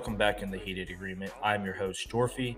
Welcome 0.00 0.16
back 0.16 0.40
in 0.40 0.50
the 0.50 0.56
Heated 0.56 0.88
Agreement. 0.88 1.30
I'm 1.44 1.62
your 1.62 1.74
host, 1.74 2.08
Dorfy. 2.08 2.56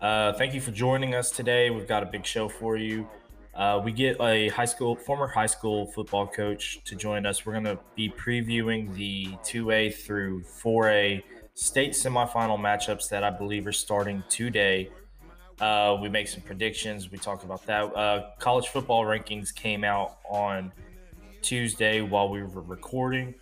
Uh, 0.00 0.32
thank 0.32 0.54
you 0.54 0.60
for 0.62 0.70
joining 0.70 1.14
us 1.14 1.30
today. 1.30 1.68
We've 1.68 1.86
got 1.86 2.02
a 2.02 2.06
big 2.06 2.24
show 2.24 2.48
for 2.48 2.78
you. 2.78 3.06
Uh, 3.54 3.78
we 3.84 3.92
get 3.92 4.18
a 4.22 4.48
high 4.48 4.64
school, 4.64 4.96
former 4.96 5.26
high 5.26 5.44
school 5.44 5.88
football 5.88 6.26
coach 6.26 6.82
to 6.84 6.96
join 6.96 7.26
us. 7.26 7.44
We're 7.44 7.52
going 7.52 7.64
to 7.64 7.78
be 7.94 8.08
previewing 8.08 8.94
the 8.94 9.26
2A 9.44 9.96
through 9.96 10.44
4A 10.44 11.22
state 11.52 11.92
semifinal 11.92 12.58
matchups 12.58 13.10
that 13.10 13.22
I 13.22 13.28
believe 13.28 13.66
are 13.66 13.72
starting 13.72 14.24
today. 14.30 14.88
Uh, 15.60 15.98
we 16.00 16.08
make 16.08 16.26
some 16.26 16.40
predictions. 16.40 17.10
We 17.10 17.18
talk 17.18 17.44
about 17.44 17.66
that. 17.66 17.94
Uh, 17.94 18.30
college 18.38 18.68
football 18.68 19.04
rankings 19.04 19.54
came 19.54 19.84
out 19.84 20.20
on 20.26 20.72
Tuesday 21.42 22.00
while 22.00 22.30
we 22.30 22.42
were 22.42 22.62
recording. 22.62 23.34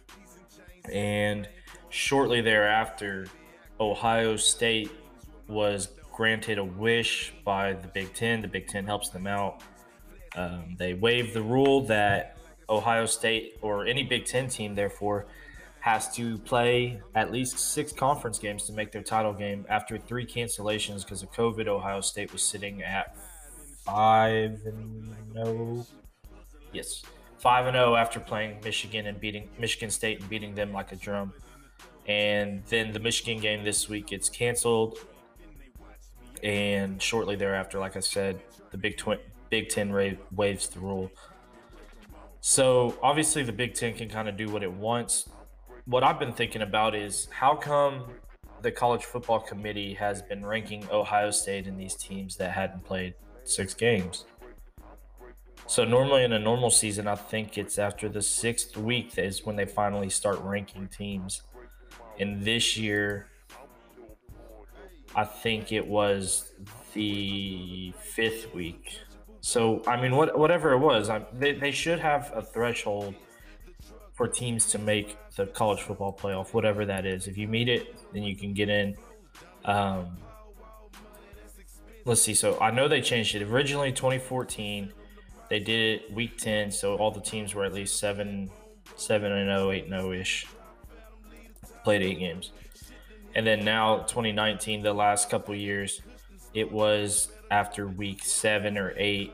And 0.93 1.49
shortly 1.97 2.41
thereafter, 2.41 3.27
Ohio 3.81 4.37
State 4.37 4.91
was 5.49 5.89
granted 6.13 6.59
a 6.59 6.65
wish 6.65 7.33
by 7.45 7.73
the 7.73 7.89
Big 7.89 8.13
Ten. 8.15 8.43
The 8.43 8.49
Big 8.49 8.69
Ten 8.69 8.85
helps 8.85 9.09
them 9.11 9.27
out. 9.27 9.63
Um, 10.37 10.77
they 10.79 10.95
waived 10.95 11.33
the 11.33 11.43
rule 11.43 11.81
that 11.87 12.37
Ohio 12.69 13.07
State 13.07 13.57
or 13.63 13.87
any 13.87 14.03
Big 14.03 14.27
Ten 14.27 14.49
team, 14.49 14.75
therefore, 14.75 15.27
has 15.81 16.15
to 16.17 16.37
play 16.39 17.01
at 17.15 17.33
least 17.33 17.59
six 17.59 17.93
conference 17.93 18.39
games 18.39 18.65
to 18.65 18.73
make 18.73 18.93
their 18.93 19.03
title 19.03 19.33
game. 19.33 19.65
After 19.69 19.97
three 19.97 20.27
cancellations 20.27 21.03
because 21.03 21.23
of 21.23 21.33
COVID, 21.33 21.67
Ohio 21.67 22.01
State 22.01 22.33
was 22.33 22.43
sitting 22.43 22.83
at 22.83 23.17
five 23.85 24.61
and 24.67 25.15
no. 25.33 25.87
Yes, 26.73 27.03
five 27.39 27.67
and 27.67 27.75
zero 27.75 27.95
after 27.95 28.21
playing 28.21 28.59
Michigan 28.65 29.07
and 29.07 29.19
beating 29.19 29.49
Michigan 29.59 29.91
State 29.91 30.21
and 30.21 30.29
beating 30.29 30.55
them 30.55 30.73
like 30.73 30.93
a 30.93 30.97
drum. 30.97 31.33
And 32.07 32.63
then 32.67 32.93
the 32.93 33.01
Michigan 33.01 33.41
game 33.41 33.65
this 33.65 33.89
week 33.89 34.09
gets 34.09 34.29
canceled. 34.29 34.99
And 36.43 37.03
shortly 37.03 37.35
thereafter, 37.37 37.79
like 37.79 37.97
I 37.97 38.01
said, 38.01 38.41
the 38.71 38.79
Big, 38.79 38.97
Twi- 38.97 39.19
Big 39.51 39.69
Ten 39.69 39.91
ra- 39.91 40.11
waives 40.33 40.69
the 40.69 40.81
rule. 40.81 41.11
So 42.41 42.97
obviously, 43.03 43.43
the 43.43 43.53
Big 43.53 43.75
Ten 43.75 43.95
can 43.95 44.09
kind 44.09 44.29
of 44.29 44.37
do 44.37 44.49
what 44.49 44.63
it 44.63 44.73
wants. 44.73 45.29
What 45.87 46.05
I've 46.05 46.19
been 46.19 46.33
thinking 46.33 46.63
about 46.63 46.95
is 46.95 47.29
how 47.33 47.57
come 47.57 48.05
the 48.63 48.71
college 48.71 49.05
football 49.05 49.41
committee 49.41 49.95
has 49.95 50.23
been 50.23 50.45
ranking 50.45 50.87
Ohio 50.91 51.31
State 51.31 51.67
and 51.67 51.79
these 51.79 51.95
teams 51.95 52.37
that 52.37 52.53
hadn't 52.53 52.85
played 52.85 53.15
six 53.45 53.75
games. 53.75 54.25
So 55.67 55.85
normally 55.85 56.23
in 56.23 56.33
a 56.33 56.39
normal 56.39 56.71
season, 56.71 57.09
I 57.09 57.17
think 57.17 57.59
it's 57.59 57.79
after 57.79 58.09
the 58.09 58.23
sixth 58.23 58.77
week 58.77 59.19
is 59.19 59.45
when 59.45 59.57
they 59.57 59.67
finally 59.67 60.11
start 60.11 60.39
ranking 60.41 60.87
teams. 60.87 61.43
And 62.19 62.43
this 62.43 62.77
year, 62.77 63.29
I 65.15 65.25
think 65.25 65.73
it 65.73 65.87
was 65.87 66.53
the 66.93 67.93
fifth 68.01 68.55
week. 68.55 69.01
So 69.41 69.83
I 69.87 70.01
mean, 70.01 70.17
what 70.17 70.39
whatever 70.39 70.73
it 70.73 70.79
was, 70.79 71.09
I, 71.09 71.25
they 71.33 71.53
they 71.53 71.71
should 71.71 72.01
have 72.01 72.33
a 72.35 72.43
threshold 72.43 73.15
for 74.15 74.27
teams 74.27 74.67
to 74.71 74.79
make 74.79 75.17
the 75.37 75.47
college 75.47 75.83
football 75.83 76.13
playoff, 76.13 76.55
whatever 76.55 76.87
that 76.87 77.05
is. 77.05 77.29
If 77.29 77.37
you 77.37 77.47
meet 77.47 77.69
it, 77.69 77.95
then 78.13 78.23
you 78.23 78.35
can 78.35 78.55
get 78.55 78.69
in. 78.71 78.97
Um, 79.65 80.17
let's 82.07 82.23
see. 82.23 82.35
So 82.35 82.59
I 82.61 82.71
know 82.71 82.89
they 82.89 83.03
changed 83.03 83.35
it 83.35 83.43
originally 83.43 83.93
2014. 83.93 84.93
They 85.49 85.61
did 85.61 86.01
it 86.01 86.13
week 86.13 86.39
10, 86.39 86.73
so 86.73 86.97
all 86.97 87.11
the 87.11 87.21
teams 87.21 87.55
were 87.55 87.65
at 87.65 87.73
least 87.73 88.01
seven, 88.01 88.51
seven 88.97 89.31
and 89.31 89.49
0, 89.49 89.71
8 89.71 89.89
0 89.89 90.13
ish. 90.13 90.47
Played 91.87 92.03
eight 92.03 92.19
games, 92.19 92.51
and 93.37 93.47
then 93.47 93.65
now 93.65 93.99
2019, 93.99 94.83
the 94.83 94.93
last 94.93 95.31
couple 95.31 95.55
years, 95.55 96.03
it 96.53 96.73
was 96.73 97.29
after 97.53 97.87
week 97.87 98.25
seven 98.25 98.77
or 98.77 98.93
eight. 98.97 99.33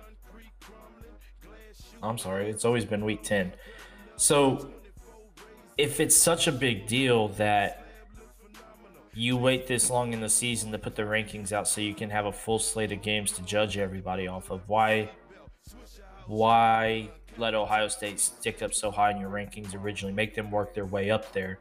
I'm 2.03 2.19
sorry, 2.19 2.51
it's 2.51 2.67
always 2.67 2.85
been 2.85 3.07
week 3.07 3.23
10. 3.23 3.55
So 4.17 4.71
if 5.79 5.99
it's 5.99 6.15
such 6.15 6.47
a 6.47 6.53
big 6.53 6.87
deal 6.87 7.29
that 7.29 7.87
you 9.15 9.39
wait 9.39 9.67
this 9.67 9.89
long 9.89 10.13
in 10.13 10.21
the 10.21 10.29
season 10.29 10.73
to 10.73 10.79
put 10.79 10.95
the 10.95 11.05
rankings 11.05 11.53
out 11.53 11.67
so 11.67 11.81
you 11.81 11.95
can 11.95 12.11
have 12.11 12.27
a 12.27 12.33
full 12.33 12.59
slate 12.59 12.93
of 12.93 13.01
games 13.01 13.33
to 13.33 13.43
judge 13.45 13.79
everybody 13.79 14.29
off 14.29 14.51
of, 14.51 14.69
why 14.69 15.09
why 16.27 17.09
let 17.39 17.55
Ohio 17.55 17.89
State 17.89 18.21
stick 18.21 18.61
up 18.61 18.75
so 18.75 18.91
high 18.91 19.11
in 19.11 19.19
your 19.19 19.31
rankings 19.31 19.75
originally? 19.75 20.13
Make 20.13 20.34
them 20.34 20.51
work 20.51 20.75
their 20.75 20.84
way 20.84 21.11
up 21.11 21.33
there. 21.33 21.59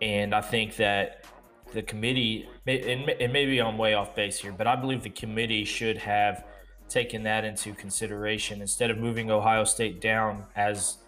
And 0.00 0.34
I 0.34 0.40
think 0.40 0.76
that 0.76 1.24
the 1.72 1.82
committee, 1.82 2.48
and 2.66 3.06
maybe 3.32 3.60
I'm 3.60 3.78
way 3.78 3.94
off 3.94 4.14
base 4.14 4.38
here, 4.38 4.52
but 4.52 4.66
I 4.66 4.76
believe 4.76 5.02
the 5.02 5.10
committee 5.10 5.64
should 5.64 5.98
have 5.98 6.44
taken 6.88 7.22
that 7.24 7.44
into 7.44 7.74
consideration 7.74 8.60
instead 8.60 8.90
of 8.90 8.98
moving 8.98 9.30
Ohio 9.30 9.64
State 9.64 10.00
down 10.00 10.44
as, 10.54 10.98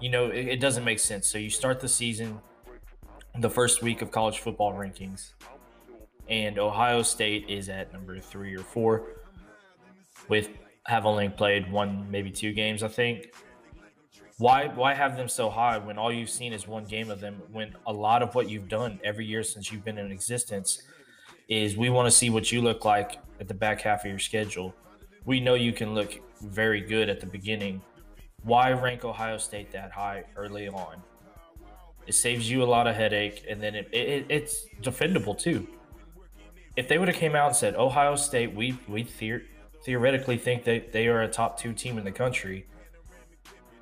you 0.00 0.10
know, 0.10 0.26
it, 0.28 0.46
it 0.46 0.60
doesn't 0.60 0.84
make 0.84 0.98
sense. 0.98 1.26
So 1.26 1.38
you 1.38 1.50
start 1.50 1.80
the 1.80 1.88
season, 1.88 2.40
the 3.38 3.50
first 3.50 3.82
week 3.82 4.02
of 4.02 4.10
college 4.10 4.38
football 4.38 4.72
rankings, 4.72 5.32
and 6.28 6.58
Ohio 6.58 7.02
State 7.02 7.46
is 7.48 7.68
at 7.68 7.92
number 7.92 8.18
three 8.20 8.54
or 8.54 8.62
four 8.62 9.22
with 10.28 10.50
have 10.86 11.04
only 11.04 11.28
played 11.28 11.70
one, 11.70 12.10
maybe 12.10 12.30
two 12.30 12.52
games, 12.52 12.82
I 12.82 12.88
think. 12.88 13.32
Why 14.38 14.68
why 14.68 14.94
have 14.94 15.16
them 15.16 15.28
so 15.28 15.50
high 15.50 15.78
when 15.78 15.98
all 15.98 16.12
you've 16.12 16.30
seen 16.30 16.52
is 16.52 16.66
one 16.66 16.84
game 16.84 17.10
of 17.10 17.20
them? 17.20 17.42
When 17.50 17.74
a 17.86 17.92
lot 17.92 18.22
of 18.22 18.36
what 18.36 18.48
you've 18.48 18.68
done 18.68 19.00
every 19.02 19.26
year 19.26 19.42
since 19.42 19.72
you've 19.72 19.84
been 19.84 19.98
in 19.98 20.12
existence 20.12 20.82
is 21.48 21.76
we 21.76 21.90
want 21.90 22.06
to 22.06 22.10
see 22.10 22.30
what 22.30 22.52
you 22.52 22.62
look 22.62 22.84
like 22.84 23.18
at 23.40 23.48
the 23.48 23.54
back 23.54 23.80
half 23.80 24.04
of 24.04 24.10
your 24.10 24.20
schedule. 24.20 24.74
We 25.24 25.40
know 25.40 25.54
you 25.54 25.72
can 25.72 25.92
look 25.92 26.20
very 26.40 26.80
good 26.80 27.08
at 27.08 27.20
the 27.20 27.26
beginning. 27.26 27.82
Why 28.44 28.72
rank 28.72 29.04
Ohio 29.04 29.38
State 29.38 29.72
that 29.72 29.90
high 29.90 30.24
early 30.36 30.68
on? 30.68 31.02
It 32.06 32.14
saves 32.14 32.48
you 32.48 32.62
a 32.62 32.64
lot 32.64 32.86
of 32.86 32.94
headache, 32.94 33.44
and 33.50 33.60
then 33.60 33.74
it, 33.74 33.88
it 33.92 34.26
it's 34.28 34.66
defendable 34.82 35.36
too. 35.36 35.66
If 36.76 36.86
they 36.86 36.98
would 36.98 37.08
have 37.08 37.16
came 37.16 37.34
out 37.34 37.48
and 37.48 37.56
said 37.56 37.74
Ohio 37.74 38.14
State, 38.14 38.54
we 38.54 38.78
we 38.86 39.02
theor- 39.02 39.42
theoretically 39.84 40.38
think 40.38 40.62
that 40.64 40.92
they 40.92 41.08
are 41.08 41.22
a 41.22 41.28
top 41.28 41.58
two 41.58 41.72
team 41.72 41.98
in 41.98 42.04
the 42.04 42.12
country. 42.12 42.66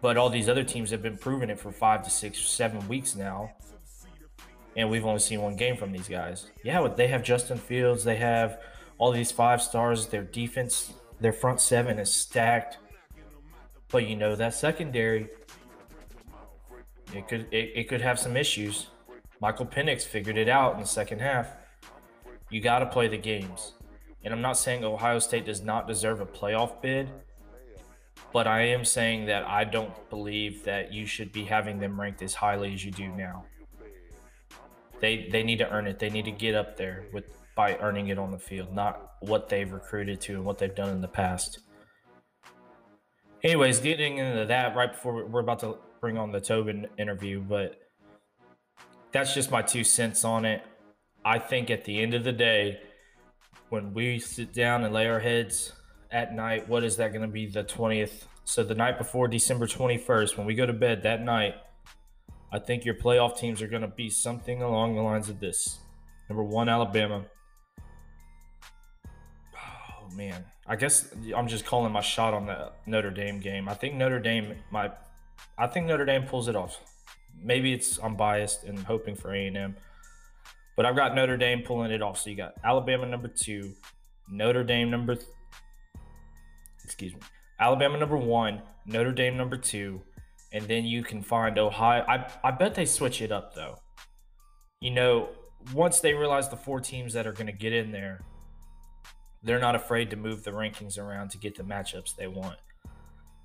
But 0.07 0.17
all 0.17 0.31
these 0.31 0.49
other 0.49 0.63
teams 0.63 0.93
have 0.93 1.03
been 1.03 1.17
proving 1.17 1.51
it 1.51 1.59
for 1.59 1.73
five 1.73 2.05
to 2.05 2.11
six, 2.11 2.39
seven 2.39 2.87
weeks 2.87 3.17
now. 3.17 3.51
And 4.77 4.89
we've 4.89 5.05
only 5.05 5.19
seen 5.19 5.43
one 5.43 5.57
game 5.57 5.77
from 5.77 5.91
these 5.91 6.07
guys. 6.07 6.49
Yeah, 6.63 6.87
they 6.87 7.09
have 7.09 7.25
Justin 7.25 7.59
Fields. 7.59 8.05
They 8.05 8.15
have 8.15 8.61
all 8.99 9.11
these 9.11 9.33
five 9.33 9.61
stars. 9.61 10.07
Their 10.07 10.23
defense, 10.23 10.93
their 11.19 11.33
front 11.33 11.61
seven 11.61 11.99
is 11.99 12.13
stacked. 12.13 12.79
But 13.91 14.07
you 14.07 14.15
know, 14.15 14.37
that 14.37 14.55
secondary, 14.55 15.29
it 17.13 17.27
could 17.27 17.49
it, 17.51 17.73
it 17.75 17.89
could 17.89 18.01
have 18.01 18.21
some 18.21 18.37
issues. 18.37 18.87
Michael 19.41 19.67
Penix 19.67 20.03
figured 20.03 20.37
it 20.37 20.49
out 20.49 20.75
in 20.75 20.81
the 20.83 20.87
second 20.87 21.19
half. 21.19 21.49
You 22.49 22.61
got 22.61 22.79
to 22.79 22.87
play 22.87 23.09
the 23.09 23.19
games. 23.19 23.73
And 24.23 24.33
I'm 24.33 24.41
not 24.41 24.57
saying 24.57 24.85
Ohio 24.85 25.19
State 25.19 25.47
does 25.47 25.63
not 25.63 25.89
deserve 25.89 26.21
a 26.21 26.27
playoff 26.27 26.81
bid, 26.81 27.11
but 28.33 28.47
I 28.47 28.63
am 28.63 28.85
saying 28.85 29.27
that 29.27 29.47
I 29.47 29.65
don't 29.65 29.93
believe 30.11 30.65
that 30.65 30.93
you 30.93 31.07
should 31.07 31.33
be 31.33 31.45
having 31.45 31.79
them 31.79 32.01
ranked 32.01 32.23
as 32.23 32.35
highly 32.35 32.75
as 32.75 32.85
you 32.85 32.91
do 32.91 33.09
now. 33.09 33.45
They 35.01 35.29
they 35.31 35.43
need 35.43 35.59
to 35.59 35.71
earn 35.71 35.87
it. 35.87 35.99
They 35.99 36.11
need 36.11 36.25
to 36.25 36.31
get 36.31 36.55
up 36.55 36.77
there 36.77 37.07
with 37.13 37.25
by 37.55 37.77
earning 37.79 38.09
it 38.09 38.19
on 38.19 38.31
the 38.31 38.39
field, 38.39 38.75
not 38.75 39.13
what 39.21 39.49
they've 39.49 39.73
recruited 39.73 40.21
to 40.23 40.35
and 40.35 40.45
what 40.45 40.59
they've 40.59 40.75
done 40.75 40.91
in 40.91 41.01
the 41.01 41.09
past. 41.09 41.61
Anyways, 43.43 43.81
getting 43.81 44.19
into 44.19 44.45
that 44.47 44.77
right 44.77 44.93
before 44.93 45.27
we're 45.27 45.41
about 45.41 45.61
to 45.61 45.79
bring 46.01 46.19
on 46.19 46.33
the 46.33 46.41
Tobin 46.41 46.87
interview, 46.99 47.41
but 47.41 47.81
that's 49.13 49.35
just 49.35 49.51
my 49.51 49.63
two 49.63 49.85
cents 49.85 50.25
on 50.25 50.45
it. 50.45 50.63
I 51.25 51.39
think 51.39 51.71
at 51.71 51.85
the 51.85 52.01
end 52.01 52.15
of 52.15 52.25
the 52.25 52.33
day, 52.33 52.81
when 53.69 53.95
we 53.95 54.19
sit 54.19 54.53
down 54.53 54.85
and 54.85 54.93
lay 54.93 55.09
our 55.09 55.21
heads 55.21 55.73
at 56.17 56.33
night, 56.33 56.67
what 56.67 56.83
is 56.83 56.97
that 56.97 57.13
going 57.13 57.21
to 57.21 57.29
be 57.29 57.47
the 57.47 57.63
20th? 57.63 58.25
So 58.45 58.65
the 58.65 58.75
night 58.75 58.97
before 58.97 59.29
December 59.29 59.67
21st, 59.67 60.39
when 60.39 60.47
we 60.47 60.55
go 60.55 60.65
to 60.65 60.73
bed 60.73 61.03
that 61.03 61.23
night, 61.23 61.57
I 62.51 62.59
think 62.59 62.87
your 62.87 62.95
playoff 62.95 63.37
teams 63.37 63.61
are 63.61 63.69
going 63.69 63.83
to 63.83 63.89
be 63.89 64.09
something 64.09 64.63
along 64.63 64.95
the 64.95 65.03
lines 65.03 65.29
of 65.29 65.41
this. 65.41 65.81
Number 66.31 66.43
one, 66.43 66.71
Alabama. 66.71 67.27
Oh, 69.55 70.15
man. 70.15 70.47
I 70.67 70.77
guess 70.77 71.15
I'm 71.37 71.49
just 71.49 71.67
calling 71.67 71.93
my 71.93 72.01
shot 72.01 72.33
on 72.33 72.47
the 72.47 72.73
Notre 72.87 73.11
Dame 73.11 73.39
game. 73.39 73.69
I 73.69 73.75
think 73.75 73.95
Notre 73.95 74.19
Dame 74.19 74.55
might. 74.71 74.93
I 75.59 75.67
think 75.67 75.87
Notre 75.87 76.07
Dame 76.07 76.23
pulls 76.23 76.49
it 76.49 76.57
off. 76.57 76.81
Maybe 77.43 77.75
it's 77.75 77.99
I'm 78.03 78.17
biased 78.17 78.65
and 78.65 78.79
hoping 78.79 79.17
for 79.17 79.35
A&M. 79.35 79.77
But 80.77 80.87
I've 80.87 80.97
got 80.97 81.15
Notre 81.15 81.37
Dame 81.37 81.61
pulling 81.61 81.91
it 81.91 82.01
off. 82.01 82.19
So 82.19 82.31
you 82.31 82.37
got 82.37 82.55
Alabama 82.65 83.05
number 83.07 83.29
two, 83.29 83.75
Notre 84.31 84.65
Dame 84.65 84.91
number, 84.91 85.17
excuse 86.87 87.13
me, 87.15 87.21
Alabama 87.59 87.99
number 87.99 88.17
one, 88.17 88.63
Notre 88.87 89.13
Dame 89.13 89.37
number 89.37 89.57
two, 89.57 90.01
and 90.53 90.65
then 90.69 90.85
you 90.85 91.03
can 91.03 91.21
find 91.23 91.59
Ohio. 91.59 92.05
I 92.09 92.31
I 92.45 92.53
bet 92.53 92.75
they 92.77 92.87
switch 92.87 93.21
it 93.21 93.33
up 93.33 93.55
though. 93.55 93.77
you 94.81 94.91
know, 94.91 95.31
once 95.75 96.01
they 96.01 96.15
realize 96.15 96.49
the 96.49 96.57
four 96.57 96.81
teams 96.81 97.13
that 97.15 97.27
are 97.27 97.33
going 97.33 97.47
to 97.49 97.53
get 97.53 97.73
in 97.73 97.91
there, 97.93 98.21
they're 99.43 99.59
not 99.59 99.75
afraid 99.75 100.11
to 100.11 100.17
move 100.17 100.45
the 100.45 100.51
rankings 100.53 100.99
around 100.99 101.31
to 101.31 101.39
get 101.39 101.57
the 101.57 101.63
matchups 101.63 102.15
they 102.17 102.27
want. 102.29 102.59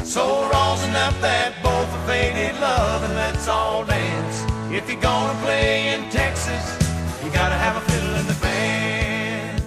So 0.04 0.48
rosin 0.48 0.94
up 0.94 1.20
that 1.20 1.60
bowl 1.64 1.84
for 1.86 1.98
faded 2.06 2.54
love 2.60 3.02
and 3.02 3.12
let's 3.16 3.48
all 3.48 3.84
dance. 3.84 4.44
If 4.72 4.88
you're 4.88 5.00
gonna 5.00 5.36
play 5.42 5.92
in 5.92 6.08
Texas, 6.10 6.78
you 7.24 7.32
gotta 7.32 7.56
have 7.56 7.76
a 7.76 7.80
fiddle 7.90 8.14
in 8.14 8.26
the 8.28 8.38
band. 8.40 9.62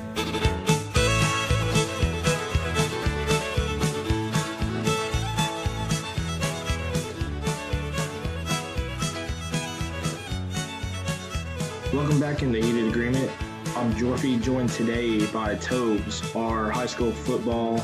Welcome 11.94 12.20
back 12.22 12.42
in 12.44 12.54
the 12.54 12.62
Heated 12.62 12.88
Agreement. 12.88 13.45
I'm 13.76 13.94
Jorfy, 13.96 14.42
joined 14.42 14.70
today 14.70 15.26
by 15.28 15.56
Tobes, 15.56 16.24
our 16.36 16.72
high 16.72 16.86
school 16.86 17.12
football 17.12 17.84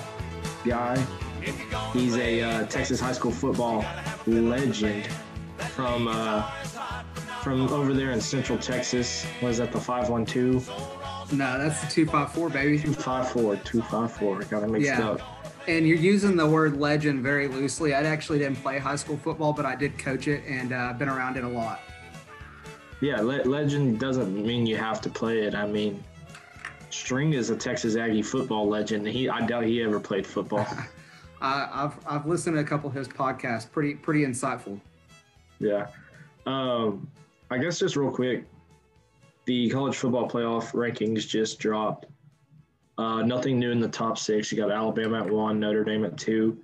guy. 0.65 0.97
He's 1.93 2.15
a 2.17 2.41
uh, 2.41 2.65
Texas 2.67 2.99
high 2.99 3.11
school 3.11 3.31
football 3.31 3.83
legend 4.25 5.07
from 5.75 6.07
uh, 6.07 6.43
from 7.41 7.67
over 7.73 7.93
there 7.93 8.11
in 8.11 8.21
Central 8.21 8.57
Texas. 8.57 9.25
Was 9.41 9.57
that 9.57 9.71
the 9.73 9.79
512? 9.79 11.33
No, 11.33 11.57
that's 11.57 11.81
the 11.81 11.87
254, 11.87 12.49
baby. 12.49 12.77
254, 12.77 13.55
254. 13.57 14.41
Got 14.43 14.63
it 14.63 14.69
mixed 14.69 14.87
Yeah. 14.87 15.09
up. 15.09 15.21
And 15.67 15.87
you're 15.87 15.97
using 15.97 16.35
the 16.35 16.47
word 16.47 16.77
legend 16.77 17.21
very 17.21 17.47
loosely. 17.47 17.93
I 17.93 18.01
actually 18.03 18.39
didn't 18.39 18.61
play 18.61 18.79
high 18.79 18.95
school 18.95 19.17
football, 19.17 19.53
but 19.53 19.65
I 19.65 19.75
did 19.75 19.97
coach 19.97 20.27
it 20.27 20.43
and 20.47 20.73
uh, 20.73 20.93
been 20.93 21.09
around 21.09 21.37
it 21.37 21.43
a 21.43 21.47
lot. 21.49 21.81
Yeah, 23.01 23.19
le- 23.19 23.43
legend 23.43 23.99
doesn't 23.99 24.33
mean 24.45 24.65
you 24.65 24.77
have 24.77 25.01
to 25.01 25.09
play 25.09 25.41
it. 25.41 25.55
I 25.55 25.65
mean, 25.65 26.03
String 26.91 27.33
is 27.33 27.49
a 27.49 27.55
Texas 27.55 27.95
Aggie 27.95 28.21
football 28.21 28.67
legend. 28.67 29.07
He, 29.07 29.27
I 29.27 29.45
doubt 29.45 29.63
he 29.63 29.81
ever 29.83 29.99
played 29.99 30.25
football. 30.25 30.67
Uh, 31.41 31.67
I've 31.73 32.05
I've 32.05 32.27
listened 32.27 32.55
to 32.55 32.61
a 32.61 32.63
couple 32.63 32.87
of 32.87 32.95
his 32.95 33.07
podcasts. 33.07 33.69
Pretty 33.69 33.95
pretty 33.95 34.23
insightful. 34.23 34.79
Yeah. 35.57 35.87
Um, 36.45 37.09
I 37.49 37.57
guess 37.57 37.79
just 37.79 37.95
real 37.95 38.11
quick, 38.11 38.45
the 39.45 39.67
college 39.71 39.95
football 39.95 40.29
playoff 40.29 40.71
rankings 40.73 41.27
just 41.27 41.57
dropped. 41.57 42.05
Uh, 42.99 43.23
nothing 43.23 43.57
new 43.57 43.71
in 43.71 43.79
the 43.79 43.87
top 43.87 44.19
six. 44.19 44.51
You 44.51 44.57
got 44.59 44.69
Alabama 44.69 45.23
at 45.23 45.31
one, 45.31 45.59
Notre 45.59 45.83
Dame 45.83 46.05
at 46.05 46.15
two, 46.15 46.59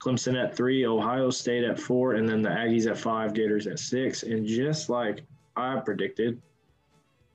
Clemson 0.00 0.42
at 0.42 0.56
three, 0.56 0.86
Ohio 0.86 1.30
State 1.30 1.64
at 1.64 1.78
four, 1.78 2.14
and 2.14 2.28
then 2.28 2.42
the 2.42 2.48
Aggies 2.48 2.90
at 2.90 2.96
five, 2.96 3.34
Gators 3.34 3.66
at 3.66 3.78
six. 3.78 4.22
And 4.22 4.46
just 4.46 4.88
like 4.88 5.22
I 5.56 5.76
predicted, 5.76 6.40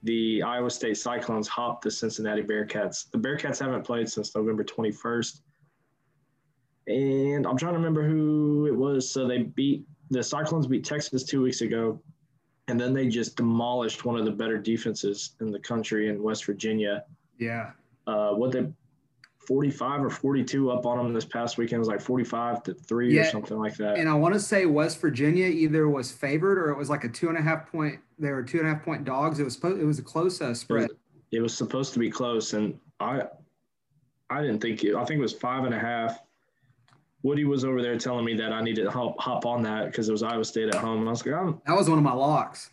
the 0.03 0.41
Iowa 0.41 0.69
State 0.69 0.97
Cyclones 0.97 1.47
hopped 1.47 1.83
the 1.83 1.91
Cincinnati 1.91 2.41
Bearcats. 2.41 3.09
The 3.11 3.17
Bearcats 3.17 3.59
haven't 3.59 3.83
played 3.83 4.09
since 4.09 4.35
November 4.35 4.63
21st. 4.63 5.41
And 6.87 7.47
I'm 7.47 7.57
trying 7.57 7.73
to 7.73 7.79
remember 7.79 8.07
who 8.07 8.67
it 8.67 8.75
was. 8.75 9.09
So 9.09 9.27
they 9.27 9.43
beat 9.43 9.85
the 10.11 10.23
Cyclones 10.23 10.67
beat 10.67 10.83
Texas 10.83 11.23
two 11.23 11.41
weeks 11.41 11.61
ago, 11.61 11.99
and 12.67 12.79
then 12.79 12.93
they 12.93 13.07
just 13.07 13.35
demolished 13.35 14.05
one 14.05 14.17
of 14.17 14.25
the 14.25 14.31
better 14.31 14.57
defenses 14.57 15.35
in 15.41 15.51
the 15.51 15.59
country 15.59 16.09
in 16.09 16.21
West 16.21 16.45
Virginia. 16.45 17.05
Yeah. 17.39 17.71
Uh, 18.05 18.31
what 18.31 18.51
they 18.51 18.67
45 19.47 20.05
or 20.05 20.09
42 20.09 20.71
up 20.71 20.85
on 20.85 20.97
them 20.97 21.13
this 21.13 21.25
past 21.25 21.57
weekend 21.57 21.77
It 21.77 21.79
was 21.79 21.87
like 21.87 22.01
45 22.01 22.63
to 22.63 22.73
three 22.73 23.17
or 23.17 23.25
something 23.25 23.57
like 23.57 23.75
that. 23.77 23.97
And 23.97 24.09
I 24.09 24.13
want 24.13 24.33
to 24.33 24.39
say 24.39 24.65
West 24.65 24.99
Virginia 24.99 25.47
either 25.47 25.89
was 25.89 26.11
favored 26.11 26.57
or 26.57 26.69
it 26.69 26.77
was 26.77 26.89
like 26.89 27.03
a 27.03 27.09
two 27.09 27.29
and 27.29 27.37
a 27.37 27.41
half 27.41 27.71
point. 27.71 27.99
They 28.19 28.31
were 28.31 28.43
two 28.43 28.59
and 28.59 28.67
a 28.67 28.73
half 28.73 28.83
point 28.83 29.05
dogs. 29.05 29.39
It 29.39 29.43
was 29.43 29.53
supposed. 29.53 29.81
It 29.81 29.85
was 29.85 29.99
a 29.99 30.03
close 30.03 30.41
uh, 30.41 30.49
it, 30.49 30.55
spread. 30.55 30.89
was, 30.89 30.97
it 31.31 31.41
was 31.41 31.55
supposed 31.55 31.93
to 31.93 31.99
be 31.99 32.09
close, 32.09 32.53
and 32.53 32.79
I 32.99 33.23
I 34.29 34.41
didn't 34.41 34.59
think 34.59 34.83
it. 34.83 34.95
I 34.95 35.05
think 35.05 35.19
it 35.19 35.21
was 35.21 35.33
five 35.33 35.65
and 35.65 35.73
a 35.73 35.79
half. 35.79 36.19
Woody 37.23 37.43
was 37.43 37.65
over 37.65 37.81
there 37.81 37.97
telling 37.97 38.23
me 38.23 38.35
that 38.35 38.53
I 38.53 38.61
needed 38.61 38.83
to 38.83 38.91
hop, 38.91 39.19
hop 39.19 39.47
on 39.47 39.63
that 39.63 39.87
because 39.87 40.09
it 40.09 40.11
was 40.11 40.21
Iowa 40.21 40.45
State 40.45 40.69
at 40.69 40.75
home. 40.75 41.07
I 41.07 41.09
was 41.09 41.25
like, 41.25 41.35
I'm, 41.35 41.59
That 41.65 41.75
was 41.75 41.89
one 41.89 41.97
of 41.97 42.03
my 42.03 42.13
locks. 42.13 42.69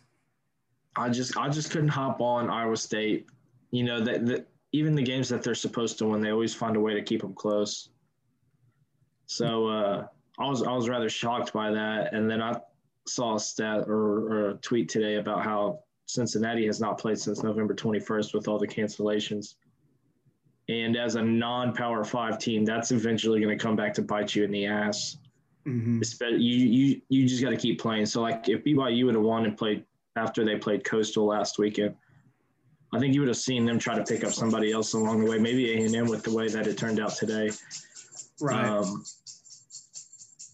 I 0.95 1.09
just 1.09 1.35
I 1.37 1.49
just 1.49 1.71
couldn't 1.71 1.87
hop 1.89 2.21
on 2.21 2.49
Iowa 2.49 2.77
State. 2.77 3.25
You 3.71 3.83
know 3.83 4.03
that 4.03 4.25
that 4.27 4.47
even 4.73 4.95
the 4.95 5.03
games 5.03 5.29
that 5.29 5.43
they're 5.43 5.55
supposed 5.55 5.99
to 5.99 6.05
win, 6.05 6.19
they 6.19 6.31
always 6.31 6.53
find 6.53 6.75
a 6.75 6.79
way 6.79 6.95
to 6.95 7.01
keep 7.01 7.21
them 7.21 7.33
close. 7.33 7.89
So 9.27 9.67
uh, 9.67 10.07
I 10.39 10.49
was 10.49 10.63
I 10.63 10.71
was 10.73 10.89
rather 10.89 11.09
shocked 11.09 11.53
by 11.53 11.71
that, 11.71 12.13
and 12.13 12.29
then 12.29 12.41
I 12.41 12.59
saw 13.07 13.35
a 13.35 13.39
stat 13.39 13.85
or, 13.87 14.31
or 14.31 14.49
a 14.49 14.53
tweet 14.55 14.89
today 14.89 15.15
about 15.15 15.43
how 15.43 15.79
Cincinnati 16.07 16.65
has 16.65 16.81
not 16.81 16.97
played 16.97 17.19
since 17.19 17.43
November 17.43 17.73
21st 17.73 18.33
with 18.33 18.47
all 18.47 18.57
the 18.57 18.67
cancellations. 18.67 19.55
And 20.69 20.95
as 20.95 21.15
a 21.15 21.21
non-power 21.21 22.03
five 22.05 22.39
team, 22.39 22.63
that's 22.63 22.91
eventually 22.91 23.41
going 23.41 23.57
to 23.57 23.61
come 23.61 23.75
back 23.75 23.93
to 23.95 24.01
bite 24.01 24.33
you 24.33 24.43
in 24.43 24.51
the 24.51 24.65
ass. 24.65 25.17
hmm 25.65 26.01
You 26.19 26.37
you 26.37 27.01
you 27.09 27.27
just 27.27 27.43
got 27.43 27.51
to 27.51 27.57
keep 27.57 27.79
playing. 27.79 28.07
So 28.07 28.21
like 28.21 28.49
if 28.49 28.63
BYU 28.63 29.05
would 29.05 29.15
have 29.15 29.23
won 29.23 29.45
and 29.45 29.55
played 29.55 29.85
after 30.15 30.43
they 30.43 30.57
played 30.57 30.83
Coastal 30.83 31.25
last 31.25 31.59
weekend, 31.59 31.95
I 32.93 32.99
think 32.99 33.13
you 33.15 33.21
would 33.21 33.27
have 33.29 33.37
seen 33.37 33.65
them 33.65 33.79
try 33.79 33.95
to 33.95 34.03
pick 34.03 34.23
up 34.23 34.33
somebody 34.33 34.71
else 34.71 34.93
along 34.93 35.23
the 35.23 35.29
way. 35.31 35.39
Maybe 35.39 35.73
A 35.73 35.85
and 35.85 35.95
M 35.95 36.07
with 36.07 36.23
the 36.23 36.31
way 36.33 36.47
that 36.49 36.67
it 36.67 36.77
turned 36.77 36.99
out 36.99 37.15
today. 37.15 37.49
Right. 38.39 38.65
Um, 38.65 39.03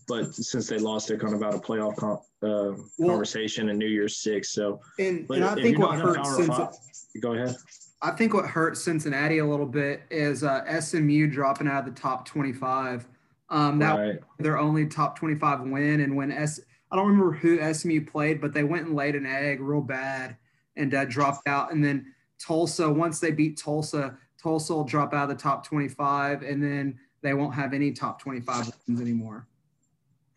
but 0.07 0.33
since 0.33 0.67
they 0.67 0.77
lost, 0.77 1.07
they're 1.07 1.17
kind 1.19 1.33
of 1.35 1.43
out 1.43 1.53
of 1.53 1.61
playoff 1.61 1.97
con- 1.97 2.17
uh, 2.41 2.75
Well- 2.97 3.09
conversation 3.09 3.69
and 3.69 3.77
New 3.77 3.87
Year's 3.87 4.17
Six. 4.17 4.49
So, 4.51 4.79
and, 4.97 5.29
and 5.29 5.43
I 5.43 5.55
think 5.55 5.77
what 5.77 5.97
not 5.97 5.99
in 5.99 6.15
a 6.15 6.25
hurt 6.25 6.45
five, 6.47 6.73
go 7.21 7.33
ahead. 7.33 7.55
I 8.01 8.11
think 8.11 8.33
what 8.33 8.45
hurt 8.45 8.77
Cincinnati 8.77 9.39
a 9.39 9.45
little 9.45 9.65
bit 9.65 10.03
is 10.09 10.41
uh, 10.43 10.79
SMU 10.79 11.27
dropping 11.27 11.67
out 11.67 11.85
of 11.87 11.93
the 11.93 11.99
top 11.99 12.25
25. 12.25 13.05
Um, 13.49 13.79
that 13.79 13.97
Right. 13.97 14.13
was 14.15 14.21
their 14.39 14.57
only 14.57 14.85
top 14.85 15.19
25 15.19 15.61
win. 15.61 15.99
And 15.99 16.15
when 16.15 16.31
S, 16.31 16.61
I 16.91 16.95
don't 16.95 17.07
remember 17.07 17.33
who 17.33 17.59
SMU 17.73 18.05
played, 18.05 18.39
but 18.39 18.53
they 18.53 18.63
went 18.63 18.87
and 18.87 18.95
laid 18.95 19.15
an 19.15 19.25
egg 19.25 19.59
real 19.59 19.81
bad 19.81 20.37
and 20.77 20.93
uh, 20.93 21.03
dropped 21.05 21.45
out. 21.47 21.73
And 21.73 21.83
then 21.83 22.13
Tulsa, 22.39 22.89
once 22.89 23.19
they 23.19 23.31
beat 23.31 23.57
Tulsa, 23.57 24.17
Tulsa 24.41 24.73
will 24.73 24.83
drop 24.83 25.13
out 25.13 25.23
of 25.23 25.29
the 25.29 25.41
top 25.41 25.65
25, 25.65 26.43
and 26.43 26.63
then 26.63 26.97
they 27.21 27.33
won't 27.33 27.53
have 27.53 27.73
any 27.73 27.91
top 27.91 28.21
25 28.21 28.71
wins 28.87 29.01
anymore. 29.01 29.47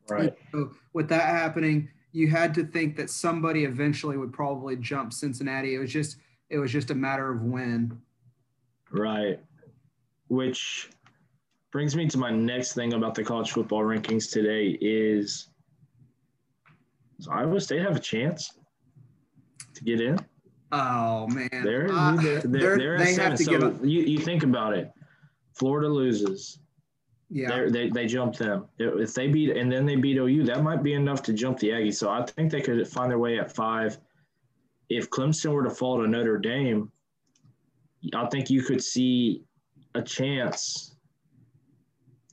Right. 0.09 0.37
So 0.51 0.73
with 0.93 1.09
that 1.09 1.27
happening, 1.27 1.89
you 2.13 2.29
had 2.29 2.53
to 2.55 2.65
think 2.65 2.97
that 2.97 3.09
somebody 3.09 3.65
eventually 3.65 4.17
would 4.17 4.33
probably 4.33 4.77
jump 4.77 5.13
Cincinnati. 5.13 5.75
It 5.75 5.79
was 5.79 5.93
just 5.93 6.17
it 6.51 6.59
was 6.59 6.71
just 6.71 6.91
a 6.91 6.95
matter 6.95 7.33
of 7.33 7.43
when. 7.43 7.99
Right. 8.91 9.41
Which 10.29 10.91
brings 11.71 11.97
me 11.97 12.07
to 12.09 12.19
my 12.19 12.31
next 12.31 12.75
thing 12.75 12.93
about 12.93 13.15
the 13.15 13.25
college 13.25 13.53
football 13.53 13.83
rankings 13.83 14.31
today 14.31 14.77
is 14.81 15.49
does 17.17 17.29
Iowa 17.29 17.61
State 17.61 17.83
have 17.83 17.97
a 17.97 18.01
chance 18.01 18.59
to 19.75 19.85
get 19.85 20.01
in? 20.01 20.19
Oh 20.73 21.27
man, 21.29 21.49
They're, 21.53 21.89
Uh, 21.93 22.17
they're, 22.17 22.41
they're- 22.41 22.79
they're 22.79 22.99
they 22.99 23.15
have 23.15 23.37
to 23.37 23.45
so 23.45 23.51
get 23.51 23.63
up. 23.63 23.75
you, 23.83 24.01
you 24.01 24.19
think 24.19 24.43
about 24.43 24.73
it. 24.77 24.91
Florida 25.55 25.89
loses. 25.89 26.59
Yeah, 27.29 27.49
They're, 27.49 27.71
they 27.71 27.89
they 27.91 28.07
jump 28.07 28.37
them. 28.37 28.67
If 28.79 29.15
they 29.15 29.29
beat 29.29 29.57
and 29.57 29.71
then 29.73 29.87
they 29.87 29.97
beat 29.97 30.17
OU, 30.19 30.45
that 30.45 30.63
might 30.63 30.83
be 30.83 30.93
enough 30.95 31.23
to 31.25 31.33
jump 31.33 31.59
the 31.61 31.71
Aggies. 31.71 31.95
So 31.95 32.11
I 32.11 32.25
think 32.27 32.51
they 32.51 32.61
could 32.61 32.87
find 32.89 33.11
their 33.11 33.19
way 33.19 33.39
at 33.39 33.55
five. 33.55 33.99
If 34.91 35.09
Clemson 35.09 35.53
were 35.53 35.63
to 35.63 35.71
fall 35.71 36.01
to 36.03 36.07
Notre 36.09 36.37
Dame, 36.39 36.91
I 38.15 38.27
think 38.27 38.51
you 38.51 38.63
could 38.63 38.83
see 38.85 39.45
a 39.95 40.03
chance. 40.03 40.95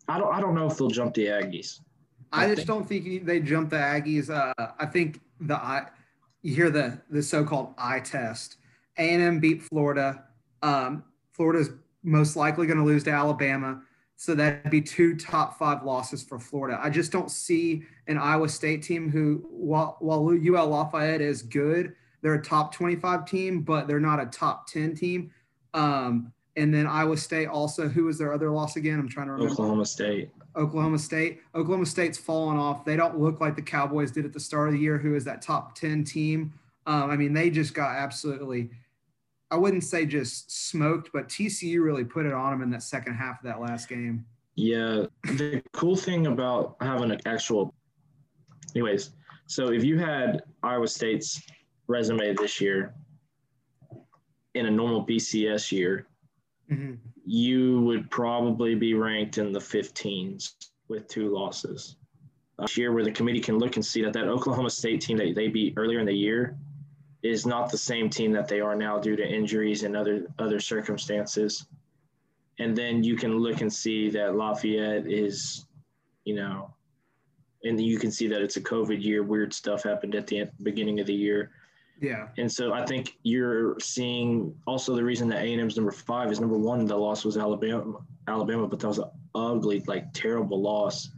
I 0.10 0.18
don't 0.18 0.34
I 0.34 0.42
don't 0.42 0.56
know 0.56 0.68
if 0.68 0.78
they'll 0.78 0.90
jump 0.90 1.14
the 1.14 1.28
Aggies. 1.28 1.80
I 2.34 2.44
I 2.44 2.48
just 2.48 2.58
think- 2.58 2.68
don't 2.68 2.88
think 2.88 3.26
they 3.26 3.40
jump 3.40 3.70
the 3.70 3.78
Aggies. 3.78 4.30
Uh, 4.30 4.54
I 4.80 4.86
think 4.86 5.22
the 5.40 5.56
I, 5.56 5.88
you 6.42 6.56
hear 6.56 6.70
the 6.70 7.00
the 7.10 7.22
so-called 7.22 7.74
eye 7.78 8.00
test. 8.00 8.58
A 8.98 9.02
and 9.02 9.22
M 9.22 9.40
beat 9.40 9.62
Florida. 9.62 10.26
Um, 10.62 11.04
Florida's 11.32 11.70
most 12.04 12.36
likely 12.36 12.68
going 12.68 12.80
to 12.80 12.84
lose 12.84 13.04
to 13.06 13.12
Alabama, 13.12 13.82
so 14.16 14.36
that'd 14.36 14.72
be 14.72 14.82
two 14.82 15.16
top 15.16 15.58
five 15.58 15.84
losses 15.84 16.24
for 16.24 16.40
Florida. 16.40 16.80
I 16.82 16.90
just 16.90 17.12
don't 17.12 17.32
see 17.32 17.84
an 18.08 18.18
Iowa 18.18 18.50
State 18.50 18.84
team 18.84 19.10
who, 19.10 19.46
while 19.50 19.98
while 20.00 20.20
UL 20.28 20.68
Lafayette 20.68 21.22
is 21.22 21.42
good, 21.42 21.94
they're 22.22 22.36
a 22.36 22.44
top 22.44 22.74
twenty-five 22.74 23.26
team, 23.26 23.62
but 23.62 23.88
they're 23.88 24.00
not 24.00 24.20
a 24.20 24.26
top 24.26 24.68
ten 24.68 24.96
team. 24.96 25.32
Um, 25.74 26.34
and 26.56 26.74
then 26.74 26.88
Iowa 26.88 27.16
State 27.16 27.48
also, 27.48 27.88
who 27.88 28.06
was 28.06 28.18
their 28.18 28.34
other 28.34 28.50
loss 28.50 28.76
again? 28.76 29.00
I'm 29.00 29.08
trying 29.08 29.28
to 29.28 29.34
remember. 29.34 29.54
Oklahoma 29.54 29.86
State. 29.86 30.30
Oklahoma 30.60 31.00
State. 31.00 31.42
Oklahoma 31.56 31.86
State's 31.86 32.18
fallen 32.18 32.58
off. 32.58 32.86
They 32.86 32.96
don't 32.96 33.20
look 33.20 33.40
like 33.40 33.56
the 33.56 33.62
Cowboys 33.62 34.12
did 34.12 34.26
at 34.26 34.34
the 34.34 34.40
start 34.40 34.68
of 34.68 34.74
the 34.74 34.80
year, 34.80 34.98
who 34.98 35.16
is 35.16 35.24
that 35.26 35.42
top 35.42 35.74
10 35.76 36.04
team. 36.04 36.54
Um, 36.86 37.10
I 37.10 37.16
mean, 37.16 37.34
they 37.34 37.50
just 37.50 37.74
got 37.74 37.96
absolutely, 37.96 38.70
I 39.50 39.58
wouldn't 39.58 39.84
say 39.84 40.06
just 40.06 40.70
smoked, 40.70 41.12
but 41.14 41.30
TCU 41.30 41.82
really 41.82 42.04
put 42.04 42.26
it 42.26 42.34
on 42.34 42.52
them 42.52 42.62
in 42.62 42.70
that 42.72 42.84
second 42.84 43.16
half 43.16 43.40
of 43.40 43.46
that 43.46 43.62
last 43.62 43.88
game. 43.88 44.26
Yeah, 44.56 45.06
the 45.24 45.64
cool 45.72 45.96
thing 45.96 46.28
about 46.28 46.76
having 46.82 47.12
an 47.12 47.22
actual, 47.26 47.74
anyways, 48.76 49.12
so 49.48 49.72
if 49.72 49.84
you 49.84 49.98
had 49.98 50.44
Iowa 50.62 50.88
State's 50.88 51.42
resume 51.88 52.36
this 52.36 52.60
year 52.60 52.94
in 54.56 54.66
a 54.66 54.72
normal 54.72 55.06
BCS 55.06 55.72
year, 55.72 56.08
Mm-hmm. 56.72 56.94
you 57.26 57.82
would 57.82 58.12
probably 58.12 58.76
be 58.76 58.94
ranked 58.94 59.40
in 59.40 59.52
the 59.52 59.60
15s 59.60 60.54
with 60.88 61.08
two 61.08 61.34
losses. 61.34 61.96
This 62.60 62.78
year, 62.78 62.92
where 62.94 63.04
the 63.04 63.12
committee 63.12 63.40
can 63.40 63.58
look 63.58 63.76
and 63.76 63.86
see 63.86 64.04
that 64.04 64.14
that 64.14 64.28
Oklahoma 64.28 64.70
State 64.70 65.02
team 65.02 65.18
that 65.18 65.34
they 65.34 65.48
beat 65.48 65.74
earlier 65.78 66.00
in 66.00 66.06
the 66.06 66.14
year 66.14 66.58
is 67.24 67.46
not 67.46 67.72
the 67.72 67.78
same 67.78 68.10
team 68.10 68.32
that 68.34 68.48
they 68.48 68.60
are 68.60 68.76
now 68.76 69.00
due 69.00 69.16
to 69.16 69.28
injuries 69.28 69.84
and 69.84 69.96
other 69.96 70.28
other 70.38 70.60
circumstances. 70.60 71.66
And 72.60 72.76
then 72.76 73.04
you 73.04 73.16
can 73.16 73.38
look 73.38 73.62
and 73.62 73.72
see 73.72 74.10
that 74.12 74.36
Lafayette 74.36 75.08
is, 75.08 75.66
you 76.26 76.36
know, 76.36 76.74
and 77.64 77.80
you 77.82 77.98
can 77.98 78.12
see 78.12 78.28
that 78.28 78.42
it's 78.42 78.58
a 78.58 78.62
COVID 78.62 79.02
year. 79.02 79.24
Weird 79.24 79.54
stuff 79.54 79.84
happened 79.84 80.16
at 80.16 80.28
the 80.28 80.50
beginning 80.62 81.00
of 81.00 81.08
the 81.08 81.14
year. 81.14 81.52
Yeah. 82.02 82.28
And 82.38 82.52
so 82.52 82.74
I 82.74 82.86
think 82.86 83.18
you're 83.24 83.78
seeing 83.80 84.56
also 84.66 84.96
the 84.96 85.04
reason 85.04 85.28
that 85.30 85.44
A&M's 85.44 85.76
number 85.76 85.92
five 85.92 86.32
is 86.32 86.40
number 86.40 86.58
one, 86.58 86.86
the 86.86 86.96
loss 86.96 87.26
was 87.26 87.38
Alabama, 87.38 88.00
Alabama, 88.28 88.68
but 88.68 88.80
that 88.80 88.88
was 88.88 89.00
an 89.00 89.10
ugly, 89.36 89.84
like 89.88 90.12
terrible 90.14 90.62
loss. 90.62 91.10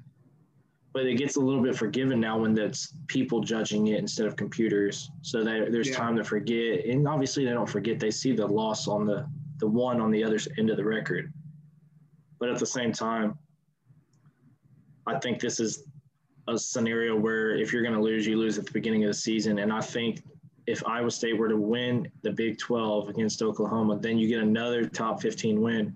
But 0.93 1.05
it 1.05 1.15
gets 1.15 1.35
a 1.37 1.39
little 1.39 1.61
bit 1.63 1.75
forgiven 1.75 2.19
now 2.19 2.39
when 2.39 2.53
that's 2.53 2.93
people 3.07 3.41
judging 3.41 3.87
it 3.87 3.99
instead 3.99 4.25
of 4.25 4.35
computers. 4.35 5.09
So 5.21 5.43
that 5.43 5.71
there's 5.71 5.89
Yeah. 5.89 5.95
time 5.95 6.15
to 6.17 6.23
forget. 6.23 6.85
And 6.85 7.07
obviously 7.07 7.45
they 7.45 7.51
don't 7.51 7.69
forget. 7.69 7.99
They 7.99 8.11
see 8.11 8.33
the 8.33 8.47
loss 8.47 8.87
on 8.87 9.05
the, 9.05 9.25
the 9.59 9.67
one 9.67 10.01
on 10.01 10.11
the 10.11 10.23
other 10.23 10.39
end 10.57 10.69
of 10.69 10.77
the 10.77 10.83
record. 10.83 11.31
But 12.39 12.49
at 12.49 12.57
the 12.59 12.65
same 12.65 12.91
time, 12.91 13.37
I 15.05 15.19
think 15.19 15.39
this 15.39 15.59
is 15.59 15.85
a 16.47 16.57
scenario 16.57 17.15
where 17.17 17.55
if 17.55 17.71
you're 17.71 17.83
going 17.83 17.95
to 17.95 18.01
lose, 18.01 18.25
you 18.25 18.37
lose 18.37 18.57
at 18.57 18.65
the 18.65 18.71
beginning 18.71 19.03
of 19.03 19.09
the 19.09 19.13
season. 19.13 19.59
And 19.59 19.71
I 19.71 19.79
think 19.79 20.23
if 20.67 20.85
Iowa 20.87 21.09
State 21.11 21.37
were 21.37 21.49
to 21.49 21.57
win 21.57 22.09
the 22.21 22.31
Big 22.31 22.57
12 22.59 23.09
against 23.09 23.41
Oklahoma, 23.41 23.97
then 23.99 24.17
you 24.17 24.27
get 24.27 24.39
another 24.41 24.85
top 24.85 25.21
15 25.21 25.59
win. 25.59 25.93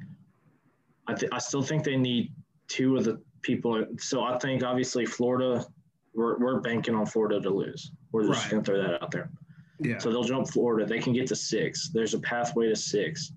I, 1.08 1.14
th- 1.14 1.32
I 1.32 1.38
still 1.40 1.62
think 1.62 1.84
they 1.84 1.98
need 1.98 2.34
two 2.68 2.98
of 2.98 3.04
the 3.04 3.22
people. 3.42 3.86
So 4.00 4.24
I 4.24 4.38
think 4.40 4.64
obviously 4.64 5.06
Florida, 5.06 5.66
we're, 6.14 6.38
we're 6.40 6.60
banking 6.62 6.96
on 6.96 7.06
Florida 7.06 7.40
to 7.40 7.50
lose. 7.50 7.92
We're 8.12 8.26
just 8.28 8.44
Right. 8.44 8.52
going 8.52 8.64
to 8.64 8.72
throw 8.72 8.82
that 8.82 9.04
out 9.04 9.12
there. 9.12 9.30
Yeah. 9.80 9.98
So 10.00 10.10
they'll 10.10 10.24
jump 10.24 10.48
Florida. 10.50 10.86
They 10.86 11.00
can 11.00 11.14
get 11.14 11.28
to 11.28 11.36
six. 11.36 11.90
There's 11.90 12.14
a 12.14 12.20
pathway 12.20 12.70
to 12.70 12.76
six. 12.76 13.34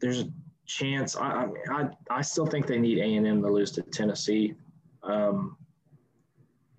There's 0.00 0.20
a 0.20 0.28
chance. 0.64 1.16
I 1.16 1.28
I, 1.30 1.46
mean, 1.46 1.90
I, 2.08 2.22
still 2.22 2.46
think 2.46 2.66
they 2.66 2.78
need 2.78 2.98
A 2.98 3.16
and 3.16 3.26
M 3.26 3.42
to 3.42 3.50
lose 3.50 3.72
to 3.72 3.82
Tennessee. 3.82 4.54
Um, 5.02 5.56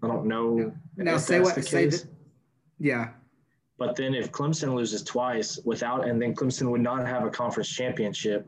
I 0.02 0.08
don't 0.08 0.26
know. 0.26 0.74
Now 0.98 1.18
say 1.18 1.42
what 1.42 1.54
the 1.56 1.62
say 1.62 1.86
case. 1.90 2.08
Yeah. 2.82 3.10
But 3.78 3.96
then 3.96 4.16
if 4.16 4.32
Clemson 4.32 4.74
loses 4.76 5.04
twice 5.04 5.60
without, 5.64 6.08
and 6.08 6.22
then 6.22 6.36
Clemson 6.36 6.70
would 6.72 6.82
not 6.82 7.06
have 7.08 7.24
a 7.24 7.30
conference 7.30 7.70
championship, 7.70 8.48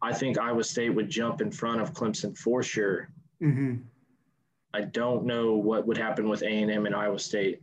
I 0.00 0.12
think 0.12 0.38
Iowa 0.38 0.64
State 0.64 0.90
would 0.90 1.10
jump 1.10 1.40
in 1.40 1.50
front 1.50 1.80
of 1.80 1.92
Clemson 1.92 2.36
for 2.36 2.62
sure. 2.62 3.10
hmm 3.40 3.76
I 4.74 4.82
don't 4.82 5.24
know 5.24 5.54
what 5.54 5.86
would 5.86 5.96
happen 5.96 6.28
with 6.28 6.42
A 6.42 6.46
and 6.62 6.70
M 6.70 6.84
and 6.84 6.94
Iowa 6.94 7.18
State. 7.18 7.62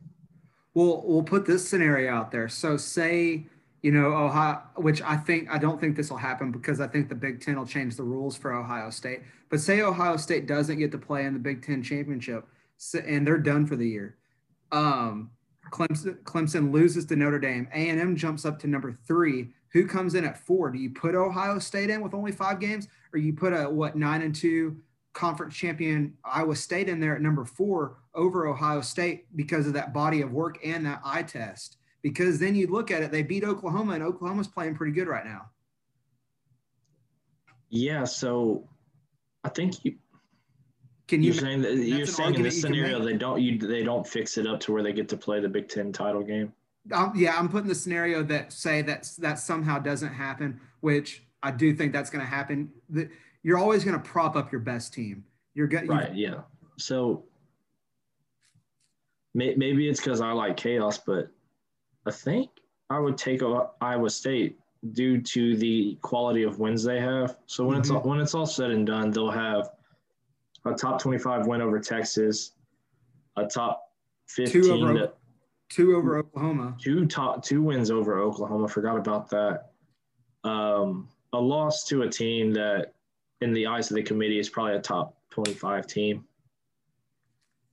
We'll 0.73 1.03
we'll 1.05 1.23
put 1.23 1.45
this 1.45 1.67
scenario 1.67 2.11
out 2.11 2.31
there. 2.31 2.49
So 2.49 2.77
say 2.77 3.45
you 3.83 3.91
know 3.91 4.07
Ohio, 4.13 4.63
which 4.75 5.03
I 5.03 5.15
think 5.15 5.47
I 5.49 5.59
don't 5.59 5.79
think 5.79 5.95
this 5.95 6.09
will 6.09 6.17
happen 6.17 6.51
because 6.51 6.79
I 6.79 6.87
think 6.87 7.07
the 7.07 7.15
Big 7.15 7.41
Ten 7.41 7.57
will 7.57 7.67
change 7.67 7.95
the 7.95 8.03
rules 8.03 8.35
for 8.35 8.53
Ohio 8.53 8.89
State. 8.89 9.21
But 9.49 9.59
say 9.59 9.81
Ohio 9.81 10.17
State 10.17 10.47
doesn't 10.47 10.79
get 10.79 10.91
to 10.91 10.97
play 10.97 11.25
in 11.25 11.33
the 11.33 11.39
Big 11.39 11.63
Ten 11.63 11.83
championship, 11.83 12.47
and 13.07 13.25
they're 13.25 13.37
done 13.37 13.67
for 13.67 13.75
the 13.75 13.87
year. 13.87 14.17
Um, 14.71 15.29
Clemson 15.71 16.21
Clemson 16.23 16.71
loses 16.71 17.05
to 17.05 17.15
Notre 17.15 17.39
Dame. 17.39 17.67
A 17.73 17.89
and 17.89 17.99
M 17.99 18.15
jumps 18.15 18.45
up 18.45 18.59
to 18.59 18.67
number 18.67 18.91
three. 18.91 19.49
Who 19.73 19.87
comes 19.87 20.15
in 20.15 20.23
at 20.23 20.37
four? 20.45 20.71
Do 20.71 20.79
you 20.79 20.89
put 20.89 21.15
Ohio 21.15 21.59
State 21.59 21.89
in 21.89 22.01
with 22.01 22.13
only 22.13 22.31
five 22.31 22.59
games, 22.59 22.87
or 23.13 23.19
you 23.19 23.33
put 23.33 23.51
a 23.53 23.69
what 23.69 23.95
nine 23.95 24.21
and 24.21 24.33
two 24.33 24.77
conference 25.13 25.55
champion 25.55 26.13
Iowa 26.23 26.55
State 26.55 26.89
in 26.89 26.99
there 26.99 27.15
at 27.15 27.21
number 27.21 27.45
four 27.45 27.97
over 28.13 28.47
Ohio 28.47 28.81
State 28.81 29.25
because 29.35 29.65
of 29.65 29.73
that 29.73 29.93
body 29.93 30.21
of 30.21 30.31
work 30.31 30.59
and 30.63 30.85
that 30.85 31.01
eye 31.03 31.23
test. 31.23 31.77
Because 32.01 32.37
then 32.37 32.53
you 32.53 32.67
look 32.67 32.91
at 32.91 33.01
it, 33.01 33.11
they 33.11 33.23
beat 33.23 33.43
Oklahoma, 33.43 33.93
and 33.93 34.03
Oklahoma's 34.03 34.47
playing 34.47 34.75
pretty 34.75 34.91
good 34.91 35.07
right 35.07 35.25
now. 35.25 35.49
Yeah, 37.69 38.03
so 38.03 38.69
I 39.43 39.49
think 39.49 39.83
you, 39.83 39.95
Can 41.07 41.21
you? 41.21 41.31
you're 41.31 41.41
saying 41.41 41.61
that 41.61 41.75
you're 41.75 42.07
saying 42.07 42.35
in 42.35 42.41
this 42.41 42.61
scenario 42.61 43.03
they 43.03 43.13
don't 43.13 43.41
you 43.41 43.57
they 43.59 43.83
don't 43.83 44.07
fix 44.07 44.37
it 44.37 44.47
up 44.47 44.59
to 44.61 44.71
where 44.71 44.81
they 44.81 44.93
get 44.93 45.07
to 45.09 45.17
play 45.17 45.39
the 45.39 45.49
Big 45.49 45.69
Ten 45.69 45.91
title 45.91 46.23
game. 46.23 46.51
Um, 46.91 47.13
yeah, 47.15 47.37
I'm 47.37 47.49
putting 47.49 47.67
the 47.67 47.75
scenario 47.75 48.23
that 48.23 48.51
say 48.51 48.81
that 48.83 49.09
that 49.19 49.39
somehow 49.39 49.79
doesn't 49.79 50.13
happen, 50.13 50.59
which 50.81 51.23
I 51.43 51.51
do 51.51 51.75
think 51.75 51.93
that's 51.93 52.09
going 52.09 52.23
to 52.23 52.29
happen. 52.29 52.71
The, 52.89 53.09
you're 53.43 53.59
always 53.59 53.83
going 53.83 53.97
to 53.97 54.03
prop 54.03 54.35
up 54.35 54.51
your 54.51 54.61
best 54.61 54.93
team. 54.93 55.23
You're 55.53 55.67
going 55.67 55.87
Right. 55.87 56.13
Yeah. 56.13 56.41
So 56.77 57.23
may, 59.35 59.53
maybe 59.55 59.87
it's 59.87 59.99
because 59.99 60.21
I 60.21 60.31
like 60.31 60.57
chaos, 60.57 60.97
but 60.97 61.29
I 62.07 62.11
think 62.11 62.49
I 62.89 62.99
would 62.99 63.17
take 63.17 63.41
Iowa 63.81 64.09
State 64.09 64.57
due 64.93 65.21
to 65.21 65.55
the 65.57 65.97
quality 66.01 66.43
of 66.43 66.59
wins 66.59 66.83
they 66.83 66.99
have. 66.99 67.37
So 67.45 67.65
when 67.65 67.77
it's 67.77 67.89
Mhm. 67.89 67.95
all, 67.95 68.01
when 68.01 68.19
it's 68.19 68.35
all 68.35 68.45
said 68.45 68.71
and 68.71 68.85
done, 68.85 69.11
they'll 69.11 69.31
have 69.31 69.69
a 70.65 70.73
top 70.73 70.99
25 71.01 71.47
win 71.47 71.61
over 71.61 71.79
Texas, 71.79 72.53
a 73.37 73.45
top 73.45 73.91
15, 74.27 74.71
over- 74.83 74.93
to- 74.93 75.13
two 75.69 75.95
over 75.95 76.17
Oklahoma. 76.19 76.75
two 76.79 77.05
top 77.05 77.43
two 77.43 77.61
wins 77.61 77.89
over 77.91 78.19
Oklahoma. 78.19 78.67
Forgot 78.67 78.97
about 78.97 79.29
that. 79.29 79.71
Um, 80.43 81.09
a 81.33 81.39
loss 81.39 81.83
to 81.85 82.03
a 82.03 82.09
team 82.09 82.51
that, 82.53 82.93
in 83.41 83.51
the 83.53 83.65
eyes 83.67 83.89
of 83.91 83.95
the 83.95 84.03
committee, 84.03 84.39
is 84.39 84.49
probably 84.49 84.75
a 84.75 84.81
top 84.81 85.17
twenty-five 85.31 85.85
team, 85.87 86.23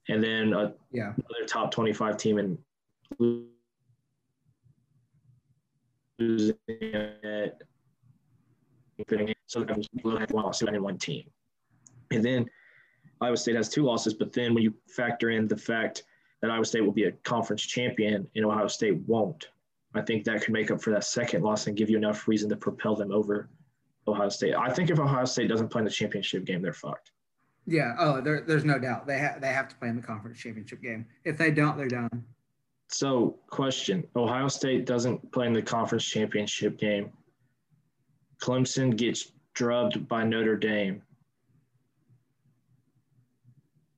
and 0.09 0.23
then 0.23 0.53
a, 0.53 0.75
Yeah. 0.91 1.13
another 1.15 1.47
top 1.47 1.71
twenty-five 1.71 2.17
team 2.17 2.39
in 2.39 2.59
losing 6.19 6.57
it. 6.69 7.63
So 9.47 9.65
one 10.03 10.27
loss 10.33 10.63
in 10.63 10.83
one 10.83 10.99
team, 10.99 11.25
and 12.11 12.25
then 12.25 12.47
Iowa 13.23 13.37
State 13.37 13.57
has 13.57 13.69
two 13.69 13.85
losses. 13.85 14.15
But 14.15 14.33
then 14.33 14.55
when 14.55 14.63
you 14.63 14.75
factor 14.89 15.31
in 15.31 15.49
the 15.49 15.57
fact 15.57 16.05
that 16.41 16.51
Iowa 16.51 16.65
State 16.65 16.85
will 16.85 16.93
be 16.93 17.05
a 17.05 17.13
conference 17.13 17.63
champion 17.63 18.27
and 18.35 18.45
Ohio 18.45 18.67
State 18.67 18.99
won't. 19.07 19.49
I 19.95 20.03
think 20.03 20.25
that 20.25 20.43
could 20.43 20.53
make 20.53 20.71
up 20.71 20.83
for 20.83 20.91
that 20.91 21.05
second 21.05 21.43
loss 21.43 21.67
and 21.67 21.77
give 21.77 21.89
you 21.89 21.97
enough 21.97 22.27
reason 22.27 22.49
to 22.51 22.57
propel 22.57 22.97
them 22.97 23.13
over 23.13 23.49
Ohio 24.09 24.29
State. 24.29 24.55
I 24.55 24.73
think 24.73 24.91
if 24.91 24.99
Ohio 24.99 25.25
State 25.25 25.49
doesn't 25.49 25.69
play 25.69 25.81
in 25.81 25.85
the 25.85 25.91
championship 25.91 26.45
game, 26.45 26.63
they're 26.63 26.73
fucked. 26.73 27.13
Yeah. 27.67 27.95
Oh, 27.99 28.21
there, 28.21 28.41
there's 28.41 28.65
no 28.65 28.79
doubt 28.79 29.07
they 29.07 29.19
have 29.19 29.41
they 29.41 29.53
have 29.53 29.69
to 29.69 29.77
play 29.77 29.89
in 29.89 29.97
the 29.97 30.03
conference 30.03 30.39
championship 30.39 30.83
game. 30.83 31.07
If 31.25 31.39
they 31.39 31.53
don't, 31.53 31.77
they're 31.77 31.87
done. 31.87 32.25
So, 32.89 33.39
question: 33.49 34.05
Ohio 34.17 34.49
State 34.49 34.85
doesn't 34.85 35.31
play 35.31 35.47
in 35.47 35.53
the 35.53 35.63
conference 35.63 36.05
championship 36.05 36.79
game. 36.79 37.13
Clemson 38.41 38.97
gets 38.97 39.33
drubbed 39.55 40.09
by 40.09 40.25
Notre 40.25 40.57
Dame. 40.57 41.03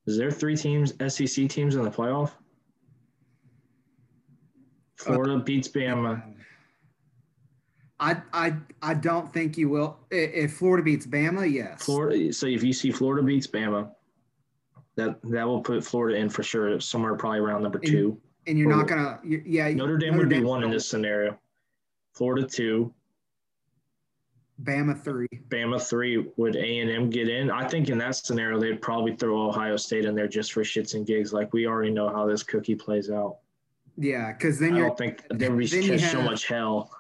Is 0.06 0.16
there 0.18 0.30
three 0.30 0.56
teams, 0.56 0.92
SEC 1.08 1.48
teams 1.48 1.76
in 1.76 1.82
the 1.82 1.90
playoff? 1.90 2.32
Florida 4.96 5.38
beats 5.38 5.68
Bama. 5.68 6.22
I, 8.00 8.20
I 8.32 8.54
I 8.82 8.94
don't 8.94 9.32
think 9.32 9.56
you 9.56 9.68
will. 9.68 9.98
If 10.10 10.54
Florida 10.54 10.82
beats 10.82 11.06
Bama, 11.06 11.50
yes. 11.50 11.84
Florida. 11.84 12.32
So 12.32 12.46
if 12.46 12.62
you 12.62 12.72
see 12.72 12.90
Florida 12.90 13.22
beats 13.22 13.46
Bama, 13.46 13.90
that 14.96 15.18
that 15.24 15.46
will 15.46 15.60
put 15.60 15.84
Florida 15.84 16.18
in 16.18 16.28
for 16.28 16.42
sure, 16.42 16.78
somewhere 16.80 17.14
probably 17.16 17.38
around 17.40 17.62
number 17.62 17.78
two. 17.78 18.20
and 18.46 18.58
you're 18.58 18.68
not 18.68 18.86
gonna. 18.88 19.18
you- 19.24 19.42
Yeah. 19.46 19.70
Notre 19.72 19.96
Dame 19.96 20.16
would 20.16 20.28
be 20.28 20.42
one 20.42 20.62
in 20.62 20.70
this 20.70 20.86
scenario. 20.88 21.38
Florida 22.14 22.46
two, 22.46 22.92
Bama 24.62 24.98
three. 24.98 25.28
Bama 25.48 25.82
three. 25.82 26.30
Would 26.36 26.56
A 26.56 26.78
and 26.78 26.90
M 26.90 27.10
get 27.10 27.28
in? 27.28 27.50
I 27.50 27.66
think 27.66 27.88
in 27.88 27.98
that 27.98 28.14
scenario 28.14 28.60
they'd 28.60 28.80
probably 28.80 29.16
throw 29.16 29.48
Ohio 29.48 29.76
State 29.76 30.04
in 30.04 30.14
there 30.14 30.28
just 30.28 30.52
for 30.52 30.62
shits 30.62 30.94
and 30.94 31.04
gigs. 31.06 31.32
Like 31.32 31.52
we 31.52 31.66
already 31.66 31.90
know 31.90 32.08
how 32.08 32.26
this 32.26 32.42
cookie 32.42 32.76
plays 32.76 33.10
out. 33.10 33.38
Yeah, 33.96 34.32
because 34.32 34.58
then 34.58 34.74
I 34.74 34.78
you're 34.78 34.88
don't 34.88 34.98
think 34.98 35.24
there 35.30 35.50
would 35.50 35.58
be 35.58 35.66
you 35.66 35.82
just 35.82 36.10
so 36.10 36.22
much 36.22 36.46
hell. 36.46 36.90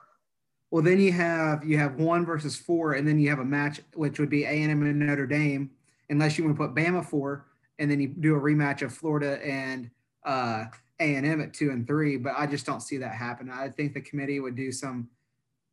well. 0.70 0.82
Then 0.82 0.98
you 1.00 1.12
have 1.12 1.64
you 1.64 1.78
have 1.78 1.94
one 1.96 2.26
versus 2.26 2.56
four, 2.56 2.94
and 2.94 3.06
then 3.06 3.18
you 3.18 3.30
have 3.30 3.38
a 3.38 3.44
match 3.44 3.80
which 3.94 4.18
would 4.18 4.30
be 4.30 4.44
A 4.44 4.48
and 4.48 4.70
M 4.70 4.82
and 4.82 4.98
Notre 4.98 5.26
Dame, 5.26 5.70
unless 6.10 6.36
you 6.36 6.44
want 6.44 6.56
to 6.56 6.66
put 6.66 6.74
Bama 6.74 7.04
four, 7.04 7.46
and 7.78 7.90
then 7.90 8.00
you 8.00 8.08
do 8.08 8.34
a 8.34 8.40
rematch 8.40 8.82
of 8.82 8.92
Florida 8.92 9.44
and 9.44 9.90
uh, 10.24 10.64
A 11.00 11.14
and 11.14 11.24
M 11.24 11.40
at 11.40 11.54
two 11.54 11.70
and 11.70 11.86
three. 11.86 12.16
But 12.16 12.34
I 12.36 12.46
just 12.46 12.66
don't 12.66 12.80
see 12.80 12.96
that 12.98 13.14
happen. 13.14 13.48
I 13.48 13.68
think 13.68 13.94
the 13.94 14.00
committee 14.00 14.40
would 14.40 14.56
do 14.56 14.72
some. 14.72 15.08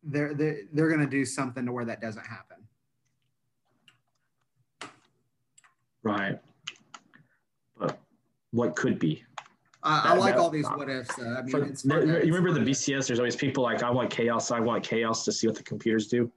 They're 0.04 0.34
they're, 0.34 0.58
they're 0.74 0.88
going 0.90 1.02
to 1.02 1.08
do 1.08 1.26
something 1.26 1.66
to 1.66 1.72
where 1.72 1.86
that 1.86 2.02
doesn't 2.02 2.26
happen. 2.26 2.58
Right. 6.04 6.40
But 7.78 8.00
what 8.52 8.76
could 8.76 8.98
be? 9.00 9.24
I, 9.84 10.12
I 10.12 10.16
like 10.16 10.36
that- 10.36 10.40
all 10.42 10.50
these 10.50 10.68
what 10.68 10.90
ifs. 10.90 11.16
Though. 11.16 11.36
I 11.36 11.42
mean, 11.44 11.64
it's 11.64 11.84
you 11.86 11.92
remember 11.94 12.52
the 12.54 12.60
BCS? 12.60 13.08
There's 13.08 13.20
always 13.20 13.36
people 13.36 13.64
like, 13.64 13.84
I 13.84 13.90
want 13.90 14.10
chaos. 14.10 14.52
I 14.52 14.60
want 14.60 14.84
chaos 14.84 15.26
to 15.26 15.32
see 15.32 15.48
what 15.48 15.56
the 15.56 15.64
computers 15.64 16.08
do. 16.08 16.32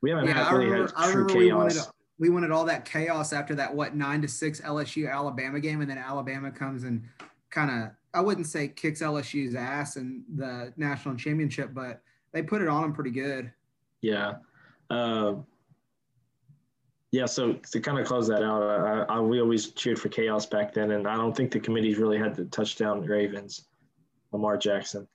We 0.00 0.10
haven't 0.10 0.26
Yeah, 0.26 0.34
had, 0.34 0.46
I 0.46 0.52
really 0.52 0.66
remember, 0.66 0.92
had 0.96 1.10
true 1.12 1.22
remember 1.22 1.38
we 1.38 1.52
wanted 1.52 1.72
chaos. 1.74 1.92
we 2.18 2.30
wanted 2.30 2.50
all 2.52 2.64
that 2.66 2.84
chaos 2.84 3.32
after 3.32 3.54
that 3.56 3.74
what 3.74 3.96
nine 3.96 4.22
to 4.22 4.28
six 4.28 4.60
LSU 4.60 5.12
Alabama 5.12 5.58
game, 5.60 5.80
and 5.80 5.90
then 5.90 5.98
Alabama 5.98 6.50
comes 6.52 6.84
and 6.84 7.04
kind 7.50 7.70
of 7.70 7.90
I 8.14 8.20
wouldn't 8.20 8.46
say 8.46 8.68
kicks 8.68 9.02
LSU's 9.02 9.54
ass 9.56 9.96
in 9.96 10.24
the 10.36 10.72
national 10.76 11.16
championship, 11.16 11.74
but 11.74 12.02
they 12.32 12.42
put 12.42 12.62
it 12.62 12.68
on 12.68 12.82
them 12.82 12.92
pretty 12.92 13.10
good. 13.10 13.52
Yeah. 14.00 14.34
Uh, 14.90 15.36
yeah, 17.10 17.26
so 17.26 17.54
to 17.54 17.80
kind 17.80 17.98
of 17.98 18.06
close 18.06 18.28
that 18.28 18.42
out, 18.42 18.62
I, 18.62 19.14
I, 19.14 19.20
we 19.20 19.40
always 19.40 19.70
cheered 19.70 19.98
for 19.98 20.08
chaos 20.10 20.44
back 20.44 20.74
then, 20.74 20.90
and 20.90 21.08
I 21.08 21.16
don't 21.16 21.34
think 21.34 21.50
the 21.50 21.60
committees 21.60 21.96
really 21.96 22.18
had 22.18 22.34
the 22.34 22.44
touchdown 22.46 23.00
Ravens, 23.00 23.64
Lamar 24.30 24.58
Jackson. 24.58 25.08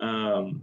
Um, 0.00 0.62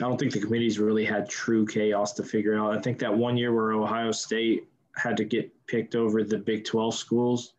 I 0.00 0.04
don't 0.04 0.18
think 0.18 0.32
the 0.32 0.40
committees 0.40 0.78
really 0.78 1.04
had 1.04 1.28
true 1.28 1.64
chaos 1.66 2.12
to 2.14 2.24
figure 2.24 2.58
out. 2.58 2.76
I 2.76 2.80
think 2.80 2.98
that 2.98 3.16
one 3.16 3.36
year 3.36 3.54
where 3.54 3.72
Ohio 3.72 4.10
State 4.10 4.68
had 4.96 5.16
to 5.18 5.24
get 5.24 5.52
picked 5.66 5.94
over 5.94 6.24
the 6.24 6.38
Big 6.38 6.64
12 6.64 6.94
schools, 6.94 7.54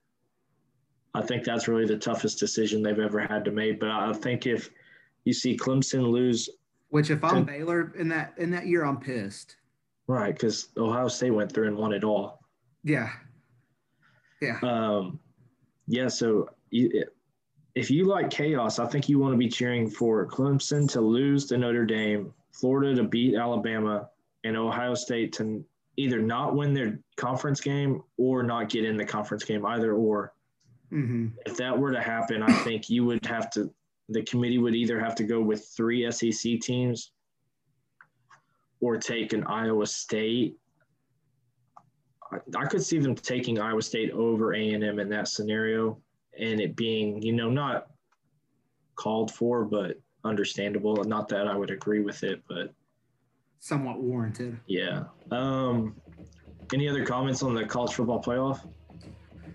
I 1.14 1.22
think 1.22 1.46
that's 1.46 1.68
really 1.68 1.86
the 1.86 1.98
toughest 1.98 2.40
decision 2.40 2.82
they've 2.82 3.00
ever 3.00 3.20
had 3.20 3.46
to 3.46 3.52
make. 3.52 3.80
But 3.80 3.92
I 3.92 4.12
think 4.14 4.48
if 4.48 4.70
you 5.24 5.32
see 5.32 5.56
Clemson 5.56 6.10
lose 6.10 6.50
Which 6.94 7.10
if 7.10 7.24
I'm 7.24 7.44
Baylor 7.44 7.92
in 7.98 8.08
that 8.10 8.36
in 8.38 8.52
that 8.52 8.68
year, 8.68 8.86
I'm 8.86 9.00
pissed. 9.00 9.56
Right, 10.06 10.32
because 10.32 10.68
Ohio 10.78 11.08
State 11.08 11.32
went 11.32 11.52
through 11.52 11.70
and 11.70 11.76
won 11.76 11.92
it 11.92 12.04
all. 12.04 12.44
Yeah, 12.84 13.10
yeah, 14.40 14.60
Um, 14.62 15.20
yeah, 15.88 16.08
so 16.08 16.50
you, 16.70 17.04
if 17.74 17.90
you 17.90 18.06
like 18.06 18.30
chaos, 18.30 18.78
I 18.78 18.86
think 18.86 19.10
you 19.10 19.18
want 19.18 19.34
to 19.34 19.40
be 19.40 19.50
cheering 19.50 19.90
for 19.90 20.28
Clemson 20.28 20.88
to 20.92 21.02
lose 21.02 21.48
to 21.48 21.58
Notre 21.58 21.88
Dame, 21.88 22.32
Florida 22.52 22.94
to 22.94 23.04
beat 23.08 23.34
Alabama, 23.34 24.08
and 24.44 24.56
Ohio 24.56 24.94
State 24.94 25.34
to 25.34 25.66
either 25.98 26.22
not 26.22 26.56
win 26.56 26.76
their 26.76 27.00
conference 27.16 27.60
game 27.60 28.04
or 28.18 28.44
not 28.44 28.70
get 28.70 28.86
in 28.86 28.98
the 28.98 29.06
conference 29.06 29.44
game, 29.44 29.66
either 29.66 29.94
or. 29.94 30.34
hmm 30.92 31.30
If 31.48 31.58
that 31.58 31.76
were 31.76 31.92
to 31.92 32.02
happen, 32.02 32.44
I 32.44 32.54
think 32.64 32.88
you 32.88 33.04
would 33.06 33.26
have 33.26 33.50
to, 33.52 33.74
the 34.14 34.24
committee 34.24 34.58
would 34.58 34.76
either 34.76 35.00
have 35.00 35.16
to 35.16 35.24
go 35.24 35.42
with 35.42 35.68
three 35.76 36.10
SEC 36.12 36.60
teams 36.62 37.12
or 38.80 38.98
take 38.98 39.34
an 39.34 39.44
Iowa 39.46 39.86
State. 39.88 40.58
I, 42.32 42.38
I 42.58 42.66
could 42.66 42.84
see 42.84 43.00
them 43.00 43.16
taking 43.16 43.60
Iowa 43.60 43.82
State 43.82 44.12
over 44.12 44.54
A&M 44.54 45.00
in 45.00 45.10
that 45.10 45.28
scenario 45.28 46.00
and 46.38 46.60
it 46.60 46.76
being, 46.76 47.22
you 47.22 47.34
know, 47.34 47.50
not 47.50 47.88
called 48.96 49.32
for, 49.32 49.66
but 49.66 50.00
understandable. 50.24 51.04
Not 51.04 51.28
that 51.30 51.48
I 51.48 51.56
would 51.56 51.72
agree 51.72 52.02
with 52.02 52.24
it, 52.24 52.42
but 52.48 52.74
somewhat 53.60 54.02
warranted. 54.02 54.60
yeah. 54.68 55.04
Um, 55.32 55.96
any 56.74 56.90
other 56.90 57.06
comments 57.06 57.44
on 57.44 57.54
the 57.54 57.66
college 57.66 57.94
football 57.94 58.22
playoff 58.22 58.68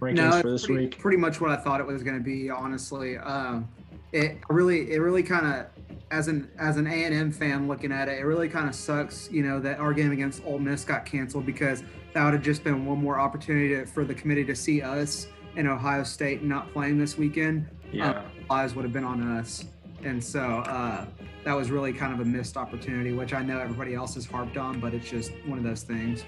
rankings 0.00 0.14
no, 0.14 0.40
for 0.40 0.50
this 0.50 0.66
pretty, 0.66 0.84
week? 0.84 0.98
pretty 0.98 1.16
much 1.16 1.40
what 1.40 1.50
I 1.50 1.56
thought 1.56 1.80
it 1.80 1.86
was 1.86 2.02
going 2.02 2.16
to 2.16 2.22
be. 2.22 2.50
Honestly, 2.50 3.18
um, 3.18 3.68
it 4.12 4.38
really, 4.48 4.92
it 4.92 4.98
really 4.98 5.22
kind 5.22 5.46
of, 5.46 5.66
as 6.10 6.28
an 6.28 6.50
as 6.58 6.78
an 6.78 6.86
A 6.86 7.04
and 7.04 7.14
M 7.14 7.30
fan 7.30 7.68
looking 7.68 7.92
at 7.92 8.08
it, 8.08 8.18
it 8.18 8.24
really 8.24 8.48
kind 8.48 8.66
of 8.66 8.74
sucks. 8.74 9.30
You 9.30 9.42
know 9.42 9.60
that 9.60 9.78
our 9.78 9.92
game 9.92 10.10
against 10.10 10.42
Ole 10.46 10.58
Miss 10.58 10.82
got 10.84 11.04
canceled 11.04 11.44
because 11.44 11.82
that 12.14 12.24
would 12.24 12.32
have 12.32 12.42
just 12.42 12.64
been 12.64 12.86
one 12.86 12.98
more 12.98 13.20
opportunity 13.20 13.68
to, 13.74 13.84
for 13.84 14.04
the 14.04 14.14
committee 14.14 14.44
to 14.44 14.54
see 14.54 14.80
us 14.80 15.26
in 15.56 15.66
Ohio 15.66 16.02
State 16.04 16.42
not 16.42 16.72
playing 16.72 16.98
this 16.98 17.18
weekend. 17.18 17.68
Yeah. 17.92 18.22
Eyes 18.50 18.74
would 18.74 18.84
have 18.84 18.92
been 18.92 19.04
on 19.04 19.36
us, 19.38 19.66
and 20.02 20.22
so 20.22 20.40
uh, 20.40 21.04
that 21.44 21.52
was 21.52 21.70
really 21.70 21.92
kind 21.92 22.14
of 22.14 22.20
a 22.20 22.24
missed 22.24 22.56
opportunity, 22.56 23.12
which 23.12 23.34
I 23.34 23.42
know 23.42 23.58
everybody 23.58 23.94
else 23.94 24.14
has 24.14 24.24
harped 24.24 24.56
on, 24.56 24.80
but 24.80 24.94
it's 24.94 25.10
just 25.10 25.32
one 25.44 25.58
of 25.58 25.64
those 25.64 25.82
things. 25.82 26.24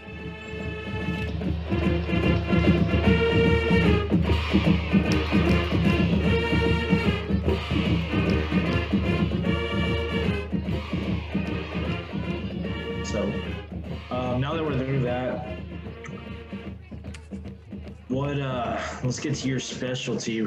What? 18.11 18.41
Uh, 18.41 18.81
let's 19.05 19.21
get 19.21 19.37
to 19.37 19.49
your 19.49 19.61
specialty. 19.61 20.41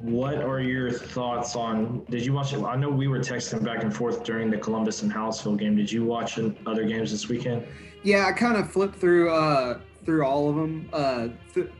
What 0.00 0.36
are 0.36 0.60
your 0.60 0.92
thoughts 0.92 1.56
on? 1.56 2.04
Did 2.10 2.24
you 2.24 2.34
watch 2.34 2.52
it? 2.52 2.62
I 2.62 2.76
know 2.76 2.90
we 2.90 3.08
were 3.08 3.20
texting 3.20 3.64
back 3.64 3.82
and 3.82 3.94
forth 3.94 4.24
during 4.24 4.50
the 4.50 4.58
Columbus 4.58 5.02
and 5.02 5.10
Hallisville 5.10 5.58
game. 5.58 5.74
Did 5.74 5.90
you 5.90 6.04
watch 6.04 6.38
other 6.66 6.84
games 6.84 7.10
this 7.10 7.28
weekend? 7.28 7.66
Yeah, 8.02 8.26
I 8.26 8.32
kind 8.32 8.56
of 8.56 8.70
flipped 8.70 8.96
through 8.96 9.30
uh 9.32 9.80
through 10.04 10.24
all 10.26 10.50
of 10.50 10.56
them. 10.56 10.88
Uh, 10.92 11.28
th- 11.54 11.70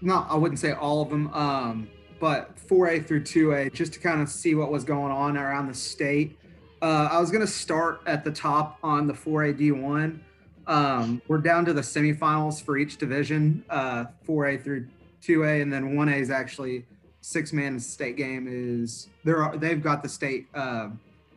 not 0.00 0.28
I 0.30 0.34
wouldn't 0.34 0.58
say 0.58 0.72
all 0.72 1.00
of 1.00 1.10
them, 1.10 1.32
um, 1.32 1.88
but 2.18 2.56
4A 2.56 3.06
through 3.06 3.22
2A 3.22 3.72
just 3.72 3.92
to 3.92 4.00
kind 4.00 4.20
of 4.20 4.28
see 4.28 4.54
what 4.54 4.72
was 4.72 4.82
going 4.82 5.12
on 5.12 5.36
around 5.36 5.68
the 5.68 5.74
state. 5.74 6.38
Uh, 6.82 7.08
I 7.12 7.20
was 7.20 7.30
gonna 7.30 7.46
start 7.46 8.00
at 8.06 8.24
the 8.24 8.32
top 8.32 8.78
on 8.82 9.06
the 9.06 9.14
4A 9.14 9.56
D1. 9.58 10.18
Um, 10.66 11.22
we're 11.28 11.38
down 11.38 11.64
to 11.66 11.72
the 11.72 11.80
semifinals 11.80 12.62
for 12.62 12.76
each 12.76 12.96
division, 12.96 13.64
uh, 13.70 14.06
4A 14.26 14.62
through 14.62 14.88
2A, 15.22 15.62
and 15.62 15.72
then 15.72 15.94
1A 15.94 16.20
is 16.20 16.30
actually 16.30 16.84
six 17.20 17.52
man 17.52 17.80
state 17.80 18.16
game 18.16 18.46
is 18.48 19.08
there 19.24 19.42
are 19.42 19.56
they've 19.56 19.82
got 19.82 20.00
the 20.00 20.08
state 20.08 20.46
uh, 20.54 20.88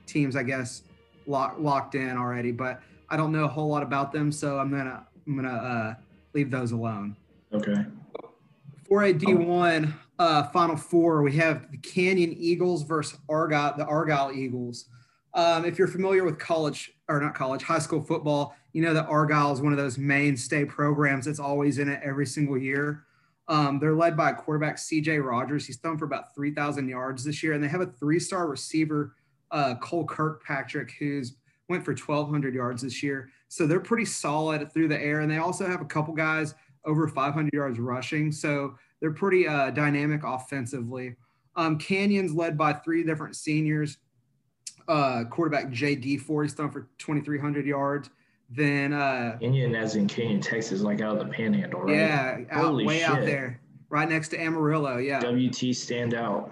teams 0.05 0.35
I 0.35 0.43
guess 0.43 0.83
lock, 1.25 1.55
locked 1.57 1.95
in 1.95 2.15
already, 2.15 2.51
but 2.51 2.81
I 3.09 3.17
don't 3.17 3.31
know 3.31 3.45
a 3.45 3.47
whole 3.47 3.69
lot 3.69 3.81
about 3.81 4.11
them, 4.11 4.31
so 4.31 4.59
I'm 4.59 4.69
gonna 4.69 5.05
I'm 5.25 5.35
gonna 5.35 5.49
uh, 5.49 5.93
leave 6.33 6.51
those 6.51 6.71
alone. 6.71 7.15
Okay. 7.53 7.85
For 8.87 9.03
a 9.03 9.13
D1 9.13 9.93
uh, 10.17 10.43
Final 10.43 10.75
Four, 10.75 11.21
we 11.21 11.35
have 11.37 11.71
the 11.71 11.77
Canyon 11.77 12.35
Eagles 12.37 12.83
versus 12.83 13.19
Argyle, 13.29 13.75
the 13.77 13.85
Argyle 13.85 14.31
Eagles. 14.31 14.85
Um, 15.35 15.63
if 15.65 15.77
you're 15.77 15.87
familiar 15.87 16.23
with 16.23 16.39
college 16.39 16.93
or 17.07 17.19
not 17.19 17.35
college, 17.35 17.61
high 17.61 17.79
school 17.79 18.01
football, 18.01 18.55
you 18.73 18.81
know 18.81 18.93
that 18.93 19.07
Argyle 19.07 19.51
is 19.51 19.61
one 19.61 19.73
of 19.73 19.77
those 19.77 19.97
mainstay 19.97 20.65
programs 20.65 21.25
that's 21.25 21.39
always 21.39 21.79
in 21.79 21.89
it 21.89 21.99
every 22.03 22.25
single 22.25 22.57
year. 22.57 23.05
Um, 23.47 23.79
they're 23.79 23.95
led 23.95 24.15
by 24.15 24.31
quarterback, 24.33 24.77
CJ 24.77 25.23
Rogers. 25.25 25.65
He's 25.65 25.77
thrown 25.77 25.97
for 25.97 26.05
about 26.05 26.35
3,000 26.35 26.87
yards 26.87 27.23
this 27.23 27.41
year, 27.41 27.53
and 27.53 27.63
they 27.63 27.67
have 27.67 27.81
a 27.81 27.87
three-star 27.87 28.47
receiver, 28.47 29.15
uh, 29.49 29.73
Cole 29.81 30.05
Kirkpatrick, 30.05 30.91
who's 30.99 31.35
went 31.67 31.83
for 31.83 31.95
1,200 31.95 32.53
yards 32.53 32.83
this 32.83 33.01
year. 33.01 33.29
So 33.47 33.65
they're 33.65 33.79
pretty 33.79 34.05
solid 34.05 34.71
through 34.71 34.89
the 34.89 35.01
air, 35.01 35.21
and 35.21 35.31
they 35.31 35.37
also 35.37 35.67
have 35.67 35.81
a 35.81 35.85
couple 35.85 36.13
guys 36.13 36.53
over 36.85 37.07
500 37.07 37.51
yards 37.51 37.79
rushing. 37.79 38.31
So 38.31 38.75
they're 38.99 39.13
pretty 39.13 39.47
uh, 39.47 39.71
dynamic 39.71 40.21
offensively. 40.23 41.15
Um, 41.55 41.77
Canyon's 41.77 42.33
led 42.33 42.57
by 42.57 42.73
three 42.73 43.03
different 43.03 43.35
seniors. 43.35 43.97
Uh, 44.87 45.23
quarterback 45.29 45.71
J.D. 45.71 46.17
Ford, 46.17 46.45
he's 46.45 46.53
thrown 46.53 46.71
for 46.71 46.89
2,300 46.99 47.65
yards. 47.65 48.09
Then 48.49 48.93
uh, 48.93 49.37
Canyon, 49.39 49.75
as 49.75 49.95
in 49.95 50.07
Canyon, 50.07 50.41
Texas, 50.41 50.81
like 50.81 51.01
out 51.01 51.17
of 51.17 51.27
the 51.27 51.31
Panhandle, 51.31 51.81
right? 51.81 51.95
yeah, 51.95 52.39
out, 52.49 52.75
way 52.75 53.03
out 53.03 53.21
there, 53.21 53.61
right 53.89 54.09
next 54.09 54.29
to 54.29 54.41
Amarillo. 54.41 54.97
Yeah. 54.97 55.19
WT 55.19 55.75
stand 55.75 56.15
out. 56.15 56.51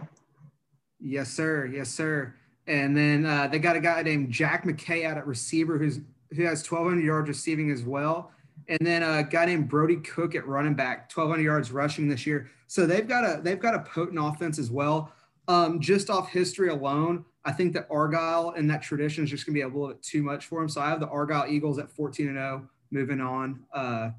Yes, 0.99 1.29
sir. 1.29 1.65
Yes, 1.65 1.89
sir. 1.89 2.35
And 2.67 2.95
then 2.95 3.25
uh, 3.25 3.47
they 3.47 3.59
got 3.59 3.75
a 3.75 3.79
guy 3.79 4.03
named 4.03 4.31
Jack 4.31 4.65
McKay 4.65 5.05
out 5.05 5.17
at 5.17 5.25
receiver 5.25 5.77
who's 5.77 5.99
who 6.35 6.43
has 6.43 6.69
1,200 6.69 7.03
yards 7.03 7.29
receiving 7.29 7.71
as 7.71 7.83
well. 7.83 8.31
And 8.67 8.79
then 8.81 9.01
a 9.01 9.23
guy 9.23 9.45
named 9.45 9.69
Brody 9.69 9.95
Cook 9.97 10.35
at 10.35 10.45
running 10.45 10.73
back, 10.73 11.09
1,200 11.15 11.41
yards 11.41 11.71
rushing 11.71 12.09
this 12.09 12.27
year. 12.27 12.49
So 12.67 12.85
they've 12.85 13.07
got 13.07 13.23
a 13.23 13.41
they've 13.41 13.59
got 13.59 13.73
a 13.73 13.79
potent 13.79 14.19
offense 14.21 14.59
as 14.59 14.69
well. 14.69 15.11
Um, 15.47 15.79
just 15.79 16.09
off 16.09 16.29
history 16.29 16.67
alone, 16.69 17.23
I 17.47 17.53
think 17.53 17.71
that 17.73 17.87
Argyle 17.89 18.53
and 18.57 18.69
that 18.69 18.81
tradition 18.81 19.23
is 19.23 19.29
just 19.29 19.45
going 19.45 19.53
to 19.53 19.57
be 19.57 19.61
a 19.61 19.67
little 19.67 19.87
bit 19.87 20.03
too 20.03 20.21
much 20.21 20.47
for 20.47 20.59
them. 20.59 20.67
So 20.67 20.81
I 20.81 20.89
have 20.89 20.99
the 20.99 21.07
Argyle 21.07 21.45
Eagles 21.49 21.79
at 21.79 21.89
14 21.89 22.27
and 22.27 22.35
0, 22.35 22.67
moving 22.91 23.21
on 23.21 23.63
uh, 23.73 24.09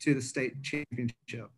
to 0.00 0.14
the 0.14 0.22
state 0.22 0.62
championship. 0.62 1.50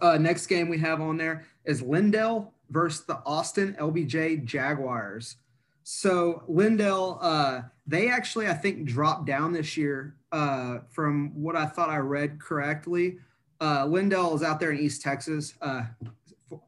Uh, 0.00 0.18
next 0.18 0.46
game 0.46 0.68
we 0.68 0.78
have 0.78 1.00
on 1.00 1.16
there 1.16 1.46
is 1.64 1.82
Lindale 1.82 2.52
versus 2.70 3.04
the 3.06 3.20
Austin 3.26 3.74
LBJ 3.80 4.44
Jaguars. 4.44 5.34
So 5.82 6.44
Lindale, 6.48 7.18
uh, 7.20 7.62
they 7.84 8.08
actually 8.08 8.46
I 8.46 8.54
think 8.54 8.84
dropped 8.84 9.26
down 9.26 9.52
this 9.52 9.76
year 9.76 10.14
uh, 10.30 10.78
from 10.90 11.32
what 11.34 11.56
I 11.56 11.66
thought 11.66 11.90
I 11.90 11.98
read 11.98 12.40
correctly. 12.40 13.18
Uh, 13.60 13.84
Lindale 13.84 14.36
is 14.36 14.44
out 14.44 14.60
there 14.60 14.70
in 14.70 14.78
East 14.78 15.02
Texas, 15.02 15.54
uh, 15.60 15.82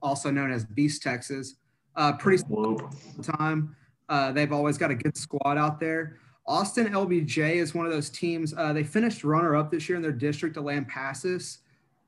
also 0.02 0.32
known 0.32 0.50
as 0.50 0.64
Beast 0.64 1.00
Texas. 1.00 1.54
Uh, 1.98 2.12
pretty 2.12 2.40
time. 3.22 3.74
Uh, 4.08 4.30
they've 4.30 4.52
always 4.52 4.78
got 4.78 4.92
a 4.92 4.94
good 4.94 5.16
squad 5.16 5.58
out 5.58 5.80
there. 5.80 6.18
Austin 6.46 6.86
LBJ 6.86 7.56
is 7.56 7.74
one 7.74 7.86
of 7.86 7.92
those 7.92 8.08
teams. 8.08 8.54
Uh, 8.56 8.72
they 8.72 8.84
finished 8.84 9.24
runner 9.24 9.56
up 9.56 9.70
this 9.70 9.88
year 9.88 9.96
in 9.96 10.02
their 10.02 10.12
district 10.12 10.54
to 10.54 10.62
Lampasas, 10.62 11.58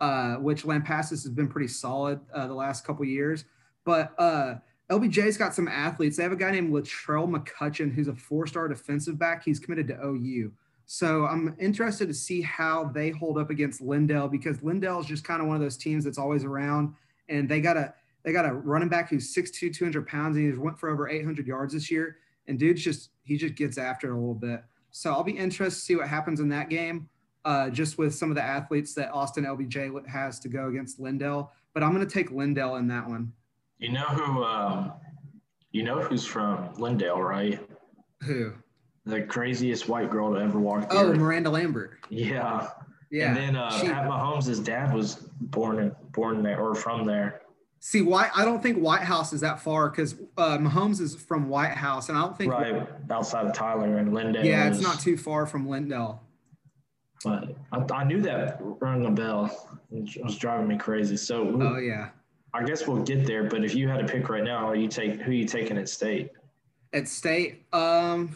uh, 0.00 0.36
which 0.36 0.62
Lampasas 0.62 1.10
has 1.24 1.28
been 1.28 1.48
pretty 1.48 1.66
solid 1.66 2.20
uh, 2.32 2.46
the 2.46 2.54
last 2.54 2.86
couple 2.86 3.04
years. 3.04 3.44
But 3.84 4.14
uh, 4.16 4.54
LBJ's 4.90 5.36
got 5.36 5.54
some 5.56 5.66
athletes. 5.66 6.16
They 6.16 6.22
have 6.22 6.32
a 6.32 6.36
guy 6.36 6.52
named 6.52 6.72
Latrell 6.72 7.28
McCutchin, 7.28 7.92
who's 7.92 8.06
a 8.06 8.14
four 8.14 8.46
star 8.46 8.68
defensive 8.68 9.18
back. 9.18 9.44
He's 9.44 9.58
committed 9.58 9.88
to 9.88 9.98
OU. 10.06 10.52
So 10.86 11.26
I'm 11.26 11.56
interested 11.58 12.06
to 12.06 12.14
see 12.14 12.42
how 12.42 12.84
they 12.94 13.10
hold 13.10 13.38
up 13.38 13.50
against 13.50 13.82
Lindale 13.82 14.30
because 14.30 14.58
Lindale 14.58 15.00
is 15.00 15.06
just 15.06 15.24
kind 15.24 15.42
of 15.42 15.48
one 15.48 15.56
of 15.56 15.62
those 15.62 15.76
teams 15.76 16.04
that's 16.04 16.18
always 16.18 16.44
around, 16.44 16.94
and 17.28 17.48
they 17.48 17.60
got 17.60 17.76
a 17.76 17.92
they 18.24 18.32
got 18.32 18.46
a 18.46 18.52
running 18.52 18.88
back 18.88 19.08
who's 19.10 19.34
6'2", 19.34 19.74
200 19.74 20.06
pounds, 20.06 20.36
and 20.36 20.46
he's 20.46 20.58
went 20.58 20.78
for 20.78 20.90
over 20.90 21.08
800 21.08 21.46
yards 21.46 21.74
this 21.74 21.90
year. 21.90 22.18
And 22.46 22.58
dude's 22.58 22.82
just 22.82 23.10
he 23.22 23.36
just 23.36 23.54
gets 23.54 23.78
after 23.78 24.08
it 24.08 24.12
a 24.12 24.16
little 24.16 24.34
bit. 24.34 24.62
So 24.90 25.12
I'll 25.12 25.22
be 25.22 25.32
interested 25.36 25.78
to 25.80 25.84
see 25.84 25.96
what 25.96 26.08
happens 26.08 26.40
in 26.40 26.48
that 26.48 26.68
game, 26.68 27.08
uh, 27.44 27.70
just 27.70 27.96
with 27.96 28.14
some 28.14 28.30
of 28.30 28.34
the 28.34 28.42
athletes 28.42 28.92
that 28.94 29.10
Austin 29.12 29.44
LBJ 29.44 30.06
has 30.08 30.40
to 30.40 30.48
go 30.48 30.66
against 30.68 31.00
Lindale. 31.00 31.48
But 31.74 31.82
I'm 31.84 31.94
going 31.94 32.06
to 32.06 32.12
take 32.12 32.30
Lindale 32.30 32.78
in 32.80 32.88
that 32.88 33.08
one. 33.08 33.32
You 33.78 33.92
know 33.92 34.00
who? 34.02 34.42
Um, 34.44 34.92
you 35.70 35.84
know 35.84 36.00
who's 36.00 36.26
from 36.26 36.70
Lindale, 36.74 37.18
right? 37.24 37.60
Who? 38.24 38.52
The 39.06 39.22
craziest 39.22 39.88
white 39.88 40.10
girl 40.10 40.34
to 40.34 40.40
ever 40.40 40.58
walk. 40.58 40.88
Oh, 40.90 41.10
earth. 41.10 41.16
Miranda 41.16 41.50
Lambert. 41.50 41.98
yeah. 42.10 42.68
Yeah. 43.12 43.28
And 43.28 43.36
then 43.36 43.56
uh, 43.56 43.70
She- 43.80 43.88
Pat 43.88 44.08
Mahomes' 44.08 44.62
dad 44.64 44.92
was 44.94 45.14
born 45.40 45.78
in, 45.78 45.92
born 46.12 46.42
there 46.42 46.60
or 46.60 46.74
from 46.74 47.06
there. 47.06 47.42
See, 47.82 48.02
White. 48.02 48.30
I 48.36 48.44
don't 48.44 48.62
think 48.62 48.76
White 48.76 49.00
House 49.02 49.32
is 49.32 49.40
that 49.40 49.60
far 49.60 49.88
because 49.88 50.14
uh, 50.36 50.58
Mahomes 50.58 51.00
is 51.00 51.16
from 51.16 51.48
White 51.48 51.72
House, 51.72 52.10
and 52.10 52.18
I 52.18 52.20
don't 52.20 52.36
think. 52.36 52.52
Right 52.52 52.86
outside 53.10 53.46
of 53.46 53.54
Tyler 53.54 53.96
and 53.96 54.12
Lindale. 54.12 54.44
Yeah, 54.44 54.68
it's 54.68 54.78
is- 54.78 54.84
not 54.84 55.00
too 55.00 55.16
far 55.16 55.46
from 55.46 55.66
Lindale. 55.66 56.18
But 57.24 57.54
I, 57.72 57.84
I 57.92 58.04
knew 58.04 58.22
that 58.22 58.58
rang 58.60 59.04
a 59.04 59.10
bell. 59.10 59.78
It 59.92 60.22
was 60.22 60.36
driving 60.36 60.68
me 60.68 60.78
crazy. 60.78 61.16
So 61.16 61.48
Oh 61.60 61.76
yeah. 61.78 62.10
I 62.54 62.64
guess 62.64 62.86
we'll 62.86 63.02
get 63.02 63.26
there. 63.26 63.44
But 63.44 63.64
if 63.64 63.74
you 63.74 63.88
had 63.88 64.06
to 64.06 64.10
pick 64.10 64.28
right 64.28 64.42
now, 64.42 64.72
you 64.72 64.88
take 64.88 65.20
who 65.20 65.32
you 65.32 65.46
taking 65.46 65.76
at 65.76 65.88
state? 65.88 66.30
At 66.92 67.08
state, 67.08 67.66
um, 67.72 68.34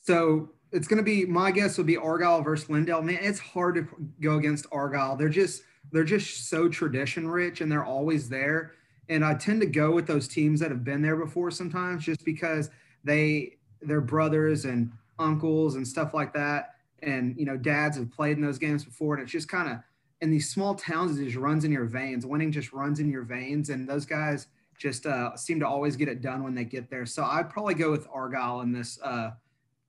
so 0.00 0.50
it's 0.72 0.88
going 0.88 0.96
to 0.96 1.04
be 1.04 1.24
my 1.24 1.50
guess 1.50 1.78
would 1.78 1.86
be 1.86 1.96
Argyle 1.96 2.42
versus 2.42 2.68
Lindale. 2.68 3.04
Man, 3.04 3.18
it's 3.20 3.38
hard 3.38 3.76
to 3.76 3.86
go 4.20 4.36
against 4.38 4.66
Argyle. 4.72 5.16
They're 5.16 5.28
just 5.28 5.62
they're 5.92 6.04
just 6.04 6.48
so 6.48 6.68
tradition 6.68 7.28
rich 7.28 7.60
and 7.60 7.70
they're 7.70 7.84
always 7.84 8.28
there. 8.28 8.72
And 9.08 9.24
I 9.24 9.34
tend 9.34 9.60
to 9.60 9.66
go 9.66 9.90
with 9.90 10.06
those 10.06 10.26
teams 10.26 10.60
that 10.60 10.70
have 10.70 10.84
been 10.84 11.02
there 11.02 11.16
before 11.16 11.50
sometimes, 11.50 12.04
just 12.04 12.24
because 12.24 12.70
they 13.04 13.56
they're 13.82 14.00
brothers 14.00 14.64
and 14.64 14.92
uncles 15.18 15.74
and 15.74 15.86
stuff 15.86 16.14
like 16.14 16.32
that. 16.34 16.76
And 17.02 17.36
you 17.36 17.44
know, 17.44 17.56
dads 17.56 17.96
have 17.98 18.10
played 18.10 18.36
in 18.36 18.42
those 18.42 18.58
games 18.58 18.84
before, 18.84 19.14
and 19.14 19.22
it's 19.22 19.32
just 19.32 19.48
kind 19.48 19.68
of 19.68 19.78
in 20.20 20.30
these 20.30 20.48
small 20.48 20.74
towns, 20.76 21.18
it 21.18 21.24
just 21.24 21.36
runs 21.36 21.64
in 21.64 21.72
your 21.72 21.84
veins. 21.84 22.24
Winning 22.24 22.52
just 22.52 22.72
runs 22.72 23.00
in 23.00 23.10
your 23.10 23.24
veins, 23.24 23.70
and 23.70 23.88
those 23.88 24.06
guys 24.06 24.46
just 24.78 25.04
uh, 25.04 25.36
seem 25.36 25.60
to 25.60 25.66
always 25.66 25.96
get 25.96 26.08
it 26.08 26.22
done 26.22 26.44
when 26.44 26.54
they 26.54 26.64
get 26.64 26.88
there. 26.88 27.06
So 27.06 27.24
I'd 27.24 27.50
probably 27.50 27.74
go 27.74 27.90
with 27.90 28.06
Argyle 28.12 28.60
in 28.60 28.72
this 28.72 29.00
uh, 29.02 29.32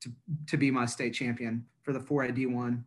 to 0.02 0.12
to 0.48 0.58
be 0.58 0.72
my 0.72 0.86
state 0.88 1.14
champion 1.14 1.66
for 1.84 1.94
the 1.94 2.00
4A 2.00 2.36
D1. 2.36 2.84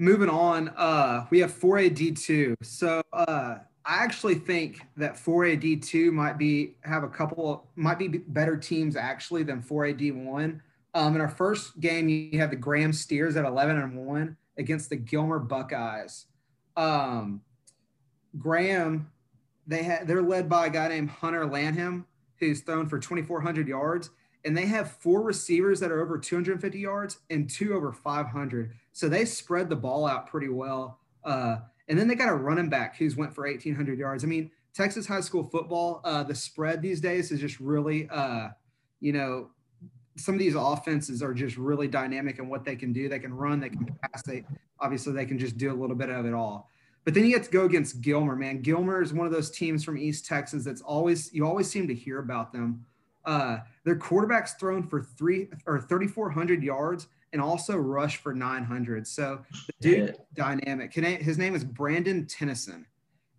Moving 0.00 0.28
on, 0.28 0.68
uh, 0.76 1.26
we 1.28 1.40
have 1.40 1.52
4A 1.52 1.90
D2. 1.90 2.54
So 2.62 3.02
uh, 3.12 3.56
I 3.84 4.04
actually 4.04 4.36
think 4.36 4.80
that 4.96 5.16
4A 5.16 5.60
D2 5.60 6.12
might 6.12 6.38
be 6.38 6.76
have 6.82 7.02
a 7.02 7.08
couple 7.08 7.66
might 7.74 7.98
be 7.98 8.06
better 8.06 8.56
teams 8.56 8.94
actually 8.94 9.42
than 9.42 9.60
4A 9.60 9.98
D1. 9.98 10.60
Um, 10.94 11.14
in 11.16 11.20
our 11.20 11.28
first 11.28 11.80
game, 11.80 12.08
you 12.08 12.38
have 12.38 12.50
the 12.50 12.56
Graham 12.56 12.92
Steers 12.92 13.34
at 13.34 13.44
11 13.44 13.76
and 13.76 14.06
1 14.06 14.36
against 14.56 14.88
the 14.88 14.96
Gilmer 14.96 15.40
Buckeyes. 15.40 16.26
Um, 16.76 17.42
Graham, 18.38 19.10
they 19.66 19.82
had 19.82 20.06
they're 20.06 20.22
led 20.22 20.48
by 20.48 20.66
a 20.66 20.70
guy 20.70 20.86
named 20.86 21.10
Hunter 21.10 21.44
Lanham, 21.44 22.06
who's 22.38 22.60
thrown 22.60 22.88
for 22.88 23.00
2,400 23.00 23.66
yards, 23.66 24.10
and 24.44 24.56
they 24.56 24.66
have 24.66 24.92
four 24.92 25.22
receivers 25.22 25.80
that 25.80 25.90
are 25.90 26.00
over 26.00 26.18
250 26.18 26.78
yards 26.78 27.18
and 27.30 27.50
two 27.50 27.74
over 27.74 27.92
500. 27.92 28.74
So 28.98 29.08
they 29.08 29.26
spread 29.26 29.68
the 29.68 29.76
ball 29.76 30.08
out 30.08 30.26
pretty 30.26 30.48
well. 30.48 30.98
Uh, 31.22 31.58
and 31.86 31.96
then 31.96 32.08
they 32.08 32.16
got 32.16 32.30
a 32.30 32.34
running 32.34 32.68
back 32.68 32.96
who's 32.96 33.14
went 33.14 33.32
for 33.32 33.44
1,800 33.44 33.96
yards. 33.96 34.24
I 34.24 34.26
mean, 34.26 34.50
Texas 34.74 35.06
high 35.06 35.20
school 35.20 35.44
football, 35.44 36.00
uh, 36.02 36.24
the 36.24 36.34
spread 36.34 36.82
these 36.82 37.00
days 37.00 37.30
is 37.30 37.38
just 37.38 37.60
really, 37.60 38.08
uh, 38.10 38.48
you 38.98 39.12
know, 39.12 39.50
some 40.16 40.34
of 40.34 40.40
these 40.40 40.56
offenses 40.56 41.22
are 41.22 41.32
just 41.32 41.56
really 41.56 41.86
dynamic 41.86 42.40
in 42.40 42.48
what 42.48 42.64
they 42.64 42.74
can 42.74 42.92
do. 42.92 43.08
They 43.08 43.20
can 43.20 43.32
run, 43.32 43.60
they 43.60 43.68
can 43.68 43.86
pass. 44.02 44.20
They 44.24 44.44
obviously 44.80 45.12
they 45.12 45.26
can 45.26 45.38
just 45.38 45.58
do 45.58 45.70
a 45.70 45.78
little 45.80 45.94
bit 45.94 46.10
of 46.10 46.26
it 46.26 46.34
all. 46.34 46.68
But 47.04 47.14
then 47.14 47.24
you 47.24 47.32
get 47.32 47.44
to 47.44 47.50
go 47.52 47.66
against 47.66 48.00
Gilmer, 48.00 48.34
man. 48.34 48.62
Gilmer 48.62 49.00
is 49.00 49.12
one 49.12 49.28
of 49.28 49.32
those 49.32 49.52
teams 49.52 49.84
from 49.84 49.96
East 49.96 50.26
Texas 50.26 50.64
that's 50.64 50.82
always 50.82 51.32
you 51.32 51.46
always 51.46 51.70
seem 51.70 51.86
to 51.86 51.94
hear 51.94 52.18
about 52.18 52.52
them. 52.52 52.84
Uh, 53.24 53.58
their 53.84 53.94
quarterback's 53.94 54.54
thrown 54.54 54.82
for 54.82 55.00
three 55.02 55.50
or 55.66 55.78
3,400 55.78 56.64
yards 56.64 57.06
and 57.32 57.42
also 57.42 57.76
rushed 57.76 58.18
for 58.18 58.34
900. 58.34 59.06
So 59.06 59.40
the 59.66 59.72
dude 59.80 60.16
dynamic. 60.34 60.92
His 60.94 61.02
name- 61.02 61.20
His 61.20 61.38
name 61.38 61.54
is 61.54 61.64
Brandon 61.64 62.26
Tennyson, 62.26 62.86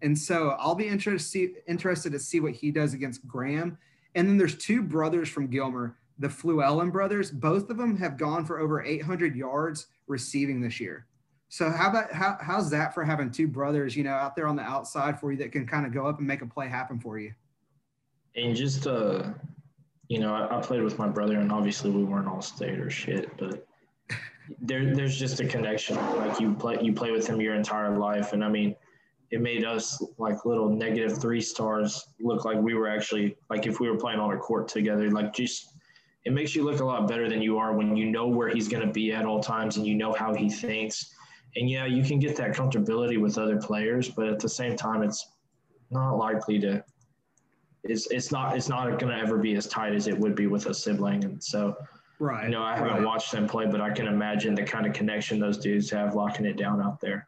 and 0.02 0.18
so 0.18 0.50
I'll 0.60 0.76
be 0.76 0.88
interested 0.88 1.20
to 1.20 1.20
see, 1.20 1.54
interested 1.68 2.12
to 2.14 2.20
see 2.20 2.40
what 2.40 2.54
he 2.54 2.72
does 2.72 2.94
against 2.94 3.28
Graham. 3.28 3.78
And 4.16 4.28
then 4.28 4.38
there's 4.38 4.58
two 4.58 4.82
brothers 4.82 5.30
from 5.30 5.48
Gilmer, 5.48 5.98
the 6.18 6.28
Fluellen 6.28 6.92
brothers. 6.92 7.32
Both 7.32 7.70
of 7.70 7.78
them 7.78 7.96
have 7.98 8.18
gone 8.18 8.46
for 8.46 8.60
over 8.60 8.82
800 8.84 9.36
yards 9.36 9.88
receiving 10.08 10.62
this 10.62 10.80
year. 10.80 11.06
So 11.50 11.70
how 11.72 11.90
about 11.90 12.12
how, 12.12 12.38
how's 12.42 12.70
that 12.72 12.94
for 12.94 13.04
having 13.04 13.32
two 13.32 13.48
brothers, 13.48 13.96
you 13.96 14.04
know, 14.04 14.12
out 14.14 14.36
there 14.36 14.48
on 14.48 14.56
the 14.56 14.62
outside 14.64 15.20
for 15.20 15.32
you 15.32 15.38
that 15.40 15.52
can 15.52 15.66
kind 15.66 15.86
of 15.86 15.92
go 15.94 16.06
up 16.08 16.20
and 16.20 16.28
make 16.28 16.42
a 16.42 16.46
play 16.46 16.68
happen 16.68 17.00
for 17.00 17.18
you? 17.20 17.34
And 18.36 18.56
just 18.56 18.86
uh, 18.88 19.32
you 20.08 20.20
know, 20.20 20.34
I, 20.34 20.58
I 20.58 20.62
played 20.62 20.82
with 20.84 20.98
my 20.98 21.08
brother, 21.08 21.40
and 21.40 21.52
obviously 21.52 21.90
we 21.92 22.04
weren't 22.04 22.28
all 22.28 22.42
state 22.42 22.80
or 22.80 22.90
shit, 22.90 23.36
but 23.38 23.68
there 24.62 24.94
there's 24.94 25.18
just 25.18 25.40
a 25.40 25.48
connection. 25.48 25.96
Like 26.18 26.40
you 26.40 26.54
play 26.54 26.78
you 26.82 26.94
play 26.94 27.12
with 27.12 27.28
him 27.28 27.42
your 27.42 27.56
entire 27.56 27.98
life, 27.98 28.34
and 28.34 28.44
I 28.44 28.50
mean, 28.50 28.76
it 29.32 29.42
made 29.42 29.64
us 29.64 30.04
like 30.18 30.46
little 30.46 30.70
negative 30.70 31.20
three 31.20 31.42
stars 31.42 32.06
look 32.20 32.46
like 32.46 32.58
we 32.58 32.74
were 32.74 32.88
actually 32.88 33.38
like 33.50 33.68
if 33.68 33.80
we 33.80 33.90
were 33.90 33.98
playing 33.98 34.20
on 34.20 34.34
a 34.34 34.38
court 34.38 34.68
together. 34.68 35.10
Like 35.12 35.34
just 35.34 35.74
it 36.26 36.34
makes 36.34 36.56
you 36.56 36.64
look 36.64 36.80
a 36.80 36.86
lot 36.86 37.08
better 37.08 37.30
than 37.30 37.42
you 37.42 37.58
are 37.58 37.74
when 37.74 37.96
you 37.96 38.10
know 38.10 38.28
where 38.28 38.50
he's 38.50 38.68
going 38.68 38.86
to 38.86 38.92
be 38.92 39.12
at 39.14 39.26
all 39.26 39.42
times 39.42 39.78
and 39.78 39.86
you 39.86 39.96
know 39.96 40.14
how 40.14 40.34
he 40.34 40.50
thinks. 40.50 41.14
And 41.56 41.70
yeah, 41.70 41.86
you 41.86 42.04
can 42.04 42.20
get 42.20 42.36
that 42.38 42.52
comfortability 42.52 43.20
with 43.20 43.38
other 43.38 43.58
players, 43.58 44.10
but 44.10 44.28
at 44.28 44.40
the 44.40 44.50
same 44.50 44.76
time, 44.76 45.02
it's 45.02 45.28
not 45.90 46.16
likely 46.16 46.60
to. 46.60 46.84
It's 47.84 48.08
it's 48.12 48.32
not 48.32 48.58
it's 48.58 48.68
not 48.68 49.00
going 49.00 49.14
to 49.14 49.18
ever 49.18 49.38
be 49.38 49.56
as 49.56 49.68
tight 49.68 49.94
as 49.94 50.08
it 50.08 50.18
would 50.18 50.36
be 50.36 50.48
with 50.48 50.66
a 50.66 50.74
sibling, 50.74 51.24
and 51.24 51.42
so 51.42 51.76
Right. 52.20 52.44
you 52.46 52.52
know 52.52 52.62
I 52.62 52.76
haven't 52.76 52.96
right. 52.96 53.06
watched 53.06 53.32
them 53.32 53.48
play, 53.48 53.66
but 53.66 53.80
I 53.80 53.92
can 53.92 54.08
imagine 54.08 54.54
the 54.54 54.64
kind 54.64 54.86
of 54.86 54.94
connection 54.94 55.40
those 55.40 55.58
dudes 55.58 55.90
have 55.92 56.16
locking 56.16 56.46
it 56.46 56.58
down 56.58 56.82
out 56.82 57.00
there. 57.00 57.28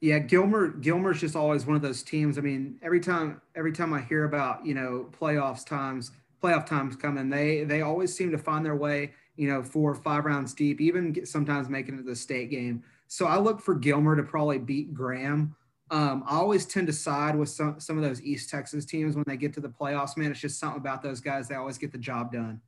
Yeah, 0.00 0.18
Gilmer 0.18 0.68
Gilmer's 0.68 1.20
just 1.20 1.36
always 1.36 1.64
one 1.64 1.74
of 1.74 1.82
those 1.82 2.02
teams. 2.02 2.36
I 2.36 2.42
mean, 2.42 2.78
every 2.82 3.00
time 3.00 3.40
every 3.54 3.72
time 3.72 3.94
I 3.94 4.02
hear 4.02 4.24
about, 4.24 4.64
you 4.66 4.74
know, 4.74 5.08
playoffs 5.18 5.64
times, 5.64 6.12
playoff 6.42 6.66
times 6.66 6.96
coming, 6.96 7.30
they 7.30 7.64
they 7.64 7.80
always 7.80 8.14
seem 8.14 8.30
to 8.30 8.38
find 8.38 8.64
their 8.64 8.76
way, 8.76 9.12
you 9.36 9.48
know, 9.48 9.62
four 9.62 9.90
or 9.90 9.94
five 9.94 10.26
rounds 10.26 10.52
deep, 10.52 10.80
even 10.80 11.12
get, 11.12 11.28
sometimes 11.28 11.70
making 11.70 11.94
it 11.94 11.98
to 11.98 12.02
the 12.02 12.16
state 12.16 12.50
game. 12.50 12.82
So 13.08 13.26
I 13.26 13.38
look 13.38 13.60
for 13.60 13.74
Gilmer 13.74 14.16
to 14.16 14.22
probably 14.22 14.58
beat 14.58 14.92
Graham. 14.92 15.54
Um, 15.90 16.24
I 16.26 16.36
always 16.36 16.66
tend 16.66 16.88
to 16.88 16.92
side 16.92 17.34
with 17.34 17.48
some 17.48 17.80
some 17.80 17.96
of 17.96 18.04
those 18.04 18.20
East 18.20 18.50
Texas 18.50 18.84
teams 18.84 19.14
when 19.14 19.24
they 19.26 19.38
get 19.38 19.54
to 19.54 19.60
the 19.60 19.68
playoffs. 19.68 20.16
Man, 20.18 20.30
it's 20.30 20.40
just 20.40 20.60
something 20.60 20.80
about 20.80 21.02
those 21.02 21.20
guys. 21.20 21.48
They 21.48 21.54
always 21.54 21.78
get 21.78 21.90
the 21.90 21.98
job 21.98 22.32
done. 22.32 22.60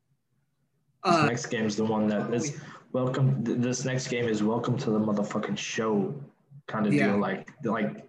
This 1.05 1.15
uh, 1.15 1.27
next 1.27 1.47
game 1.47 1.65
is 1.65 1.77
the 1.77 1.85
one 1.85 2.09
that 2.09 2.33
is 2.33 2.61
welcome. 2.93 3.43
This 3.43 3.85
next 3.85 4.09
game 4.09 4.27
is 4.29 4.43
welcome 4.43 4.77
to 4.79 4.91
the 4.91 4.99
motherfucking 4.99 5.57
show, 5.57 6.15
kind 6.67 6.87
of 6.87 6.93
yeah. 6.93 7.09
deal. 7.09 7.19
Like 7.19 7.49
like 7.65 8.09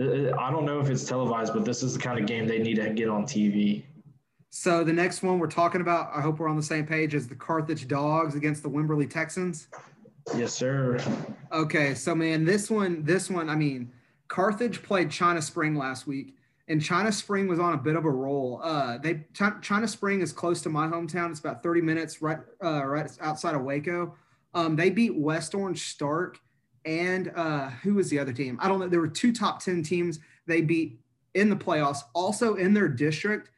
uh, 0.00 0.36
I 0.36 0.50
don't 0.50 0.64
know 0.64 0.80
if 0.80 0.90
it's 0.90 1.04
televised, 1.04 1.52
but 1.54 1.64
this 1.64 1.82
is 1.82 1.94
the 1.94 2.00
kind 2.00 2.18
of 2.18 2.26
game 2.26 2.46
they 2.46 2.58
need 2.58 2.76
to 2.76 2.90
get 2.90 3.08
on 3.08 3.24
TV. 3.24 3.84
So 4.50 4.84
the 4.84 4.92
next 4.92 5.22
one 5.22 5.38
we're 5.38 5.48
talking 5.48 5.80
about, 5.80 6.10
I 6.14 6.20
hope 6.20 6.38
we're 6.38 6.48
on 6.48 6.56
the 6.56 6.62
same 6.62 6.86
page, 6.86 7.14
is 7.14 7.26
the 7.26 7.34
Carthage 7.34 7.88
Dogs 7.88 8.36
against 8.36 8.62
the 8.62 8.70
Wimberley 8.70 9.10
Texans. 9.10 9.68
Yes, 10.36 10.52
sir. 10.52 10.98
Okay, 11.52 11.94
so 11.94 12.14
man, 12.14 12.44
this 12.44 12.70
one, 12.70 13.04
this 13.04 13.28
one, 13.28 13.50
I 13.50 13.56
mean, 13.56 13.92
Carthage 14.28 14.82
played 14.82 15.10
China 15.10 15.42
Spring 15.42 15.74
last 15.74 16.06
week 16.06 16.36
and 16.68 16.82
China 16.82 17.12
Spring 17.12 17.46
was 17.46 17.58
on 17.60 17.74
a 17.74 17.76
bit 17.76 17.96
of 17.96 18.04
a 18.04 18.10
roll. 18.10 18.60
Uh, 18.62 18.98
they 18.98 19.26
China 19.32 19.86
Spring 19.86 20.20
is 20.20 20.32
close 20.32 20.62
to 20.62 20.68
my 20.68 20.86
hometown. 20.86 21.30
It's 21.30 21.40
about 21.40 21.62
30 21.62 21.80
minutes 21.82 22.22
right 22.22 22.38
uh, 22.62 22.84
right 22.84 23.10
outside 23.20 23.54
of 23.54 23.62
Waco. 23.62 24.14
Um, 24.54 24.76
they 24.76 24.90
beat 24.90 25.16
West 25.16 25.54
Orange 25.54 25.88
Stark 25.88 26.38
and 26.84 27.32
uh, 27.34 27.70
who 27.70 27.94
was 27.94 28.10
the 28.10 28.18
other 28.18 28.32
team? 28.32 28.58
I 28.60 28.68
don't 28.68 28.78
know. 28.78 28.88
There 28.88 29.00
were 29.00 29.08
two 29.08 29.32
top 29.32 29.62
10 29.62 29.82
teams 29.82 30.20
they 30.46 30.60
beat 30.60 31.00
in 31.34 31.48
the 31.48 31.56
playoffs. 31.56 32.00
Also 32.14 32.54
in 32.54 32.74
their 32.74 32.88
district, 32.88 33.50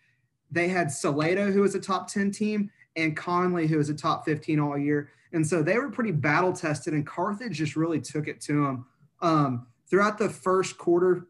they 0.51 0.69
had 0.69 0.91
Salado, 0.91 1.51
who 1.51 1.63
was 1.63 1.75
a 1.75 1.81
top 1.81 2.09
10 2.09 2.31
team, 2.31 2.71
and 2.95 3.17
Connally, 3.17 3.67
who 3.67 3.79
was 3.79 3.91
a 3.91 3.95
top 3.95 4.25
15 4.25 4.61
all 4.61 4.79
year. 4.79 5.11
And 5.33 5.47
so 5.47 5.63
they 5.63 5.77
were 5.79 5.91
pretty 5.91 6.13
battle 6.13 6.53
tested, 6.53 6.95
and 6.95 7.07
Carthage 7.07 7.57
just 7.57 7.77
really 7.77 8.01
took 8.01 8.29
it 8.29 8.41
to 8.43 8.65
them. 8.65 8.87
Um, 9.21 9.67
throughout 9.91 10.19
the 10.19 10.31
first 10.31 10.79
quarter, 10.79 11.27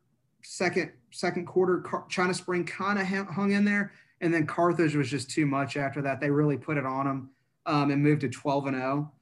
second 0.47 0.93
second 1.11 1.47
quarter, 1.47 1.85
China 2.09 2.33
Spring 2.33 2.65
kind 2.65 2.99
of 2.99 3.07
hung 3.07 3.53
in 3.53 3.65
there, 3.65 3.93
and 4.21 4.33
then 4.33 4.47
Carthage 4.47 4.95
was 4.95 5.11
just 5.11 5.31
too 5.31 5.47
much 5.47 5.77
after 5.77 6.01
that. 6.03 6.21
They 6.21 6.31
really 6.31 6.57
put 6.57 6.77
it 6.77 6.87
on 6.87 7.07
them 7.07 7.31
um, 7.67 7.91
and 7.91 8.03
moved 8.03 8.21
to 8.23 8.29
12 8.29 8.67
and 8.67 8.77
0. 8.77 9.13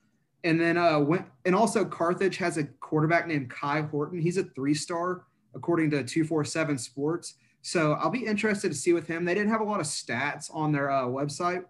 And 0.44 0.60
then 0.60 0.76
uh, 0.76 1.00
went, 1.00 1.26
and 1.46 1.54
also 1.54 1.84
Carthage 1.84 2.36
has 2.36 2.58
a 2.58 2.64
quarterback 2.64 3.26
named 3.26 3.50
Kai 3.50 3.82
Horton. 3.82 4.20
He's 4.20 4.36
a 4.36 4.44
three 4.44 4.74
star 4.74 5.24
according 5.54 5.90
to 5.90 6.04
247 6.04 6.78
Sports. 6.78 7.34
So 7.62 7.94
I'll 7.94 8.10
be 8.10 8.26
interested 8.26 8.68
to 8.68 8.74
see 8.74 8.92
with 8.92 9.06
him. 9.06 9.24
They 9.24 9.34
didn't 9.34 9.50
have 9.50 9.62
a 9.62 9.64
lot 9.64 9.80
of 9.80 9.86
stats 9.86 10.50
on 10.52 10.72
their 10.72 10.90
uh, 10.90 11.04
website, 11.04 11.64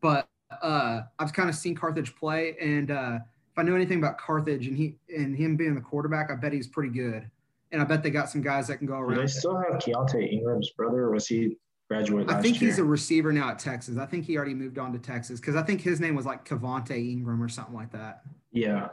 but 0.00 0.26
uh, 0.60 1.02
I've 1.18 1.32
kind 1.32 1.48
of 1.48 1.54
seen 1.54 1.76
Carthage 1.76 2.16
play, 2.16 2.56
and 2.60 2.90
uh, 2.90 3.18
if 3.52 3.58
I 3.58 3.62
know 3.62 3.76
anything 3.76 3.98
about 3.98 4.18
Carthage 4.18 4.66
and 4.66 4.76
he 4.76 4.96
and 5.16 5.36
him 5.36 5.56
being 5.56 5.76
the 5.76 5.80
quarterback, 5.80 6.30
I 6.30 6.34
bet 6.34 6.52
he's 6.52 6.66
pretty 6.66 6.90
good 6.90 7.30
and 7.72 7.80
I 7.80 7.84
bet 7.84 8.02
they 8.02 8.10
got 8.10 8.28
some 8.28 8.42
guys 8.42 8.68
that 8.68 8.76
can 8.76 8.86
go 8.86 8.94
around. 8.94 9.14
Do 9.14 9.20
they 9.22 9.26
still 9.26 9.56
have 9.56 9.80
Keontay 9.80 10.32
Ingram's 10.32 10.70
brother, 10.70 11.04
or 11.04 11.10
was 11.12 11.26
he 11.26 11.56
graduate? 11.88 12.30
I 12.30 12.40
think 12.40 12.60
year? 12.60 12.70
he's 12.70 12.78
a 12.78 12.84
receiver 12.84 13.32
now 13.32 13.50
at 13.50 13.58
Texas. 13.58 13.98
I 13.98 14.06
think 14.06 14.26
he 14.26 14.36
already 14.36 14.54
moved 14.54 14.78
on 14.78 14.92
to 14.92 14.98
Texas 14.98 15.40
because 15.40 15.56
I 15.56 15.62
think 15.62 15.80
his 15.80 16.00
name 16.00 16.14
was 16.14 16.26
like 16.26 16.46
Cavante 16.46 16.96
Ingram 16.96 17.42
or 17.42 17.48
something 17.48 17.74
like 17.74 17.90
that. 17.92 18.22
Yeah. 18.52 18.88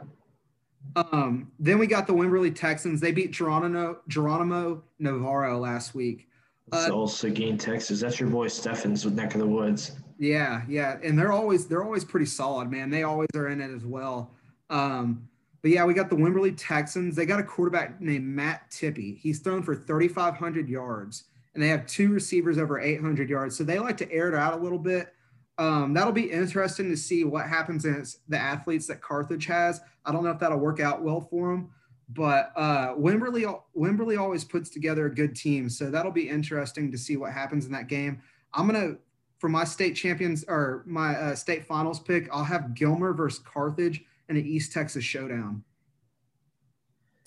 Um, 0.96 1.52
then 1.58 1.78
we 1.78 1.86
got 1.86 2.06
the 2.06 2.14
Wimberley 2.14 2.54
Texans. 2.54 3.00
They 3.00 3.12
beat 3.12 3.30
Geronimo 3.30 3.98
Geronimo 4.08 4.82
Navarro 4.98 5.58
last 5.58 5.94
week. 5.94 6.26
Uh, 6.72 7.06
Seguin, 7.06 7.58
Texas. 7.58 8.00
That's 8.00 8.18
your 8.18 8.30
boy 8.30 8.46
Steffens 8.46 9.04
with 9.04 9.14
neck 9.14 9.34
of 9.34 9.40
the 9.40 9.46
woods. 9.46 9.92
Yeah, 10.18 10.62
yeah, 10.68 10.98
and 11.02 11.18
they're 11.18 11.32
always 11.32 11.66
they're 11.66 11.84
always 11.84 12.04
pretty 12.04 12.26
solid, 12.26 12.70
man. 12.70 12.90
They 12.90 13.02
always 13.02 13.28
are 13.34 13.48
in 13.48 13.60
it 13.60 13.70
as 13.70 13.84
well. 13.84 14.34
Um, 14.68 15.28
but 15.62 15.70
yeah, 15.70 15.84
we 15.84 15.94
got 15.94 16.08
the 16.08 16.16
Wimberley 16.16 16.54
Texans. 16.56 17.14
They 17.14 17.26
got 17.26 17.40
a 17.40 17.44
quarterback 17.44 18.00
named 18.00 18.24
Matt 18.24 18.70
Tippy. 18.70 19.14
He's 19.14 19.40
thrown 19.40 19.62
for 19.62 19.74
3,500 19.74 20.68
yards, 20.68 21.24
and 21.54 21.62
they 21.62 21.68
have 21.68 21.86
two 21.86 22.12
receivers 22.12 22.58
over 22.58 22.80
800 22.80 23.28
yards. 23.28 23.56
So 23.56 23.64
they 23.64 23.78
like 23.78 23.96
to 23.98 24.10
air 24.10 24.28
it 24.28 24.34
out 24.34 24.54
a 24.54 24.62
little 24.62 24.78
bit. 24.78 25.12
Um, 25.58 25.92
that'll 25.92 26.12
be 26.12 26.30
interesting 26.30 26.88
to 26.88 26.96
see 26.96 27.24
what 27.24 27.46
happens 27.46 27.84
in 27.84 28.02
the 28.28 28.38
athletes 28.38 28.86
that 28.86 29.02
Carthage 29.02 29.44
has. 29.46 29.82
I 30.06 30.12
don't 30.12 30.24
know 30.24 30.30
if 30.30 30.38
that'll 30.38 30.58
work 30.58 30.80
out 30.80 31.02
well 31.02 31.20
for 31.20 31.50
them, 31.50 31.70
but 32.08 32.52
uh, 32.56 32.94
Wimberley, 32.94 33.60
Wimberley 33.76 34.18
always 34.18 34.42
puts 34.42 34.70
together 34.70 35.04
a 35.04 35.14
good 35.14 35.36
team. 35.36 35.68
So 35.68 35.90
that'll 35.90 36.12
be 36.12 36.28
interesting 36.28 36.90
to 36.90 36.96
see 36.96 37.18
what 37.18 37.32
happens 37.34 37.66
in 37.66 37.72
that 37.72 37.88
game. 37.88 38.22
I'm 38.54 38.66
gonna 38.66 38.96
for 39.38 39.48
my 39.48 39.64
state 39.64 39.92
champions 39.92 40.44
or 40.48 40.82
my 40.86 41.16
uh, 41.16 41.34
state 41.34 41.66
finals 41.66 42.00
pick. 42.00 42.28
I'll 42.32 42.44
have 42.44 42.74
Gilmer 42.74 43.12
versus 43.12 43.40
Carthage 43.40 44.04
and 44.30 44.38
an 44.38 44.46
East 44.46 44.72
Texas 44.72 45.04
showdown. 45.04 45.62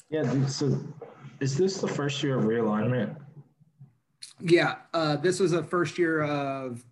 Yeah, 0.10 0.24
dude, 0.24 0.50
so 0.50 0.80
is 1.40 1.56
this 1.56 1.78
the 1.78 1.88
first 1.88 2.24
year 2.24 2.40
of 2.40 2.46
realignment? 2.46 3.16
Yeah, 4.40 4.76
uh, 4.94 5.18
this 5.18 5.40
was 5.40 5.52
the 5.52 5.64
first 5.64 5.98
year 5.98 6.24
of 6.24 6.84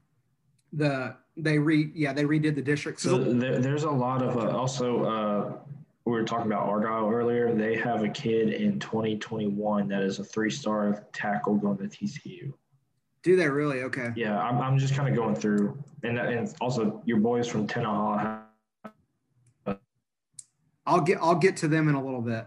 the 0.74 1.16
they 1.38 1.58
re 1.58 1.92
yeah 1.96 2.14
they 2.14 2.24
redid 2.24 2.56
the 2.56 2.62
district. 2.62 3.00
So 3.00 3.18
there, 3.18 3.60
there's 3.60 3.84
a 3.84 3.90
lot 3.90 4.22
of 4.22 4.38
uh, 4.38 4.56
also 4.56 5.04
uh, 5.04 5.58
we 6.06 6.12
were 6.12 6.24
talking 6.24 6.48
about 6.48 6.68
Argyle 6.68 7.10
earlier. 7.10 7.54
They 7.54 7.78
have 7.78 8.04
a 8.04 8.10
kid 8.10 8.50
in 8.50 8.80
2021 8.80 9.88
that 9.88 10.02
is 10.02 10.20
a 10.20 10.24
three 10.24 10.50
star 10.50 11.06
tackle 11.14 11.56
going 11.56 11.78
to 11.78 11.86
TCU. 11.86 12.54
Do 13.24 13.36
they 13.36 13.48
really? 13.48 13.84
Okay. 13.84 14.10
Yeah, 14.16 14.42
I'm, 14.42 14.60
I'm 14.60 14.78
just 14.78 14.96
kind 14.96 15.08
of 15.08 15.16
going 15.16 15.36
through, 15.36 15.82
and 16.04 16.18
and 16.20 16.54
also 16.60 17.02
your 17.06 17.20
boys 17.20 17.48
from 17.48 17.66
Tenaha 17.66 18.41
I'll 20.92 21.00
get 21.00 21.20
I'll 21.22 21.36
get 21.36 21.56
to 21.58 21.70
them 21.70 21.88
in 21.88 21.96
a 21.96 22.04
little 22.04 22.22
bit. 22.22 22.46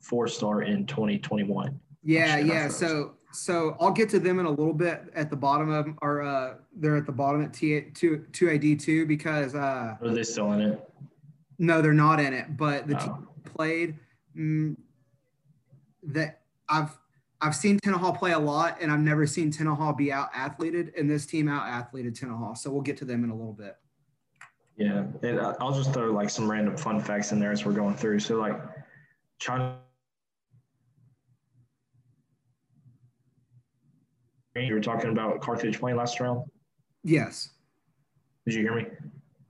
Four 0.00 0.26
star 0.28 0.62
in 0.62 0.86
2021. 0.86 1.78
Yeah, 2.02 2.38
yeah. 2.38 2.68
So 2.68 3.12
so 3.32 3.76
I'll 3.78 3.92
get 3.92 4.08
to 4.10 4.18
them 4.18 4.38
in 4.38 4.46
a 4.46 4.50
little 4.50 4.72
bit 4.72 5.02
at 5.14 5.28
the 5.28 5.36
bottom 5.36 5.70
of 5.70 5.86
or 6.00 6.22
uh 6.22 6.54
they're 6.74 6.96
at 6.96 7.04
the 7.04 7.12
bottom 7.12 7.44
at 7.44 7.52
T 7.52 7.82
two 7.92 8.24
two 8.32 8.48
AD 8.48 8.80
two 8.80 9.04
because 9.04 9.54
uh 9.54 9.96
are 10.00 10.08
they 10.08 10.22
still 10.22 10.52
in 10.52 10.62
it? 10.62 10.90
No, 11.58 11.82
they're 11.82 11.92
not 11.92 12.20
in 12.20 12.32
it, 12.32 12.56
but 12.56 12.88
the 12.88 12.96
oh. 12.96 13.00
team 13.00 13.28
played 13.44 13.96
mm, 14.34 14.76
that 16.04 16.40
I've 16.70 16.96
I've 17.44 17.54
seen 17.54 17.78
Tenaha 17.78 18.18
play 18.18 18.32
a 18.32 18.38
lot, 18.38 18.78
and 18.80 18.90
I've 18.90 19.00
never 19.00 19.26
seen 19.26 19.52
Tenaha 19.52 19.94
be 19.94 20.10
out 20.10 20.30
athleted, 20.34 20.94
and 20.96 21.10
this 21.10 21.26
team 21.26 21.46
out 21.46 21.66
athleted 21.66 22.18
Tenaha. 22.18 22.56
So 22.56 22.70
we'll 22.70 22.80
get 22.80 22.96
to 22.98 23.04
them 23.04 23.22
in 23.22 23.28
a 23.28 23.34
little 23.34 23.52
bit. 23.52 23.76
Yeah, 24.78 25.04
and 25.22 25.38
I'll 25.60 25.74
just 25.74 25.92
throw 25.92 26.10
like 26.10 26.30
some 26.30 26.50
random 26.50 26.74
fun 26.74 27.00
facts 27.00 27.32
in 27.32 27.38
there 27.38 27.52
as 27.52 27.66
we're 27.66 27.72
going 27.72 27.96
through. 27.96 28.20
So 28.20 28.36
like, 28.36 28.58
China. 29.38 29.76
You 34.56 34.72
were 34.72 34.80
talking 34.80 35.10
about 35.10 35.42
Carthage 35.42 35.78
playing 35.78 35.98
last 35.98 36.18
round. 36.20 36.48
Yes. 37.02 37.50
Did 38.46 38.54
you 38.54 38.62
hear 38.62 38.74
me? 38.74 38.86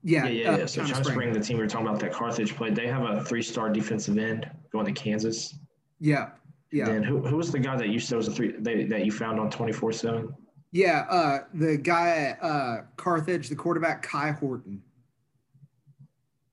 Yeah, 0.03 0.25
yeah, 0.25 0.29
yeah. 0.29 0.51
Uh, 0.51 0.57
yeah. 0.57 0.65
So 0.65 0.81
China, 0.81 0.95
Spring. 0.95 1.13
Spring, 1.13 1.33
the 1.33 1.39
team 1.39 1.57
we 1.57 1.63
were 1.63 1.69
talking 1.69 1.87
about 1.87 2.01
that 2.01 2.11
Carthage 2.11 2.55
played, 2.57 2.75
they 2.75 2.87
have 2.87 3.03
a 3.03 3.23
three-star 3.23 3.69
defensive 3.69 4.17
end 4.17 4.51
going 4.73 4.85
to 4.85 4.91
Kansas. 4.91 5.55
Yeah. 6.01 6.31
Yeah. 6.71 6.89
And 6.89 7.05
who, 7.05 7.25
who 7.25 7.37
was 7.37 7.51
the 7.51 7.59
guy 7.59 7.77
that 7.77 7.89
you 7.89 7.99
said 7.99 8.17
was 8.17 8.27
a 8.27 8.31
three 8.31 8.53
they, 8.59 8.83
that 8.85 9.05
you 9.05 9.11
found 9.11 9.39
on 9.39 9.49
twenty 9.49 9.71
four 9.71 9.91
seven? 9.93 10.33
Yeah, 10.71 11.05
uh, 11.09 11.39
the 11.53 11.77
guy 11.77 12.09
at 12.09 12.43
uh, 12.43 12.81
Carthage, 12.97 13.47
the 13.47 13.55
quarterback 13.55 14.01
Kai 14.01 14.31
Horton. 14.31 14.81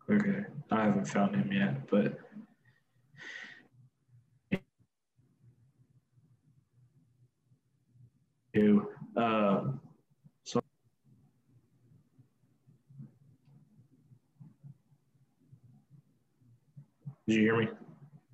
Okay, 0.08 0.44
I 0.70 0.84
haven't 0.84 1.06
found 1.06 1.34
him 1.34 1.50
yet, 1.50 1.88
but 1.90 2.18
who 8.54 8.88
um, 9.16 9.80
so 10.44 10.60
did 17.26 17.36
you 17.36 17.40
hear 17.40 17.58
me? 17.58 17.68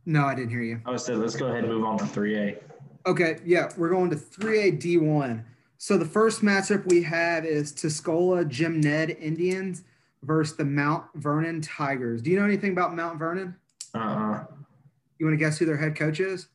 No, 0.08 0.24
I 0.24 0.34
didn't 0.34 0.48
hear 0.48 0.62
you. 0.62 0.80
I 0.86 0.90
was 0.90 1.04
saying, 1.04 1.20
let's 1.20 1.36
go 1.36 1.48
ahead 1.48 1.64
and 1.64 1.68
move 1.68 1.84
on 1.84 1.98
to 1.98 2.04
3A. 2.04 2.56
Okay, 3.04 3.40
yeah, 3.44 3.70
we're 3.76 3.90
going 3.90 4.08
to 4.08 4.16
3A 4.16 4.80
D1. 4.80 5.44
So 5.76 5.98
the 5.98 6.06
first 6.06 6.40
matchup 6.40 6.86
we 6.86 7.02
have 7.02 7.44
is 7.44 7.74
Tuscola 7.74 8.48
Jim 8.48 8.80
Ned 8.80 9.10
Indians 9.10 9.84
versus 10.22 10.56
the 10.56 10.64
Mount 10.64 11.04
Vernon 11.16 11.60
Tigers. 11.60 12.22
Do 12.22 12.30
you 12.30 12.38
know 12.38 12.46
anything 12.46 12.72
about 12.72 12.96
Mount 12.96 13.18
Vernon? 13.18 13.54
Uh-uh. 13.94 14.44
You 15.18 15.26
want 15.26 15.38
to 15.38 15.44
guess 15.44 15.58
who 15.58 15.66
their 15.66 15.76
head 15.76 15.94
coach 15.94 16.20
is? 16.20 16.48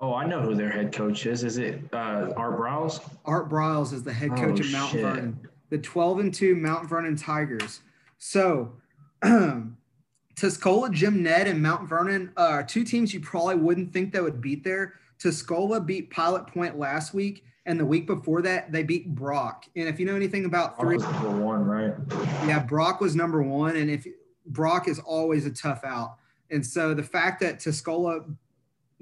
Oh, 0.00 0.12
I 0.12 0.26
know 0.26 0.40
who 0.40 0.56
their 0.56 0.72
head 0.72 0.92
coach 0.92 1.24
is. 1.26 1.44
Is 1.44 1.58
it 1.58 1.82
uh, 1.92 2.32
Art 2.36 2.58
Briles? 2.58 3.00
Art 3.24 3.48
Briles 3.48 3.92
is 3.92 4.02
the 4.02 4.12
head 4.12 4.30
coach 4.30 4.58
oh, 4.60 4.64
of 4.64 4.72
Mount 4.72 4.90
shit. 4.90 5.02
Vernon. 5.02 5.48
the 5.70 5.78
12 5.78 6.18
and 6.18 6.34
2 6.34 6.56
Mount 6.56 6.88
Vernon 6.88 7.14
Tigers. 7.14 7.80
So, 8.18 8.72
Tuscola, 10.36 10.90
Jim 10.90 11.22
Ned, 11.22 11.46
and 11.46 11.62
Mount 11.62 11.88
Vernon 11.88 12.32
are 12.36 12.62
two 12.62 12.84
teams 12.84 13.12
you 13.12 13.20
probably 13.20 13.56
wouldn't 13.56 13.92
think 13.92 14.12
that 14.12 14.22
would 14.22 14.40
beat 14.40 14.64
there. 14.64 14.94
Tuscola 15.18 15.84
beat 15.84 16.10
Pilot 16.10 16.46
Point 16.46 16.78
last 16.78 17.14
week, 17.14 17.44
and 17.66 17.78
the 17.78 17.84
week 17.84 18.06
before 18.06 18.42
that, 18.42 18.72
they 18.72 18.82
beat 18.82 19.14
Brock. 19.14 19.66
And 19.76 19.88
if 19.88 20.00
you 20.00 20.06
know 20.06 20.16
anything 20.16 20.44
about 20.46 20.80
three, 20.80 20.96
number 20.96 21.30
one, 21.30 21.64
right? 21.64 21.94
Yeah, 22.46 22.60
Brock 22.60 23.00
was 23.00 23.14
number 23.14 23.42
one, 23.42 23.76
and 23.76 23.90
if 23.90 24.06
Brock 24.46 24.88
is 24.88 24.98
always 24.98 25.46
a 25.46 25.50
tough 25.50 25.84
out, 25.84 26.16
and 26.50 26.64
so 26.64 26.92
the 26.94 27.02
fact 27.02 27.40
that 27.40 27.60
Tuscola, 27.60 28.34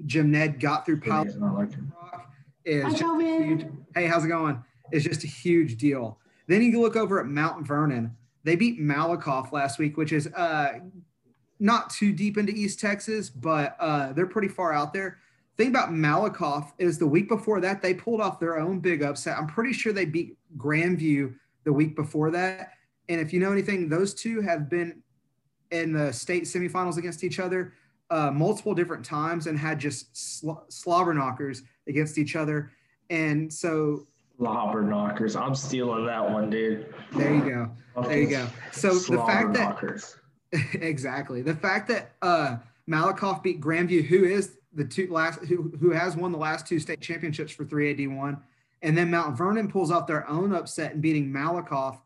Jim 0.05 0.31
Ned 0.31 0.59
got 0.59 0.85
through 0.85 0.99
Pilot 1.01 1.39
like 1.39 1.71
Brock 1.89 2.31
is 2.65 2.93
just 2.93 3.21
huge. 3.21 3.65
Hey, 3.95 4.05
how's 4.05 4.25
it 4.25 4.29
going? 4.29 4.63
Is 4.91 5.03
just 5.03 5.23
a 5.23 5.27
huge 5.27 5.77
deal. 5.77 6.19
Then 6.47 6.61
you 6.61 6.81
look 6.81 6.95
over 6.95 7.19
at 7.19 7.25
Mount 7.27 7.65
Vernon. 7.65 8.15
They 8.43 8.55
beat 8.55 8.79
Malakoff 8.79 9.51
last 9.51 9.79
week, 9.79 9.97
which 9.97 10.11
is 10.11 10.27
uh, 10.27 10.79
not 11.61 11.91
too 11.91 12.11
deep 12.11 12.37
into 12.37 12.51
East 12.51 12.79
Texas, 12.79 13.29
but 13.29 13.77
uh, 13.79 14.11
they're 14.13 14.25
pretty 14.25 14.47
far 14.47 14.73
out 14.73 14.93
there. 14.93 15.19
Thing 15.57 15.67
about 15.67 15.89
Malakoff 15.89 16.71
is 16.79 16.97
the 16.97 17.05
week 17.05 17.29
before 17.29 17.61
that 17.61 17.83
they 17.83 17.93
pulled 17.93 18.19
off 18.19 18.39
their 18.39 18.59
own 18.59 18.79
big 18.79 19.03
upset. 19.03 19.37
I'm 19.37 19.45
pretty 19.45 19.71
sure 19.71 19.93
they 19.93 20.05
beat 20.05 20.37
Grandview 20.57 21.35
the 21.63 21.71
week 21.71 21.95
before 21.95 22.31
that. 22.31 22.71
And 23.09 23.21
if 23.21 23.31
you 23.31 23.39
know 23.39 23.51
anything, 23.51 23.89
those 23.89 24.15
two 24.15 24.41
have 24.41 24.69
been 24.69 25.03
in 25.69 25.93
the 25.93 26.11
state 26.11 26.43
semifinals 26.43 26.97
against 26.97 27.23
each 27.23 27.39
other 27.39 27.73
uh, 28.09 28.31
multiple 28.31 28.73
different 28.73 29.05
times 29.05 29.45
and 29.45 29.57
had 29.57 29.79
just 29.79 30.39
sl- 30.39 30.63
slobber 30.67 31.13
knockers 31.13 31.61
against 31.87 32.17
each 32.17 32.35
other. 32.35 32.71
And 33.11 33.53
so 33.53 34.07
slobber 34.37 34.81
knockers. 34.81 35.35
I'm 35.35 35.53
stealing 35.53 36.07
that 36.07 36.27
one, 36.27 36.49
dude. 36.49 36.91
There 37.13 37.35
you 37.35 37.41
go. 37.41 37.71
There 38.01 38.19
you 38.19 38.29
go. 38.29 38.47
So 38.71 38.95
the 38.95 39.17
fact 39.19 39.53
that 39.53 39.69
knockers. 39.69 40.17
exactly 40.73 41.41
the 41.41 41.55
fact 41.55 41.87
that 41.87 42.11
uh, 42.21 42.57
Malakoff 42.89 43.41
beat 43.43 43.61
Grandview, 43.61 44.05
who 44.05 44.25
is 44.25 44.57
the 44.73 44.85
two 44.85 45.11
last 45.11 45.39
who 45.45 45.71
who 45.79 45.91
has 45.91 46.15
won 46.15 46.31
the 46.31 46.37
last 46.37 46.67
two 46.67 46.79
state 46.79 47.01
championships 47.01 47.51
for 47.51 47.65
3AD1, 47.65 48.39
and 48.81 48.97
then 48.97 49.11
Mount 49.11 49.37
Vernon 49.37 49.69
pulls 49.69 49.91
off 49.91 50.07
their 50.07 50.27
own 50.29 50.53
upset 50.53 50.93
and 50.93 51.01
beating 51.01 51.31
Malakoff. 51.31 51.99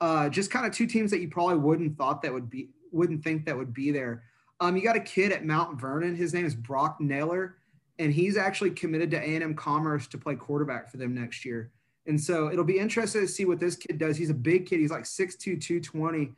Uh, 0.00 0.30
just 0.30 0.50
kind 0.50 0.64
of 0.64 0.72
two 0.72 0.86
teams 0.86 1.10
that 1.10 1.20
you 1.20 1.28
probably 1.28 1.56
wouldn't 1.56 1.96
thought 1.98 2.22
that 2.22 2.32
would 2.32 2.48
be 2.48 2.70
wouldn't 2.92 3.22
think 3.22 3.44
that 3.44 3.56
would 3.56 3.74
be 3.74 3.90
there. 3.90 4.22
Um, 4.60 4.76
you 4.76 4.82
got 4.82 4.96
a 4.96 5.00
kid 5.00 5.32
at 5.32 5.44
Mount 5.44 5.80
Vernon. 5.80 6.14
His 6.14 6.34
name 6.34 6.44
is 6.44 6.54
Brock 6.54 7.00
Naylor, 7.00 7.56
and 7.98 8.12
he's 8.12 8.36
actually 8.36 8.70
committed 8.70 9.10
to 9.12 9.18
A&M 9.18 9.54
Commerce 9.54 10.06
to 10.08 10.18
play 10.18 10.34
quarterback 10.34 10.90
for 10.90 10.96
them 10.96 11.14
next 11.14 11.44
year. 11.44 11.70
And 12.06 12.20
so 12.20 12.50
it'll 12.50 12.64
be 12.64 12.78
interesting 12.78 13.22
to 13.22 13.28
see 13.28 13.44
what 13.44 13.60
this 13.60 13.76
kid 13.76 13.98
does. 13.98 14.16
He's 14.16 14.30
a 14.30 14.34
big 14.34 14.66
kid. 14.66 14.80
He's 14.80 14.90
like 14.90 15.04
6'2", 15.04 15.38
220. 15.38 16.32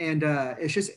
And 0.00 0.24
uh, 0.24 0.54
it's 0.58 0.72
just 0.72 0.92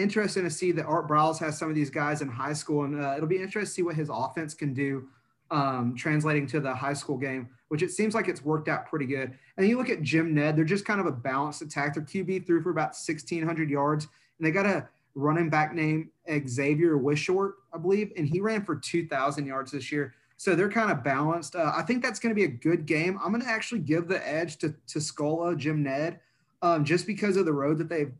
interesting 0.00 0.44
to 0.44 0.50
see 0.50 0.72
that 0.72 0.84
Art 0.84 1.08
Briles 1.08 1.38
has 1.38 1.58
some 1.58 1.68
of 1.68 1.74
these 1.74 1.90
guys 1.90 2.22
in 2.22 2.28
high 2.28 2.52
school, 2.52 2.84
and 2.84 3.02
uh, 3.02 3.14
it'll 3.16 3.28
be 3.28 3.36
interesting 3.36 3.62
to 3.62 3.70
see 3.70 3.82
what 3.82 3.96
his 3.96 4.10
offense 4.12 4.54
can 4.54 4.74
do 4.74 5.08
um, 5.50 5.94
translating 5.96 6.46
to 6.48 6.60
the 6.60 6.74
high 6.74 6.92
school 6.92 7.16
game, 7.16 7.48
which 7.68 7.82
it 7.82 7.90
seems 7.90 8.14
like 8.14 8.28
it's 8.28 8.44
worked 8.44 8.68
out 8.68 8.86
pretty 8.86 9.06
good. 9.06 9.36
And 9.56 9.68
you 9.68 9.76
look 9.76 9.90
at 9.90 10.02
Jim 10.02 10.34
Ned; 10.34 10.56
they're 10.56 10.64
just 10.64 10.84
kind 10.84 11.00
of 11.00 11.06
a 11.06 11.12
balanced 11.12 11.62
attack. 11.62 11.94
Their 11.94 12.04
QB 12.04 12.46
threw 12.46 12.62
for 12.62 12.70
about 12.70 12.94
1,600 12.94 13.70
yards, 13.70 14.06
and 14.38 14.46
they 14.46 14.50
got 14.50 14.66
a 14.66 14.88
running 15.14 15.50
back 15.50 15.74
named 15.74 16.08
Xavier 16.48 16.96
Wishort, 16.96 17.52
I 17.72 17.78
believe, 17.78 18.12
and 18.16 18.28
he 18.28 18.40
ran 18.40 18.64
for 18.64 18.76
2,000 18.76 19.46
yards 19.46 19.72
this 19.72 19.90
year. 19.90 20.14
So 20.36 20.54
they're 20.54 20.70
kind 20.70 20.90
of 20.90 21.04
balanced. 21.04 21.54
Uh, 21.54 21.72
I 21.74 21.82
think 21.82 22.02
that's 22.02 22.18
going 22.18 22.30
to 22.30 22.34
be 22.34 22.44
a 22.44 22.48
good 22.48 22.86
game. 22.86 23.18
I'm 23.22 23.30
going 23.30 23.42
to 23.42 23.48
actually 23.48 23.80
give 23.80 24.08
the 24.08 24.26
edge 24.26 24.56
to 24.58 24.74
to 24.88 24.98
Scola, 24.98 25.56
Jim 25.56 25.82
Ned, 25.82 26.20
um, 26.62 26.84
just 26.84 27.06
because 27.06 27.36
of 27.36 27.44
the 27.44 27.52
road 27.52 27.78
that 27.78 27.88
they've 27.88 28.12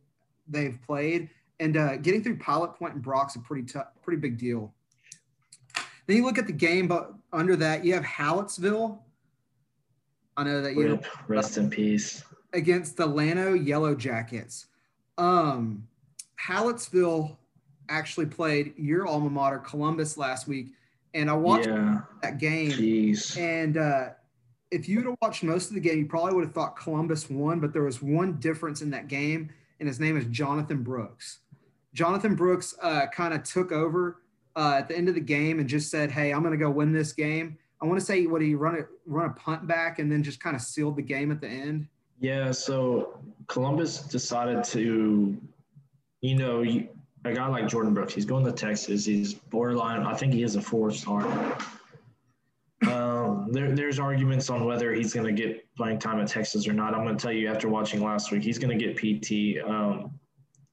they've 0.49 0.79
played 0.85 1.31
and 1.61 1.77
uh, 1.77 1.96
getting 1.99 2.25
through 2.25 2.38
Pilot 2.38 2.75
Point 2.75 2.94
and 2.94 3.03
Brock's 3.03 3.37
a 3.37 3.38
pretty 3.38 3.62
tough, 3.62 3.88
pretty 4.03 4.18
big 4.18 4.38
deal. 4.38 4.75
Then 6.07 6.16
you 6.16 6.25
look 6.25 6.38
at 6.38 6.46
the 6.46 6.53
game, 6.53 6.88
but 6.88 7.12
under 7.33 7.55
that 7.57 7.85
you 7.85 7.94
have 7.94 8.03
Hallettsville. 8.03 8.99
I 10.37 10.42
know 10.42 10.62
that 10.62 10.75
you 10.75 10.99
rest 11.29 11.59
in 11.59 11.68
peace 11.68 12.25
against 12.55 12.96
the 12.96 13.07
Llano 13.07 13.53
Yellow 13.53 13.94
Jackets. 13.94 14.66
Um, 15.18 15.87
Hallettsville 16.44 17.37
actually 17.90 18.27
played 18.27 18.73
your 18.77 19.07
alma 19.07 19.29
mater, 19.29 19.59
Columbus, 19.59 20.16
last 20.16 20.49
week, 20.49 20.68
and 21.12 21.29
I 21.29 21.35
watched 21.35 21.68
yeah. 21.68 22.01
that 22.23 22.38
game. 22.38 22.70
Jeez. 22.70 23.38
And 23.38 23.77
uh, 23.77 24.09
if 24.70 24.88
you 24.88 24.96
would 24.96 25.07
have 25.07 25.16
watched 25.20 25.42
most 25.42 25.68
of 25.68 25.75
the 25.75 25.81
game, 25.81 25.99
you 25.99 26.07
probably 26.07 26.33
would 26.33 26.44
have 26.44 26.55
thought 26.55 26.77
Columbus 26.77 27.29
won, 27.29 27.61
but 27.61 27.75
there 27.75 27.83
was 27.83 28.01
one 28.01 28.35
difference 28.38 28.81
in 28.81 28.90
that 28.90 29.09
game, 29.09 29.51
and 29.79 29.87
his 29.87 30.01
name 30.01 30.16
is 30.16 30.25
Jonathon 30.27 30.83
Brooks. 30.83 31.40
Jonathon 31.94 32.35
Brooks 32.35 32.74
uh, 32.83 33.07
kind 33.07 33.35
of 33.35 33.42
took 33.42 33.72
over 33.72 34.22
uh, 34.57 34.76
at 34.79 34.88
the 34.88 34.96
end 34.96 35.09
of 35.09 35.14
the 35.14 35.20
game 35.20 35.59
and 35.59 35.68
just 35.68 35.90
said, 35.90 36.11
"Hey, 36.11 36.33
I'm 36.33 36.42
going 36.42 36.53
to 36.53 36.62
go 36.62 36.70
win 36.70 36.92
this 36.92 37.12
game." 37.12 37.59
I 37.83 37.87
want 37.87 37.98
to 37.98 38.05
say 38.05 38.26
what 38.26 38.42
he 38.42 38.55
run 38.55 38.76
a 38.76 38.83
run 39.07 39.31
a 39.31 39.33
punt 39.33 39.66
back 39.66 39.98
and 39.98 40.11
then 40.11 40.22
just 40.22 40.40
kind 40.40 40.55
of 40.55 40.62
sealed 40.62 40.96
the 40.96 41.03
game 41.03 41.31
at 41.31 41.40
the 41.40 41.48
end. 41.48 41.87
Yeah, 42.20 42.50
so 42.50 43.18
Columbus 43.46 44.03
decided 44.03 44.62
to, 44.64 45.37
you 46.20 46.35
know, 46.35 46.62
a 46.62 47.33
guy 47.33 47.46
like 47.46 47.66
Jordan 47.66 47.94
Brooks, 47.94 48.12
he's 48.12 48.26
going 48.26 48.44
to 48.44 48.53
Texas. 48.53 49.07
He's 49.07 49.33
borderline. 49.33 50.03
I 50.03 50.14
think 50.14 50.35
he 50.35 50.42
is 50.42 50.57
a 50.57 50.61
four 50.61 50.90
star. 50.90 51.22
Um, 52.87 53.48
there, 53.50 53.74
there's 53.74 53.98
arguments 53.98 54.50
on 54.50 54.64
whether 54.64 54.92
he's 54.92 55.12
going 55.12 55.26
to 55.26 55.33
get 55.33 55.66
playing 55.74 55.98
time 55.98 56.20
at 56.20 56.29
Texas 56.29 56.66
or 56.68 56.72
not. 56.72 56.94
I'm 56.94 57.05
going 57.05 57.16
to 57.16 57.22
tell 57.22 57.33
you 57.33 57.48
after 57.48 57.68
watching 57.68 58.03
last 58.03 58.31
week, 58.31 58.42
he's 58.42 58.59
going 58.59 58.79
to 58.79 58.85
get 58.85 58.96
PT. 58.96 59.66
Um, 59.66 60.20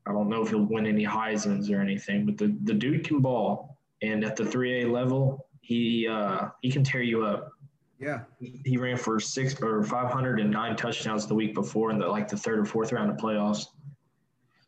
I 0.08 0.14
don't 0.14 0.30
know 0.30 0.42
if 0.42 0.50
he'll 0.50 0.66
win 0.66 0.86
any 0.86 1.06
Heisman's 1.06 1.70
or 1.70 1.82
anything, 1.82 2.26
but 2.26 2.38
the, 2.38 2.56
the 2.64 2.74
dude 2.74 3.04
can 3.06 3.20
ball. 3.20 3.78
And 4.02 4.24
at 4.24 4.36
the 4.36 4.44
3A 4.44 4.92
level, 4.92 5.48
he 5.62 6.08
uh, 6.08 6.50
he 6.62 6.72
can 6.72 6.84
tear 6.84 7.02
you 7.02 7.26
up. 7.26 7.52
Yeah. 8.00 8.22
He 8.40 8.78
ran 8.78 8.96
for 8.96 9.20
six 9.20 9.60
or 9.62 9.84
509 9.84 10.76
touchdowns 10.76 11.28
the 11.28 11.34
week 11.34 11.54
before 11.54 11.92
in 11.92 11.98
the 11.98 12.08
like 12.08 12.28
the 12.28 12.38
third 12.38 12.60
or 12.60 12.66
fourth 12.66 12.92
round 12.92 13.10
of 13.10 13.18
playoffs. 13.18 13.66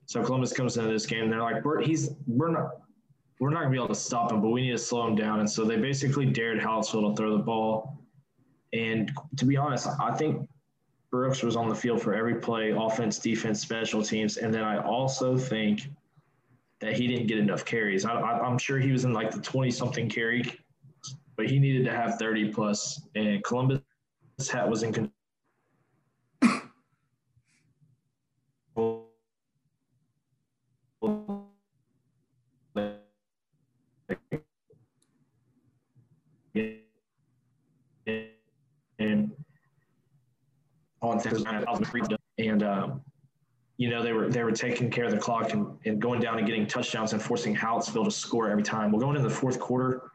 So 0.08 0.24
Columbus 0.24 0.52
comes 0.52 0.76
into 0.76 0.92
this 0.92 1.06
game, 1.06 1.26
and 1.26 1.32
they're 1.32 1.42
like, 1.42 1.64
we're 1.64 1.82
he's 1.82 2.10
we're 2.26 2.52
not 2.52 2.72
we're 3.40 3.52
not 3.52 3.60
gonna 3.60 3.72
be 3.72 3.78
able 3.78 3.90
to 3.90 3.96
stop 3.96 4.32
him, 4.32 4.42
but 4.42 4.50
we 4.50 4.62
need 4.62 4.72
to 4.72 4.78
slow 4.78 5.08
him 5.08 5.16
down. 5.16 5.40
And 5.40 5.50
so 5.50 5.64
they 5.64 5.78
basically 5.78 6.26
dared 6.26 6.60
Hallettsville 6.60 7.12
to 7.12 7.16
throw 7.16 7.38
the 7.38 7.44
ball. 7.44 8.04
And 8.74 9.12
to 9.38 9.46
be 9.46 9.56
honest, 9.56 9.88
I 10.00 10.16
think 10.16 10.50
Brooks 11.12 11.42
was 11.42 11.56
on 11.56 11.70
the 11.70 11.76
field 11.76 12.02
for 12.02 12.14
every 12.14 12.36
play, 12.36 12.72
offense, 12.72 13.18
defense, 13.20 13.60
special 13.60 14.04
teams. 14.04 14.38
And 14.38 14.54
then 14.54 14.64
I 14.64 14.78
also 14.78 15.38
think 15.38 15.90
that 16.82 16.94
he 16.94 17.08
didn't 17.08 17.28
get 17.28 17.40
enough 17.40 17.66
carries. 17.66 18.06
I, 18.06 18.46
am 18.46 18.58
sure 18.58 18.80
he 18.80 18.92
was 18.92 19.06
in 19.06 19.14
like 19.14 19.32
the 19.32 19.42
20 19.42 19.72
something 19.72 20.08
carry, 20.10 20.44
but 21.36 21.50
he 21.50 21.60
needed 21.60 21.86
to 21.86 21.92
have 21.92 22.20
30 22.20 22.54
plus. 22.54 23.02
And 23.16 23.44
Columbus 23.44 23.82
hat 24.52 24.70
was 24.70 24.84
in 24.84 25.12
on 41.10 41.20
and 42.38 42.64
um, 42.64 43.02
you 43.78 43.90
know 43.90 44.04
they 44.04 44.14
were 44.14 44.30
they 44.30 44.44
were 44.44 44.52
taking 44.52 44.90
care 44.90 45.06
of 45.06 45.12
the 45.12 45.18
clock 45.18 45.54
and, 45.54 45.68
and 45.86 46.02
going 46.02 46.20
down 46.20 46.38
and 46.38 46.46
getting 46.46 46.68
touchdowns 46.68 47.14
and 47.14 47.22
forcing 47.22 47.56
Hallettsville 47.56 48.06
to 48.06 48.12
score 48.12 48.50
every 48.50 48.64
time. 48.64 48.92
We're 48.92 49.00
going 49.00 49.16
into 49.16 49.28
the 49.28 49.34
fourth 49.34 49.60
quarter. 49.60 50.12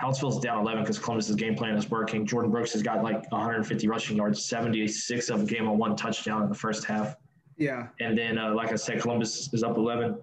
Hallettsville's 0.00 0.40
down 0.40 0.60
11 0.60 0.84
because 0.84 0.98
Columbus's 0.98 1.36
game 1.36 1.54
plan 1.54 1.76
is 1.76 1.90
working. 1.90 2.24
Jordan 2.24 2.50
Brooks 2.50 2.72
has 2.72 2.82
got 2.82 3.02
like 3.02 3.30
150 3.30 3.86
rushing 3.88 4.16
yards, 4.16 4.42
76 4.44 5.28
of 5.28 5.38
them 5.40 5.46
came 5.46 5.68
on 5.68 5.76
one 5.76 5.94
touchdown 5.94 6.42
in 6.42 6.48
the 6.48 6.54
first 6.54 6.84
half. 6.84 7.16
Yeah. 7.58 7.88
And 8.00 8.16
then, 8.16 8.38
uh, 8.38 8.54
like 8.54 8.72
I 8.72 8.76
said, 8.76 9.02
Columbus 9.02 9.52
is 9.52 9.62
up 9.62 9.76
11. 9.76 10.16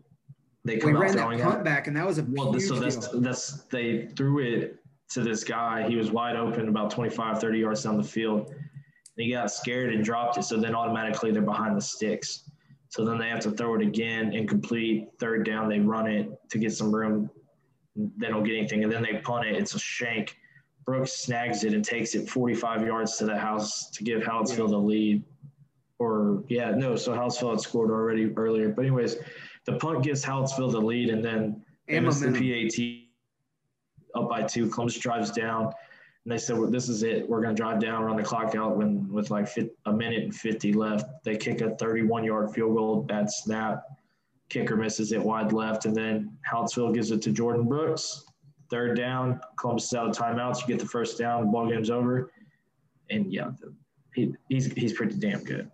They 0.66 0.78
come 0.78 0.94
we 0.94 0.98
ran 0.98 1.16
that 1.16 1.42
punt 1.42 1.64
back, 1.64 1.88
and 1.88 1.96
that 1.96 2.06
was 2.06 2.18
a 2.18 2.26
well. 2.30 2.58
So 2.60 2.76
that's 2.80 3.08
deal. 3.08 3.22
that's 3.22 3.64
they 3.66 4.08
threw 4.18 4.40
it 4.40 4.80
to 5.12 5.22
this 5.22 5.44
guy. 5.44 5.88
He 5.88 5.96
was 5.96 6.12
wide 6.12 6.36
open, 6.36 6.68
about 6.68 6.92
25, 6.92 7.40
30 7.40 7.60
yards 7.60 7.84
down 7.84 7.96
the 7.96 8.04
field 8.04 8.54
he 9.26 9.32
got 9.32 9.52
scared 9.52 9.94
and 9.94 10.04
dropped 10.04 10.38
it. 10.38 10.44
So 10.44 10.58
then 10.58 10.76
automatically 10.76 11.32
they're 11.32 11.42
behind 11.42 11.76
the 11.76 11.82
sticks. 11.82 12.50
So 12.90 13.04
then 13.04 13.18
they 13.18 13.30
have 13.30 13.40
to 13.42 13.52
throw 13.52 13.76
it 13.76 13.82
again 13.82 14.34
and 14.34 14.48
complete 14.48 15.10
third 15.20 15.46
down. 15.46 15.68
They 15.68 15.80
run 15.80 16.08
it 16.10 16.30
to 16.50 16.58
get 16.58 16.72
some 16.72 16.94
room. 16.94 17.30
They 17.96 18.28
don't 18.28 18.44
get 18.44 18.56
anything. 18.56 18.84
And 18.84 18.92
then 18.92 19.04
they 19.04 19.18
punt 19.18 19.46
it. 19.48 19.56
It's 19.56 19.76
a 19.76 19.80
shank. 19.80 20.38
Brooks 20.86 21.12
snags 21.12 21.64
it 21.66 21.74
and 21.74 21.84
takes 21.84 22.16
it 22.16 22.30
45 22.30 22.86
yards 22.86 23.18
to 23.18 23.26
the 23.26 23.38
house 23.38 23.90
to 23.90 24.04
give 24.04 24.22
Hallettsville 24.22 24.70
the 24.70 24.78
lead. 24.78 25.24
Or, 26.00 26.44
yeah, 26.48 26.72
no, 26.72 26.96
so 26.96 27.12
Hallettsville 27.12 27.52
had 27.52 27.60
scored 27.60 27.90
already 27.90 28.32
earlier. 28.38 28.70
But, 28.70 28.84
anyways, 28.84 29.18
the 29.66 29.74
punt 29.74 30.04
gives 30.04 30.24
Hallettsville 30.24 30.72
the 30.72 30.80
lead. 30.80 31.10
And 31.10 31.26
then 31.26 31.66
and 31.90 32.06
the 32.08 33.08
PAT 34.16 34.22
up 34.22 34.30
by 34.30 34.44
two. 34.44 34.70
Columbus 34.70 34.98
drives 34.98 35.32
down 35.32 35.74
And 36.28 36.34
they 36.34 36.38
said, 36.38 36.58
well, 36.58 36.70
"This 36.70 36.90
is 36.90 37.04
it. 37.04 37.26
We're 37.30 37.42
going 37.42 37.56
to 37.56 37.62
drive 37.62 37.80
down, 37.80 38.04
run 38.04 38.18
the 38.18 38.22
clock 38.22 38.54
out 38.54 38.76
when 38.76 39.10
with 39.10 39.32
like 39.32 39.48
a 39.86 39.94
minute 39.94 40.24
and 40.24 40.36
50 40.36 40.74
left. 40.74 41.06
They 41.24 41.38
kick 41.38 41.62
a 41.62 41.70
31-yard 41.70 42.54
field 42.54 42.76
goal, 42.76 43.02
bad 43.04 43.32
snap. 43.32 43.84
Kicker 44.50 44.76
misses 44.76 45.14
it 45.14 45.24
wide 45.24 45.54
left, 45.54 45.86
and 45.86 45.96
then 45.96 46.38
Hallettsville 46.52 46.94
gives 46.94 47.12
it 47.12 47.22
to 47.22 47.32
Jordan 47.32 47.66
Brooks. 47.66 48.26
Third 48.70 48.98
down, 48.98 49.40
Columbus 49.58 49.86
is 49.86 49.94
out 49.94 50.10
of 50.10 50.18
timeouts. 50.18 50.60
You 50.60 50.68
get 50.68 50.80
the 50.80 50.86
first 50.86 51.18
down, 51.18 51.46
the 51.46 51.50
ball 51.50 51.70
game's 51.70 51.90
over. 51.90 52.30
And 53.10 53.32
yeah, 53.32 53.52
he, 54.14 54.34
he's 54.50 54.66
he's 54.74 54.92
pretty 54.92 55.16
damn 55.16 55.46
good. 55.46 55.72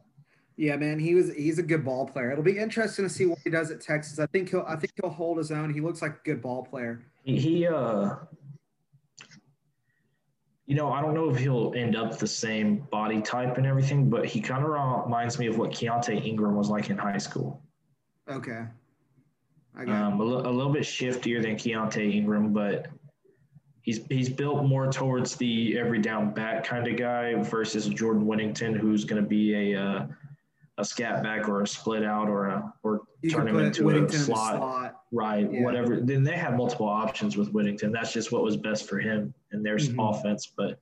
Yeah, 0.56 0.76
man, 0.76 1.00
he 1.00 1.16
was 1.16 1.34
he's 1.34 1.58
a 1.58 1.64
good 1.64 1.84
ball 1.84 2.06
player. 2.06 2.32
It'll 2.32 2.44
be 2.44 2.60
interesting 2.60 3.06
to 3.06 3.10
see 3.10 3.26
what 3.26 3.40
he 3.44 3.50
does 3.50 3.72
at 3.72 3.82
Texas. 3.82 4.20
I 4.20 4.28
think 4.28 4.52
he'll 4.52 4.66
I 4.68 4.76
think 4.76 4.94
he'll 5.02 5.10
hold 5.10 5.40
his 5.40 5.50
own. 5.50 5.74
He 5.74 5.82
looks 5.82 6.04
like 6.04 6.12
a 6.12 6.22
good 6.24 6.44
ball 6.44 6.64
player. 6.64 7.02
He, 7.24 7.40
he 7.40 7.68
uh 7.68 8.18
you 10.66 10.76
know, 10.76 10.92
I 10.92 11.02
don't 11.02 11.14
know 11.14 11.30
if 11.30 11.38
he'll 11.38 11.74
end 11.76 11.96
up 11.96 12.18
the 12.18 12.28
same 12.28 12.88
body 12.92 13.22
type 13.22 13.58
and 13.58 13.68
everything, 13.68 14.10
but 14.10 14.26
he 14.26 14.40
kind 14.40 14.64
of 14.64 14.70
reminds 15.06 15.38
me 15.38 15.48
of 15.48 15.58
what 15.58 15.72
Keontay 15.72 16.26
Ingram 16.26 16.56
was 16.56 16.70
like 16.70 16.90
in 16.90 16.98
high 16.98 17.18
school. 17.18 17.62
Okay. 18.30 18.64
Um, 19.92 20.22
a, 20.22 20.24
l- 20.24 20.48
a 20.48 20.52
little 20.52 20.72
bit 20.72 20.84
shiftier 20.84 21.42
than 21.42 21.56
Keontay 21.56 22.14
Ingram, 22.14 22.54
but 22.54 22.88
he's 23.82 24.06
he's 24.08 24.30
built 24.30 24.64
more 24.66 24.90
towards 24.92 25.36
the 25.36 25.78
every 25.78 26.00
down 26.00 26.34
back 26.34 26.64
kind 26.64 26.88
of 26.88 26.96
guy 26.96 27.36
versus 27.36 27.88
Jordan 27.88 28.26
Whittington, 28.26 28.74
who's 28.76 29.04
going 29.04 29.22
to 29.22 29.28
be 29.28 29.74
a 29.74 29.82
uh, 29.82 30.08
a 30.78 30.86
scat 30.86 31.22
back 31.22 31.48
or 31.48 31.62
a 31.62 31.68
split 31.68 32.04
out 32.04 32.28
or 32.28 32.48
a 32.48 32.74
or 32.82 33.02
you 33.22 33.30
turn 33.30 33.48
him 33.48 33.60
into 33.60 33.84
Whittington 33.84 34.20
a 34.22 34.24
slot, 34.24 34.58
slot. 34.58 35.02
right? 35.12 35.52
Yeah. 35.52 35.62
Whatever. 35.62 36.00
Then 36.02 36.24
they 36.24 36.36
have 36.36 36.56
multiple 36.56 36.88
options 36.88 37.38
with 37.38 37.50
Whittington. 37.52 37.92
That's 37.92 38.12
just 38.12 38.32
what 38.32 38.44
was 38.44 38.58
best 38.58 38.90
for 38.90 39.00
him 39.00 39.34
and 39.52 39.66
their 39.66 39.78
mm-hmm. 39.78 40.00
offense, 40.00 40.52
but. 40.56 40.80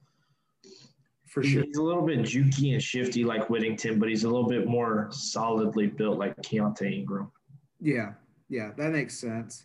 For 1.27 1.41
sure. 1.43 1.63
He's 1.63 1.77
a 1.77 1.81
little 1.81 2.05
bit 2.05 2.19
jukey 2.19 2.73
and 2.73 2.83
shifty 2.83 3.23
like 3.23 3.49
Whittington, 3.49 3.99
but 3.99 4.09
he's 4.09 4.25
a 4.25 4.29
little 4.29 4.49
bit 4.49 4.67
more 4.67 5.07
solidly 5.11 5.87
built 5.87 6.19
like 6.19 6.35
Keontay 6.41 6.93
Ingram. 6.93 7.31
Yeah, 7.79 8.15
yeah, 8.49 8.71
that 8.75 8.91
makes 8.91 9.17
sense. 9.17 9.63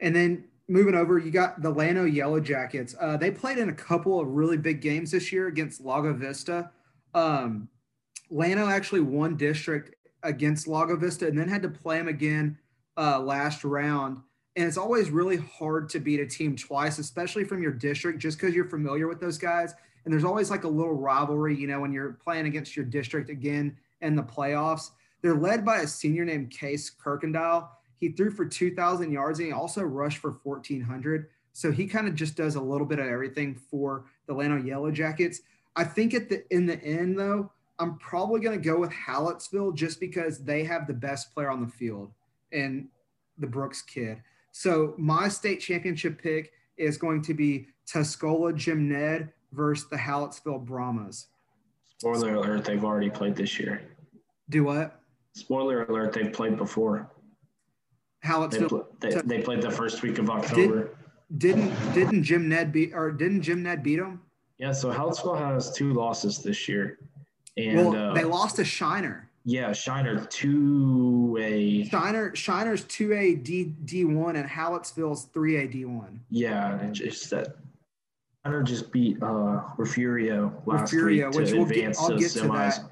And 0.00 0.16
then 0.16 0.44
moving 0.68 0.94
over, 0.94 1.18
you 1.18 1.30
got 1.30 1.60
the 1.60 1.68
Llano 1.68 2.04
Yellow 2.04 2.40
Jackets. 2.40 2.94
Uh, 2.98 3.18
they 3.18 3.30
played 3.30 3.58
in 3.58 3.68
a 3.68 3.74
couple 3.74 4.20
of 4.20 4.28
really 4.28 4.56
big 4.56 4.80
games 4.80 5.10
this 5.10 5.30
year 5.30 5.48
against 5.48 5.82
Lago 5.82 6.14
Vista. 6.14 6.70
Um, 7.12 7.68
Llano 8.30 8.68
actually 8.68 9.00
won 9.00 9.36
district 9.36 9.94
against 10.22 10.68
Lago 10.68 10.96
Vista 10.96 11.26
and 11.26 11.38
then 11.38 11.48
had 11.48 11.62
to 11.62 11.68
play 11.68 11.98
them 11.98 12.08
again 12.08 12.58
uh, 12.96 13.18
last 13.20 13.64
round. 13.64 14.20
And 14.56 14.66
it's 14.66 14.76
always 14.76 15.10
really 15.10 15.36
hard 15.36 15.88
to 15.90 16.00
beat 16.00 16.20
a 16.20 16.26
team 16.26 16.56
twice, 16.56 16.98
especially 16.98 17.44
from 17.44 17.62
your 17.62 17.72
district, 17.72 18.18
just 18.18 18.38
because 18.38 18.54
you're 18.54 18.68
familiar 18.68 19.06
with 19.08 19.20
those 19.20 19.38
guys. 19.38 19.74
And 20.04 20.12
there's 20.12 20.24
always 20.24 20.50
like 20.50 20.64
a 20.64 20.68
little 20.68 20.94
rivalry, 20.94 21.56
you 21.56 21.66
know, 21.66 21.80
when 21.80 21.92
you're 21.92 22.12
playing 22.24 22.46
against 22.46 22.76
your 22.76 22.84
district 22.84 23.30
again 23.30 23.76
in 24.00 24.16
the 24.16 24.22
playoffs. 24.22 24.90
They're 25.22 25.34
led 25.34 25.64
by 25.64 25.80
a 25.80 25.86
senior 25.86 26.24
named 26.24 26.50
Case 26.50 26.90
Kirkendall 26.90 27.68
he 28.00 28.08
threw 28.08 28.30
for 28.30 28.46
2,000 28.46 29.12
yards 29.12 29.38
and 29.38 29.48
he 29.48 29.52
also 29.52 29.82
rushed 29.82 30.18
for 30.18 30.40
1,400. 30.42 31.28
So 31.52 31.70
he 31.70 31.86
kind 31.86 32.08
of 32.08 32.14
just 32.14 32.34
does 32.34 32.54
a 32.54 32.60
little 32.60 32.86
bit 32.86 32.98
of 32.98 33.06
everything 33.06 33.54
for 33.54 34.06
the 34.26 34.32
Llano 34.32 34.56
Yellow 34.56 34.90
Jackets. 34.90 35.42
I 35.76 35.84
think 35.84 36.14
at 36.14 36.28
the 36.28 36.42
in 36.52 36.66
the 36.66 36.82
end 36.82 37.18
though, 37.18 37.52
I'm 37.80 37.98
probably 37.98 38.40
going 38.40 38.60
to 38.60 38.64
go 38.64 38.78
with 38.78 38.90
Hallettsville 38.90 39.74
just 39.74 39.98
because 39.98 40.44
they 40.44 40.62
have 40.64 40.86
the 40.86 40.94
best 40.94 41.34
player 41.34 41.50
on 41.50 41.60
the 41.60 41.68
field 41.68 42.12
and 42.52 42.88
the 43.38 43.46
Brooks 43.46 43.82
kid. 43.82 44.22
So 44.52 44.94
my 44.98 45.28
state 45.28 45.60
championship 45.60 46.20
pick 46.20 46.52
is 46.76 46.96
going 46.96 47.22
to 47.22 47.34
be 47.34 47.68
Tuscola 47.92 48.54
Jim 48.54 48.88
Ned 48.88 49.32
versus 49.52 49.88
the 49.88 49.96
Hallettsville 49.96 50.64
Brahmas. 50.64 51.28
Spoiler 51.98 52.34
alert, 52.34 52.64
they've 52.64 52.84
already 52.84 53.10
played 53.10 53.34
this 53.34 53.58
year. 53.58 53.82
Do 54.50 54.64
what? 54.64 55.00
Spoiler 55.34 55.84
alert, 55.84 56.12
they've 56.12 56.32
played 56.32 56.56
before 56.56 57.10
it's 58.22 58.56
they, 58.56 58.66
pl- 58.66 58.86
they, 59.00 59.10
they, 59.24 59.40
played 59.40 59.62
the 59.62 59.70
first 59.70 60.02
week 60.02 60.18
of 60.18 60.30
October. 60.30 60.96
Did, 61.38 61.56
not 61.56 61.94
didn't 61.94 62.22
Jim 62.22 62.48
Ned 62.48 62.72
beat 62.72 62.92
or 62.94 63.10
didn't 63.10 63.42
Jim 63.42 63.62
Ned 63.62 63.82
beat 63.82 63.96
them? 63.96 64.20
Yeah, 64.58 64.72
so 64.72 64.92
Hallettsville 64.92 65.38
has 65.38 65.72
two 65.72 65.94
losses 65.94 66.42
this 66.42 66.68
year, 66.68 66.98
and 67.68 67.76
well, 67.76 68.10
uh, 68.10 68.14
they 68.14 68.24
lost 68.24 68.56
to 68.56 68.64
Shiner. 68.64 69.28
Yeah, 69.44 69.72
Shiner 69.72 70.24
two 70.26 71.38
A. 71.40 71.84
Shiner 71.84 72.34
Shiner's 72.34 72.84
two 72.84 73.12
A 73.14 73.34
D 73.34 73.64
D 73.84 74.04
one 74.04 74.36
and 74.36 74.48
Hallettsville's 74.48 75.24
three 75.32 75.56
A 75.56 75.66
D 75.66 75.84
one. 75.84 76.20
Yeah, 76.28 76.78
and 76.78 76.94
just 76.94 77.30
that 77.30 77.56
Shiner 78.44 78.62
just 78.62 78.92
beat 78.92 79.22
uh 79.22 79.62
Refugio 79.78 80.52
last 80.66 80.92
Refugio, 80.92 81.26
week 81.26 81.32
to 81.32 81.38
which 81.38 81.52
we'll 81.52 81.62
advance 81.62 81.98
get, 81.98 82.02
I'll 82.02 82.08
to 82.10 82.18
get 82.18 82.30
semis. 82.30 82.74
To 82.74 82.80
that. 82.82 82.90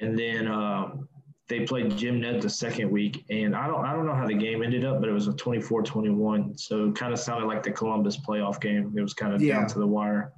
And 0.00 0.18
then 0.18 0.48
um, 0.48 1.08
they 1.48 1.60
played 1.60 1.96
Jim 1.96 2.20
Ned 2.20 2.42
the 2.42 2.50
second 2.50 2.90
week, 2.90 3.24
and 3.30 3.54
I 3.54 3.66
don't 3.66 3.84
I 3.84 3.92
don't 3.92 4.06
know 4.06 4.14
how 4.14 4.26
the 4.26 4.34
game 4.34 4.62
ended 4.62 4.84
up, 4.84 5.00
but 5.00 5.08
it 5.08 5.12
was 5.12 5.28
a 5.28 5.32
24-21. 5.32 6.58
So 6.58 6.88
it 6.88 6.96
kind 6.96 7.12
of 7.12 7.18
sounded 7.18 7.46
like 7.46 7.62
the 7.62 7.70
Columbus 7.70 8.16
playoff 8.16 8.60
game. 8.60 8.92
It 8.96 9.02
was 9.02 9.14
kind 9.14 9.34
of 9.34 9.42
yeah. 9.42 9.60
down 9.60 9.68
to 9.68 9.78
the 9.78 9.86
wire. 9.86 10.32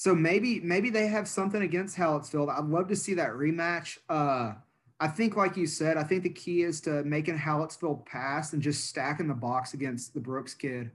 So 0.00 0.14
maybe 0.14 0.60
maybe 0.60 0.88
they 0.88 1.08
have 1.08 1.28
something 1.28 1.60
against 1.60 1.94
Hallettsville. 1.94 2.48
I'd 2.48 2.64
love 2.64 2.88
to 2.88 2.96
see 2.96 3.12
that 3.12 3.32
rematch. 3.32 3.98
Uh, 4.08 4.54
I 4.98 5.08
think, 5.08 5.36
like 5.36 5.58
you 5.58 5.66
said, 5.66 5.98
I 5.98 6.04
think 6.04 6.22
the 6.22 6.30
key 6.30 6.62
is 6.62 6.80
to 6.82 7.04
making 7.04 7.36
Hallettsville 7.36 8.06
pass 8.06 8.54
and 8.54 8.62
just 8.62 8.86
stacking 8.86 9.28
the 9.28 9.34
box 9.34 9.74
against 9.74 10.14
the 10.14 10.20
Brooks 10.20 10.54
kid. 10.54 10.90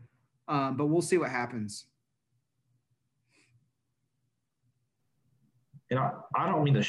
Um, 0.48 0.76
but 0.76 0.88
we'll 0.88 1.04
see 1.04 1.20
what 1.20 1.30
happens. 1.30 1.86
And 5.92 6.00
I, 6.00 6.10
I 6.36 6.48
don't 6.48 6.64
mean 6.64 6.74
to 6.74 6.84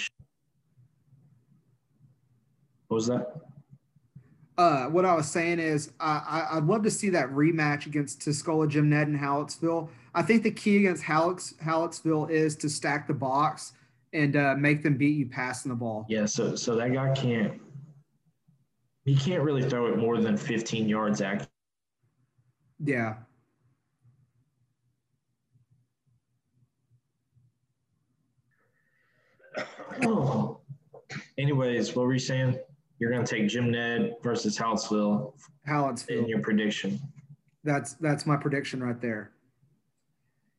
what 2.89 2.95
was 2.95 3.09
that? 3.09 3.27
Uh, 4.57 4.87
what 4.87 5.05
I 5.05 5.13
was 5.13 5.31
saying 5.31 5.59
is, 5.59 5.93
I, 6.01 6.49
I, 6.51 6.55
would 6.55 6.67
love 6.67 6.83
to 6.85 6.91
see 6.91 7.11
that 7.11 7.29
rematch 7.29 7.85
against 7.85 8.21
Tuscola 8.21 8.67
Jim 8.67 8.89
Ned 8.89 9.07
and 9.07 9.21
Hallettsville. 9.21 9.91
I 10.17 10.23
think 10.23 10.43
the 10.43 10.51
key 10.51 10.79
against 10.79 11.05
Halletts, 11.05 11.55
Hallettsville 11.59 12.31
is 12.31 12.57
to 12.57 12.71
stack 12.71 13.07
the 13.07 13.13
box 13.13 13.75
and 14.15 14.35
uh, 14.35 14.55
make 14.57 14.83
them 14.83 14.97
beat 14.97 15.15
you 15.15 15.27
passing 15.27 15.69
the 15.69 15.77
ball. 15.77 16.07
Yeah, 16.09 16.25
so 16.25 16.57
so 16.57 16.75
that 16.77 16.95
guy 16.95 17.13
can't 17.15 17.61
he 19.05 19.15
can't 19.15 19.43
really 19.43 19.63
throw 19.63 19.87
it 19.87 19.99
more 19.99 20.19
than 20.19 20.37
15 20.37 20.89
yards 20.89 21.21
Actually, 21.21 21.49
Yeah. 22.83 23.17
Oh. 30.03 30.61
Anyways, 31.39 31.95
what 31.95 32.07
were 32.07 32.15
you 32.15 32.19
saying? 32.19 32.59
You're 32.99 33.11
going 33.11 33.25
to 33.25 33.31
take 33.31 33.49
Jim 33.49 33.71
Ned 33.71 34.15
versus 34.23 34.59
Hallettsville. 34.59 35.35
Hallettsville. 35.69 36.23
In 36.23 36.29
your 36.29 36.41
prediction. 36.41 36.99
That's 37.65 37.95
that's 37.95 38.25
my 38.25 38.37
prediction 38.37 38.83
right 38.83 39.01
there. 39.01 39.36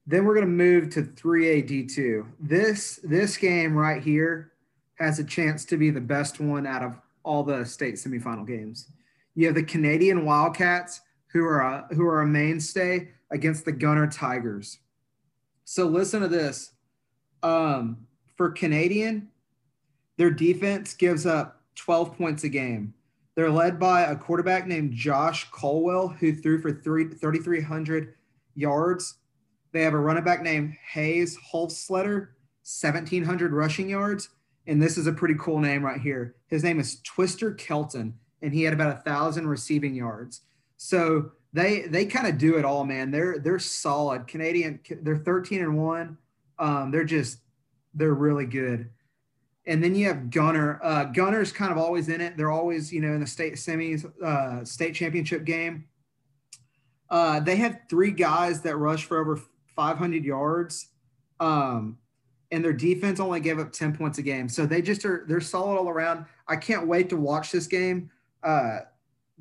Then 0.07 0.23
we're 0.23 0.35
going 0.35 0.45
to 0.45 0.51
move 0.51 0.89
to 0.91 1.03
3A 1.03 1.69
D2. 1.69 2.25
This 2.39 3.01
this 3.03 3.35
game 3.35 3.75
right 3.75 4.01
here 4.01 4.53
has 4.95 5.19
a 5.19 5.23
chance 5.23 5.65
to 5.65 5.77
be 5.77 5.89
the 5.89 6.01
best 6.01 6.39
one 6.39 6.65
out 6.65 6.81
of 6.81 6.99
all 7.23 7.43
the 7.43 7.65
state 7.65 7.95
semifinal 7.95 8.47
games. 8.47 8.89
You 9.35 9.47
have 9.47 9.55
the 9.55 9.63
Canadian 9.63 10.25
Wildcats 10.25 11.01
who 11.27 11.43
are 11.45 11.59
a, 11.59 11.87
who 11.93 12.07
are 12.07 12.21
a 12.21 12.25
mainstay 12.25 13.09
against 13.31 13.65
the 13.65 13.71
Gunner 13.73 14.07
Tigers. 14.07 14.79
So 15.65 15.85
listen 15.85 16.21
to 16.21 16.29
this. 16.29 16.71
Um, 17.43 18.07
for 18.37 18.49
Canadian, 18.49 19.27
their 20.17 20.31
defense 20.31 20.93
gives 20.93 21.25
up 21.25 21.61
12 21.75 22.17
points 22.17 22.43
a 22.45 22.49
game. 22.49 22.93
They're 23.35 23.51
led 23.51 23.79
by 23.79 24.03
a 24.03 24.15
quarterback 24.15 24.65
named 24.65 24.93
Josh 24.93 25.51
Colwell, 25.51 26.07
who 26.07 26.33
threw 26.33 26.59
for 26.59 26.71
3,300 26.71 28.15
yards. 28.55 29.15
They 29.71 29.81
have 29.81 29.93
a 29.93 29.99
running 29.99 30.23
back 30.23 30.41
named 30.41 30.75
Hayes 30.91 31.37
Holzsletter, 31.51 32.29
1,700 32.63 33.53
rushing 33.53 33.89
yards. 33.89 34.29
And 34.65 34.81
this 34.81 34.97
is 34.97 35.07
a 35.07 35.13
pretty 35.13 35.35
cool 35.39 35.59
name 35.59 35.83
right 35.83 35.99
here. 35.99 36.35
His 36.47 36.63
name 36.63 36.79
is 36.79 36.99
Twister 37.01 37.53
Kelton, 37.53 38.15
and 38.41 38.53
he 38.53 38.63
had 38.63 38.73
about 38.73 38.97
a 38.97 39.01
thousand 39.01 39.47
receiving 39.47 39.95
yards. 39.95 40.41
So 40.75 41.31
they 41.53 41.81
they 41.83 42.05
kind 42.05 42.27
of 42.27 42.37
do 42.37 42.57
it 42.57 42.65
all, 42.65 42.83
man. 42.83 43.09
They're 43.11 43.39
they're 43.39 43.59
solid. 43.59 44.27
Canadian, 44.27 44.79
they're 45.01 45.17
13 45.17 45.61
and 45.61 45.77
one. 45.77 46.17
Um, 46.59 46.91
they're 46.91 47.05
just 47.05 47.39
they're 47.93 48.13
really 48.13 48.45
good. 48.45 48.89
And 49.65 49.83
then 49.83 49.95
you 49.95 50.07
have 50.07 50.29
Gunner. 50.29 50.79
Uh, 50.81 51.05
Gunter's 51.05 51.51
kind 51.51 51.71
of 51.71 51.77
always 51.77 52.07
in 52.07 52.21
it. 52.21 52.37
They're 52.37 52.51
always, 52.51 52.93
you 52.93 53.01
know, 53.01 53.13
in 53.13 53.19
the 53.19 53.27
state 53.27 53.55
semis, 53.55 54.05
uh, 54.21 54.63
state 54.63 54.95
championship 54.95 55.43
game. 55.43 55.85
Uh, 57.09 57.39
they 57.41 57.57
had 57.57 57.89
three 57.89 58.11
guys 58.11 58.61
that 58.61 58.77
rushed 58.77 59.05
for 59.05 59.19
over 59.19 59.41
500 59.77 60.25
yards, 60.25 60.87
um, 61.39 61.97
and 62.51 62.65
their 62.65 62.73
defense 62.73 63.21
only 63.21 63.39
gave 63.39 63.59
up 63.59 63.71
10 63.71 63.95
points 63.95 64.17
a 64.17 64.21
game. 64.21 64.49
So 64.49 64.65
they 64.65 64.81
just 64.81 65.05
are 65.05 65.23
they're 65.29 65.39
solid 65.39 65.77
all 65.77 65.87
around. 65.87 66.25
I 66.49 66.57
can't 66.57 66.87
wait 66.87 67.07
to 67.09 67.17
watch 67.17 67.51
this 67.53 67.67
game. 67.67 68.11
Uh, 68.43 68.79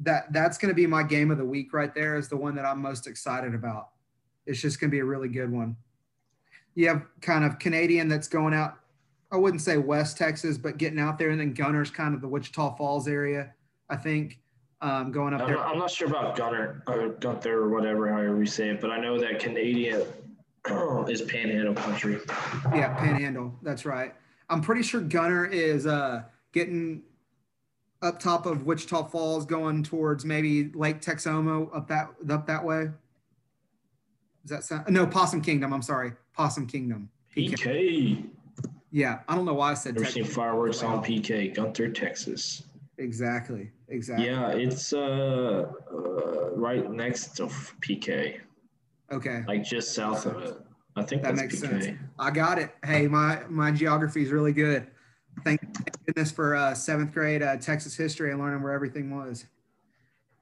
that 0.03 0.33
that's 0.33 0.59
going 0.59 0.69
to 0.69 0.75
be 0.75 0.87
my 0.87 1.03
game 1.03 1.31
of 1.31 1.39
the 1.39 1.45
week 1.45 1.73
right 1.73 1.95
there. 1.95 2.17
Is 2.17 2.29
the 2.29 2.37
one 2.37 2.55
that 2.57 2.65
I'm 2.65 2.81
most 2.81 3.07
excited 3.09 3.55
about. 3.55 3.89
It's 4.47 4.61
just 4.61 4.79
going 4.79 4.91
to 4.91 4.95
be 4.95 5.01
a 5.01 5.05
really 5.05 5.29
good 5.29 5.51
one. 5.51 5.77
you 6.77 6.87
have 6.89 7.03
kind 7.21 7.45
of 7.45 7.59
Canadian 7.59 8.09
that's 8.09 8.29
going 8.29 8.55
out. 8.55 8.77
I 9.33 9.37
wouldn't 9.37 9.63
say 9.63 9.77
West 9.77 10.17
Texas, 10.17 10.57
but 10.59 10.77
getting 10.77 11.01
out 11.01 11.19
there, 11.19 11.31
and 11.31 11.41
then 11.41 11.53
Gunner's 11.53 11.91
kind 11.91 12.15
of 12.15 12.21
the 12.21 12.29
Wichita 12.29 12.77
Falls 12.77 13.09
area. 13.09 13.53
I 13.89 13.97
think 13.97 14.39
um, 14.83 15.11
going 15.11 15.35
up 15.35 15.41
I'm 15.41 15.47
there. 15.49 15.57
not, 15.57 15.67
I'm 15.67 15.79
not 15.79 15.91
sure 15.91 16.09
about 16.09 16.37
Gunner, 16.37 16.83
or 16.87 17.09
Gunther, 17.09 17.53
or 17.53 17.69
whatever, 17.71 18.09
however 18.09 18.39
you 18.39 18.47
say 18.47 18.69
it, 18.69 18.81
but 18.81 18.91
I 18.91 18.99
know 19.01 19.19
that 19.19 19.41
Canadian 19.41 20.03
is 21.09 21.23
Panhandle 21.23 21.75
country. 21.75 22.19
Yeah, 22.75 22.95
Panhandle. 22.95 23.55
That's 23.63 23.85
right. 23.85 24.15
I'm 24.49 24.61
pretty 24.61 24.83
sure 24.83 25.01
Gunner 25.01 25.47
is 25.47 25.87
uh, 25.87 26.23
getting 26.53 27.03
up 28.03 28.21
top 28.21 28.47
of 28.47 28.65
Wichita 28.65 29.05
Falls, 29.05 29.47
going 29.47 29.83
towards 29.83 30.25
maybe 30.25 30.71
Lake 30.73 31.01
Texoma 31.01 31.75
up 31.75 31.89
that 31.89 32.09
up 32.31 32.47
that 32.47 32.65
way. 32.65 32.91
Does 34.43 34.51
that 34.51 34.65
sound? 34.65 34.89
No, 34.89 35.07
Possum 35.07 35.41
Kingdom. 35.41 35.73
I'm 35.73 35.83
sorry, 35.83 36.13
Possum 36.35 36.67
Kingdom. 36.67 37.11
PK. 37.35 38.29
Yeah, 38.93 39.21
I 39.29 39.35
don't 39.35 39.45
know 39.45 39.55
why 39.55 39.73
I 39.73 39.75
said. 39.75 39.95
Never 39.95 40.07
seen 40.07 40.25
fireworks 40.25 40.83
on 40.83 41.05
PK, 41.05 41.55
Gunther, 41.55 41.91
Texas. 41.91 42.63
Exactly. 42.99 43.71
Exactly. 43.89 44.27
Yeah, 44.27 44.49
it's 44.49 44.93
uh, 44.93 45.67
uh 45.93 46.51
right 46.53 46.91
next 46.91 47.37
to 47.37 47.47
PK, 47.47 48.41
Okay. 49.13 49.45
like 49.47 49.63
just 49.65 49.95
south 49.95 50.27
of 50.27 50.43
it. 50.43 50.57
I 50.97 51.03
think 51.03 51.23
That 51.23 51.37
that's 51.37 51.43
makes 51.55 51.61
PK. 51.61 51.83
sense. 51.83 51.99
I 52.19 52.31
got 52.31 52.59
it. 52.59 52.75
Hey, 52.85 53.07
my 53.07 53.43
my 53.49 53.71
geography 53.71 54.23
is 54.23 54.31
really 54.31 54.53
good. 54.53 54.89
Thank, 55.45 55.61
thank 55.61 56.07
goodness 56.07 56.33
for 56.33 56.55
uh, 56.57 56.75
seventh 56.75 57.13
grade 57.13 57.43
uh, 57.43 57.57
Texas 57.59 57.95
history 57.95 58.31
and 58.31 58.41
learning 58.41 58.63
where 58.63 58.73
everything 58.73 59.15
was. 59.15 59.45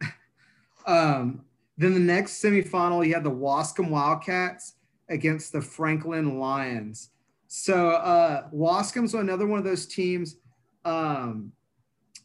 um, 0.86 1.44
then 1.76 1.94
the 1.94 2.00
next 2.00 2.40
semifinal, 2.42 3.04
you 3.04 3.12
had 3.14 3.24
the 3.24 3.30
Waskom 3.30 3.90
Wildcats 3.90 4.74
against 5.08 5.52
the 5.52 5.60
Franklin 5.60 6.38
Lions. 6.38 7.10
So 7.48 7.90
uh, 7.90 8.48
Waskom's 8.50 9.14
another 9.14 9.46
one 9.46 9.58
of 9.58 9.64
those 9.64 9.86
teams. 9.86 10.36
Um, 10.84 11.52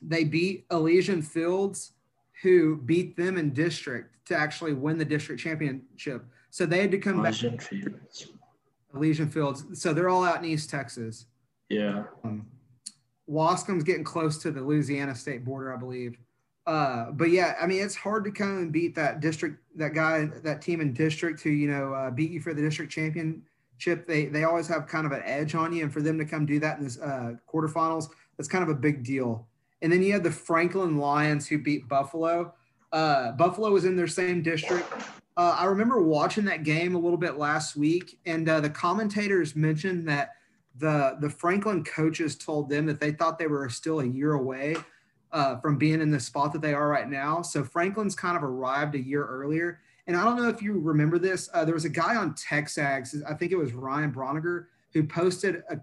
they 0.01 0.23
beat 0.23 0.65
Elysian 0.71 1.21
Fields, 1.23 1.93
who 2.41 2.77
beat 2.77 3.17
them 3.17 3.37
in 3.37 3.53
district 3.53 4.25
to 4.27 4.35
actually 4.35 4.73
win 4.73 4.97
the 4.97 5.05
district 5.05 5.41
championship. 5.41 6.25
So 6.49 6.65
they 6.65 6.81
had 6.81 6.91
to 6.91 6.97
come 6.97 7.21
back. 7.21 7.33
Elysian 7.33 7.59
Fields. 7.59 8.27
Elysian 8.95 9.29
Fields. 9.29 9.65
So 9.81 9.93
they're 9.93 10.09
all 10.09 10.23
out 10.23 10.39
in 10.39 10.45
East 10.45 10.69
Texas. 10.69 11.25
Yeah. 11.69 12.03
Um, 12.23 12.47
Waskom's 13.29 13.83
getting 13.83 14.03
close 14.03 14.37
to 14.39 14.51
the 14.51 14.61
Louisiana 14.61 15.13
state 15.13 15.45
border, 15.45 15.73
I 15.73 15.77
believe. 15.77 16.17
Uh, 16.65 17.11
but 17.11 17.29
yeah, 17.29 17.55
I 17.61 17.67
mean, 17.67 17.83
it's 17.83 17.95
hard 17.95 18.23
to 18.25 18.31
come 18.31 18.57
and 18.57 18.71
beat 18.71 18.95
that 18.95 19.19
district, 19.19 19.59
that 19.75 19.93
guy, 19.93 20.25
that 20.43 20.61
team 20.61 20.81
in 20.81 20.93
district 20.93 21.41
who, 21.41 21.49
you 21.49 21.67
know, 21.67 21.93
uh, 21.93 22.11
beat 22.11 22.31
you 22.31 22.39
for 22.39 22.53
the 22.53 22.61
district 22.61 22.91
championship. 22.91 24.07
They, 24.07 24.25
they 24.25 24.43
always 24.43 24.67
have 24.67 24.87
kind 24.87 25.05
of 25.05 25.11
an 25.11 25.21
edge 25.25 25.55
on 25.55 25.73
you. 25.73 25.83
And 25.83 25.93
for 25.93 26.01
them 26.01 26.17
to 26.17 26.25
come 26.25 26.45
do 26.45 26.59
that 26.59 26.77
in 26.77 26.83
this 26.83 26.99
uh, 26.99 27.33
quarterfinals, 27.51 28.09
that's 28.37 28.47
kind 28.47 28.63
of 28.63 28.69
a 28.69 28.75
big 28.75 29.03
deal. 29.03 29.47
And 29.81 29.91
then 29.91 30.01
you 30.03 30.11
had 30.11 30.23
the 30.23 30.31
Franklin 30.31 30.97
Lions 30.97 31.47
who 31.47 31.57
beat 31.57 31.87
Buffalo. 31.87 32.53
Uh, 32.91 33.31
Buffalo 33.33 33.71
was 33.71 33.85
in 33.85 33.95
their 33.95 34.07
same 34.07 34.41
district. 34.41 34.91
Uh, 35.37 35.55
I 35.57 35.65
remember 35.65 36.01
watching 36.01 36.45
that 36.45 36.63
game 36.63 36.95
a 36.95 36.99
little 36.99 37.17
bit 37.17 37.37
last 37.37 37.77
week, 37.77 38.19
and 38.25 38.49
uh, 38.49 38.59
the 38.59 38.69
commentators 38.69 39.55
mentioned 39.55 40.07
that 40.09 40.31
the 40.77 41.17
the 41.21 41.29
Franklin 41.29 41.83
coaches 41.83 42.35
told 42.37 42.69
them 42.69 42.85
that 42.87 42.99
they 42.99 43.11
thought 43.11 43.39
they 43.39 43.47
were 43.47 43.69
still 43.69 44.01
a 44.01 44.05
year 44.05 44.33
away 44.33 44.75
uh, 45.31 45.57
from 45.59 45.77
being 45.77 46.01
in 46.01 46.09
the 46.09 46.19
spot 46.19 46.53
that 46.53 46.61
they 46.61 46.73
are 46.73 46.89
right 46.89 47.09
now. 47.09 47.41
So 47.41 47.63
Franklin's 47.63 48.15
kind 48.15 48.35
of 48.35 48.43
arrived 48.43 48.95
a 48.95 48.99
year 48.99 49.25
earlier. 49.25 49.79
And 50.07 50.17
I 50.17 50.25
don't 50.25 50.37
know 50.37 50.49
if 50.49 50.61
you 50.61 50.79
remember 50.79 51.19
this. 51.19 51.49
Uh, 51.53 51.63
there 51.63 51.75
was 51.75 51.85
a 51.85 51.89
guy 51.89 52.15
on 52.15 52.33
Texags, 52.33 53.15
I 53.29 53.35
think 53.35 53.51
it 53.51 53.57
was 53.57 53.73
Ryan 53.73 54.11
Broniger, 54.11 54.65
who 54.91 55.03
posted 55.03 55.63
a, 55.69 55.79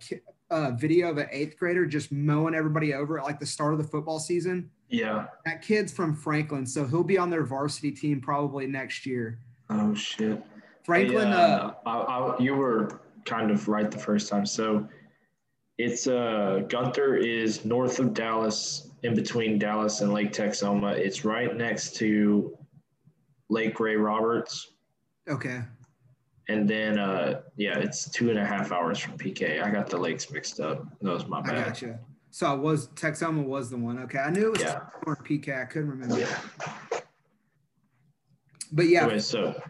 a 0.50 0.72
video 0.72 1.10
of 1.10 1.18
an 1.18 1.28
eighth 1.30 1.58
grader 1.58 1.86
just 1.86 2.12
mowing 2.12 2.54
everybody 2.54 2.94
over 2.94 3.18
at 3.18 3.24
like 3.24 3.40
the 3.40 3.46
start 3.46 3.72
of 3.72 3.78
the 3.78 3.84
football 3.84 4.18
season. 4.18 4.70
Yeah. 4.88 5.26
That 5.44 5.62
kid's 5.62 5.92
from 5.92 6.14
Franklin, 6.14 6.66
so 6.66 6.86
he'll 6.86 7.02
be 7.02 7.18
on 7.18 7.30
their 7.30 7.44
varsity 7.44 7.90
team 7.90 8.20
probably 8.20 8.66
next 8.66 9.06
year. 9.06 9.40
Oh 9.70 9.94
shit. 9.94 10.42
Franklin, 10.84 11.28
Hey, 11.28 11.34
uh, 11.34 11.72
I, 11.84 11.98
I, 11.98 12.38
you 12.38 12.54
were 12.54 13.00
kind 13.24 13.50
of 13.50 13.66
right 13.66 13.90
the 13.90 13.98
first 13.98 14.28
time. 14.28 14.46
So 14.46 14.88
it's 15.78 16.06
uh 16.06 16.62
Gunther 16.68 17.16
is 17.16 17.64
north 17.64 17.98
of 17.98 18.14
Dallas, 18.14 18.90
in 19.02 19.14
between 19.14 19.58
Dallas 19.58 20.00
and 20.00 20.12
Lake 20.12 20.32
Texoma. 20.32 20.92
It's 20.92 21.24
right 21.24 21.54
next 21.56 21.96
to 21.96 22.56
Lake 23.48 23.78
Ray 23.80 23.96
Roberts. 23.96 24.72
okay, 25.28 25.62
And 26.48 26.68
then 26.68 26.98
uh 26.98 27.40
yeah, 27.56 27.78
it's 27.78 28.08
two 28.10 28.30
and 28.30 28.38
a 28.38 28.44
half 28.44 28.70
hours 28.72 28.98
from 28.98 29.18
PK. 29.18 29.62
I 29.62 29.70
got 29.70 29.88
the 29.88 29.98
lakes 29.98 30.30
mixed 30.30 30.60
up. 30.60 30.84
That 31.02 31.12
was 31.12 31.26
my 31.26 31.40
bad. 31.42 31.56
I 31.58 31.64
gotcha. 31.64 31.98
So 32.30 32.46
I 32.46 32.52
was 32.52 32.88
Texoma 32.88 33.44
was 33.44 33.70
the 33.70 33.76
one. 33.76 33.98
Okay, 34.00 34.18
I 34.18 34.30
knew 34.30 34.48
it 34.48 34.52
was 34.52 34.62
Yeah. 34.62 34.80
or 35.06 35.16
PK. 35.16 35.60
I 35.62 35.64
couldn't 35.64 35.88
remember. 35.90 36.18
Yeah. 36.20 36.38
But 38.72 38.88
yeah, 38.88 39.04
Anyway, 39.04 39.20
so 39.20 39.60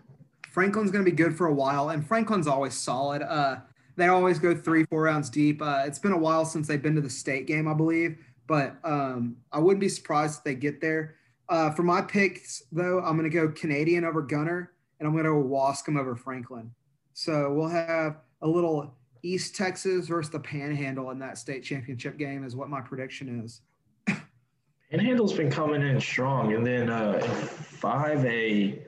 Franklin's 0.51 0.91
going 0.91 1.05
to 1.05 1.11
be 1.11 1.15
good 1.17 1.37
for 1.37 1.47
a 1.47 1.53
while, 1.55 1.91
and 1.91 2.07
Franklin's 2.07 2.47
always 2.47 2.75
solid. 2.75 3.23
Uh, 3.23 3.57
they 3.97 4.09
always 4.09 4.39
go 4.39 4.55
three, 4.55 4.85
four 4.85 5.03
rounds 5.03 5.29
deep. 5.31 5.61
Uh, 5.61 5.83
it's 5.87 5.99
been 5.99 6.13
a 6.13 6.19
while 6.19 6.45
since 6.45 6.67
they've 6.67 6.83
been 6.83 6.95
to 6.95 7.01
the 7.03 7.11
state 7.11 7.47
game, 7.47 7.69
I 7.69 7.75
believe, 7.75 8.17
but 8.47 8.77
um, 8.85 9.37
I 9.53 9.59
wouldn't 9.59 9.81
be 9.81 9.89
surprised 9.89 10.39
if 10.39 10.45
they 10.45 10.55
get 10.55 10.81
there. 10.81 11.17
Uh, 11.49 11.71
for 11.73 11.83
my 11.83 12.01
picks, 12.03 12.63
though, 12.73 13.01
I'm 13.01 13.17
going 13.19 13.31
to 13.31 13.35
go 13.35 13.49
Canadian 13.49 14.05
over 14.05 14.23
Gunner, 14.23 14.73
and 14.99 15.07
I'm 15.07 15.13
going 15.13 15.25
to 15.25 15.31
go 15.31 15.43
Waskom 15.43 15.99
over 15.99 16.17
Franklin. 16.17 16.71
So 17.13 17.53
we'll 17.53 17.69
have 17.69 18.19
a 18.43 18.49
little 18.49 18.95
East 19.23 19.57
Texas 19.57 20.07
versus 20.07 20.31
the 20.31 20.39
Panhandle 20.39 21.11
in 21.11 21.19
that 21.19 21.39
state 21.39 21.65
championship 21.65 22.19
game, 22.19 22.45
is 22.45 22.55
what 22.55 22.69
my 22.69 22.81
prediction 22.81 23.43
is. 23.43 23.61
Panhandle's 24.91 25.33
been 25.33 25.51
coming 25.51 25.83
in 25.83 26.01
strong, 26.01 26.55
and 26.55 26.65
then 26.65 26.89
uh, 26.89 27.21
five 27.21 28.25
a 28.25 28.83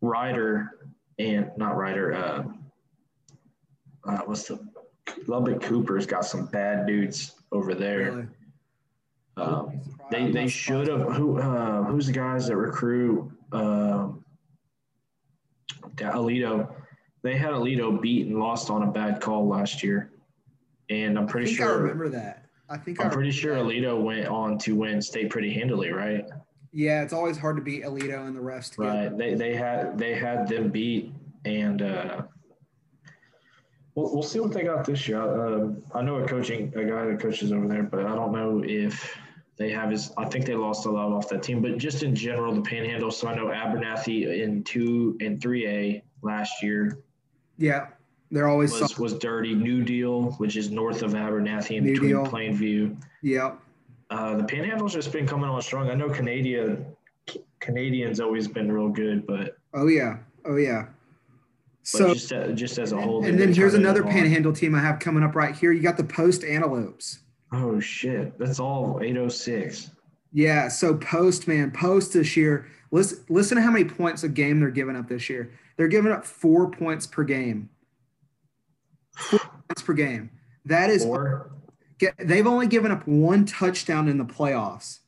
Ryder 0.00 0.90
and 1.18 1.50
not 1.56 1.76
Ryder. 1.76 2.14
Uh, 2.14 2.44
uh, 4.04 4.18
what's 4.24 4.48
the 4.48 4.58
Lubbock 5.26 5.62
Cooper's 5.62 6.06
got 6.06 6.24
some 6.24 6.46
bad 6.46 6.86
dudes 6.86 7.34
over 7.52 7.74
there. 7.74 8.12
Really. 8.12 8.26
Um, 9.36 9.80
they 10.10 10.30
they 10.30 10.48
should 10.48 10.88
have 10.88 11.12
who 11.12 11.38
uh, 11.38 11.84
who's 11.84 12.06
the 12.06 12.12
guys 12.12 12.48
that 12.48 12.56
recruit 12.56 13.30
um, 13.52 14.24
Aledo. 15.98 16.68
They 17.22 17.36
had 17.36 17.50
Aledo 17.50 18.00
beat 18.00 18.26
and 18.26 18.38
lost 18.38 18.70
on 18.70 18.82
a 18.82 18.86
bad 18.86 19.20
call 19.20 19.46
last 19.48 19.82
year, 19.82 20.12
and 20.88 21.18
I'm 21.18 21.24
I 21.24 21.30
pretty 21.30 21.50
I 21.50 21.54
sure 21.54 21.78
remember 21.78 22.08
that. 22.10 22.46
I 22.70 22.76
think 22.76 23.00
I 23.00 23.04
I'm 23.04 23.10
pretty 23.10 23.30
sure 23.30 23.54
that. 23.54 23.64
Aledo 23.64 24.00
went 24.00 24.26
on 24.26 24.58
to 24.58 24.74
win 24.74 25.00
state 25.02 25.30
pretty 25.30 25.52
handily, 25.52 25.90
right? 25.90 26.24
Yeah, 26.72 27.02
it's 27.02 27.12
always 27.12 27.38
hard 27.38 27.56
to 27.56 27.62
beat 27.62 27.82
Aledo 27.82 28.26
and 28.26 28.36
the 28.36 28.40
rest. 28.40 28.74
together. 28.74 29.08
Right. 29.08 29.18
They 29.18 29.34
they 29.34 29.54
had 29.56 29.98
they 29.98 30.14
had 30.14 30.48
them 30.48 30.70
beat, 30.70 31.12
and 31.44 31.82
uh, 31.82 32.22
we'll 33.94 34.12
we'll 34.14 34.22
see 34.22 34.38
what 34.40 34.52
they 34.52 34.62
got 34.62 34.84
this 34.84 35.08
year. 35.08 35.20
Um, 35.20 35.82
I 35.94 36.02
know 36.02 36.16
a 36.16 36.28
coaching 36.28 36.72
a 36.76 36.84
guy 36.84 37.06
that 37.06 37.20
coaches 37.20 37.52
over 37.52 37.66
there, 37.66 37.82
but 37.82 38.04
I 38.04 38.14
don't 38.14 38.32
know 38.32 38.62
if 38.64 39.16
they 39.58 39.70
have 39.72 39.92
is 39.92 40.12
I 40.16 40.24
think 40.24 40.44
they 40.46 40.54
lost 40.54 40.86
a 40.86 40.90
lot 40.90 41.10
off 41.10 41.28
that 41.30 41.42
team, 41.42 41.60
but 41.60 41.76
just 41.78 42.02
in 42.02 42.14
general, 42.14 42.54
the 42.54 42.62
Panhandle. 42.62 43.10
So 43.10 43.28
I 43.28 43.34
know 43.34 43.46
Abernathy 43.46 44.40
in 44.42 44.62
two 44.62 45.16
and 45.20 45.40
three 45.42 45.66
A 45.66 46.02
last 46.22 46.62
year 46.62 46.98
Yeah, 47.58 47.88
they're 48.30 48.48
always 48.48 48.72
was 48.72 48.98
was 48.98 49.14
dirty. 49.18 49.54
New 49.54 49.82
Deal, 49.82 50.30
which 50.38 50.56
is 50.56 50.70
north 50.70 51.02
of 51.02 51.12
Abernathy 51.12 51.76
in 51.78 51.84
New 51.84 51.92
between 51.92 52.10
Deal. 52.10 52.26
Plainview. 52.26 52.96
Yeah, 53.22 53.54
Uh, 54.10 54.36
the 54.36 54.44
Panhandle's 54.44 54.94
just 54.94 55.12
been 55.12 55.26
coming 55.26 55.50
on 55.50 55.60
strong. 55.60 55.90
I 55.90 55.94
know 55.94 56.08
Canadian 56.08 56.86
Canadians 57.60 58.20
always 58.20 58.46
been 58.48 58.70
real 58.70 58.88
good, 58.88 59.26
but 59.26 59.58
oh 59.74 59.88
yeah, 59.88 60.18
oh 60.44 60.56
yeah. 60.56 60.86
But 61.92 61.98
So 61.98 62.14
just, 62.14 62.32
uh, 62.32 62.52
just 62.52 62.78
as 62.78 62.92
a 62.92 63.00
whole. 63.00 63.24
and 63.24 63.38
then 63.40 63.52
here's 63.52 63.74
another 63.74 64.04
on. 64.04 64.10
Panhandle 64.12 64.52
team 64.52 64.74
I 64.74 64.80
have 64.80 64.98
coming 65.00 65.22
up 65.24 65.34
right 65.34 65.56
here. 65.56 65.72
You 65.72 65.80
got 65.82 65.96
the 65.96 66.04
Post 66.04 66.44
Antelopes. 66.44 67.20
Oh 67.52 67.80
shit! 67.80 68.38
That's 68.38 68.60
all 68.60 69.00
806. 69.02 69.90
Yeah, 70.32 70.68
so 70.68 70.94
Post 70.96 71.48
man, 71.48 71.70
Post 71.70 72.12
this 72.12 72.36
year. 72.36 72.66
Listen, 72.90 73.24
listen 73.28 73.56
to 73.56 73.62
how 73.62 73.70
many 73.70 73.84
points 73.84 74.22
a 74.22 74.28
game 74.28 74.60
they're 74.60 74.70
giving 74.70 74.96
up 74.96 75.08
this 75.08 75.28
year. 75.30 75.52
They're 75.76 75.88
giving 75.88 76.12
up 76.12 76.24
four 76.24 76.70
points 76.70 77.06
per 77.06 77.24
game. 77.24 77.70
Four 79.16 79.40
points 79.40 79.82
per 79.82 79.92
game. 79.94 80.30
That 80.64 80.90
is 80.90 81.04
Four. 81.04 81.50
get, 81.98 82.14
they've 82.18 82.46
only 82.46 82.66
given 82.66 82.90
up 82.90 83.06
one 83.06 83.46
touchdown 83.46 84.08
in 84.08 84.18
the 84.18 84.24
playoffs. 84.24 84.98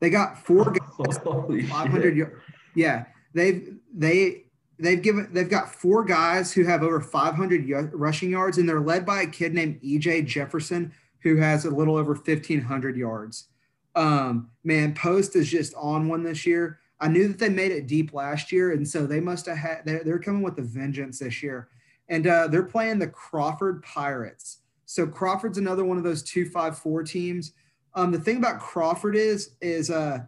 They 0.00 0.08
got 0.10 0.38
four 0.44 0.64
guys 0.98 1.18
500 1.18 2.16
shit. 2.16 2.32
Yeah, 2.74 3.04
they've 3.34 3.76
they 3.94 4.44
they've 4.78 5.02
given 5.02 5.28
they've 5.32 5.50
got 5.50 5.74
four 5.74 6.04
guys 6.04 6.52
who 6.52 6.64
have 6.64 6.82
over 6.82 7.00
500 7.00 7.68
y- 7.68 7.80
rushing 7.92 8.30
yards, 8.30 8.56
and 8.58 8.68
they're 8.68 8.80
led 8.80 9.04
by 9.04 9.22
a 9.22 9.26
kid 9.26 9.52
named 9.54 9.80
EJ 9.82 10.26
Jefferson 10.26 10.92
who 11.22 11.36
has 11.36 11.64
a 11.64 11.70
little 11.70 11.96
over 11.96 12.12
1500 12.14 12.96
yards. 12.96 13.48
Um, 13.94 14.50
man, 14.64 14.94
Post 14.94 15.36
is 15.36 15.50
just 15.50 15.74
on 15.74 16.08
one 16.08 16.22
this 16.22 16.46
year. 16.46 16.78
I 17.00 17.08
knew 17.08 17.28
that 17.28 17.38
they 17.38 17.48
made 17.48 17.72
it 17.72 17.86
deep 17.86 18.12
last 18.12 18.52
year, 18.52 18.72
and 18.72 18.86
so 18.86 19.06
they 19.06 19.20
must 19.20 19.46
have 19.46 19.56
had 19.56 19.82
they're, 19.84 20.04
they're 20.04 20.18
coming 20.18 20.42
with 20.42 20.58
a 20.58 20.62
vengeance 20.62 21.18
this 21.18 21.42
year. 21.42 21.68
and 22.08 22.26
uh, 22.26 22.48
they're 22.48 22.62
playing 22.64 22.98
the 22.98 23.06
Crawford 23.06 23.82
Pirates. 23.82 24.58
So 24.84 25.06
Crawford's 25.06 25.58
another 25.58 25.84
one 25.84 25.96
of 25.96 26.04
those 26.04 26.22
two 26.22 26.44
five 26.44 26.76
four 26.76 27.02
teams. 27.02 27.52
Um, 27.94 28.10
the 28.12 28.18
thing 28.20 28.36
about 28.36 28.60
Crawford 28.60 29.16
is 29.16 29.54
is 29.60 29.90
uh, 29.90 30.18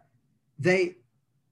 they 0.57 0.95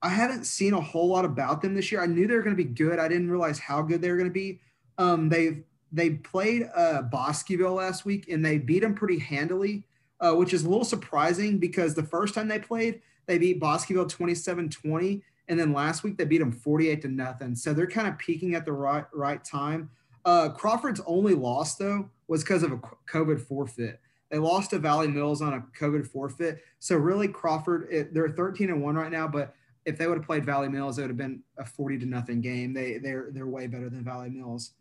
I 0.01 0.09
haven't 0.09 0.45
seen 0.45 0.73
a 0.73 0.81
whole 0.81 1.09
lot 1.09 1.25
about 1.25 1.61
them 1.61 1.75
this 1.75 1.91
year. 1.91 2.01
I 2.01 2.07
knew 2.07 2.27
they 2.27 2.33
were 2.33 2.41
going 2.41 2.55
to 2.55 2.63
be 2.63 2.69
good. 2.69 2.97
I 2.97 3.07
didn't 3.07 3.29
realize 3.29 3.59
how 3.59 3.81
good 3.81 4.01
they 4.01 4.09
were 4.09 4.17
going 4.17 4.29
to 4.29 4.33
be. 4.33 4.59
Um, 4.97 5.29
they've 5.29 5.63
they 5.91 6.11
played 6.11 6.69
uh, 6.75 7.03
Bosqueville 7.03 7.73
last 7.73 8.05
week 8.05 8.27
and 8.29 8.43
they 8.43 8.57
beat 8.57 8.79
them 8.79 8.95
pretty 8.95 9.19
handily, 9.19 9.83
uh, 10.19 10.33
which 10.33 10.53
is 10.53 10.63
a 10.63 10.69
little 10.69 10.85
surprising 10.85 11.57
because 11.57 11.93
the 11.93 12.03
first 12.03 12.33
time 12.33 12.47
they 12.47 12.59
played, 12.59 13.01
they 13.25 13.37
beat 13.37 13.59
Bosqueville 13.59 14.07
27 14.07 14.69
20. 14.69 15.21
And 15.47 15.59
then 15.59 15.73
last 15.73 16.03
week 16.03 16.17
they 16.17 16.25
beat 16.25 16.37
them 16.37 16.51
48 16.51 17.01
to 17.01 17.07
nothing. 17.09 17.55
So 17.55 17.73
they're 17.73 17.87
kind 17.87 18.07
of 18.07 18.17
peaking 18.17 18.55
at 18.55 18.65
the 18.65 18.71
right, 18.71 19.05
right 19.13 19.43
time. 19.43 19.89
Uh, 20.23 20.49
Crawford's 20.49 21.01
only 21.05 21.33
loss, 21.33 21.75
though, 21.75 22.09
was 22.27 22.43
because 22.43 22.63
of 22.63 22.71
a 22.71 22.77
COVID 23.09 23.41
forfeit. 23.41 23.99
They 24.29 24.37
lost 24.37 24.69
to 24.69 24.79
Valley 24.79 25.07
Mills 25.07 25.41
on 25.41 25.53
a 25.53 25.65
COVID 25.77 26.07
forfeit. 26.07 26.63
So 26.79 26.95
really, 26.95 27.27
Crawford, 27.27 27.87
it, 27.91 28.13
they're 28.13 28.29
13 28.29 28.69
and 28.69 28.81
one 28.81 28.95
right 28.95 29.11
now, 29.11 29.27
but 29.27 29.55
if 29.85 29.97
they 29.97 30.07
would 30.07 30.19
have 30.19 30.25
played 30.25 30.45
Valley 30.45 30.69
Mills, 30.69 30.97
it 30.97 31.01
would 31.01 31.09
have 31.09 31.17
been 31.17 31.41
a 31.57 31.65
40 31.65 31.99
to 31.99 32.05
nothing 32.05 32.39
game. 32.39 32.73
They 32.73 32.97
they're 32.97 33.29
they're 33.31 33.47
way 33.47 33.67
better 33.67 33.89
than 33.89 34.03
Valley 34.03 34.29
Mills. 34.29 34.71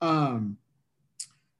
Um, 0.00 0.58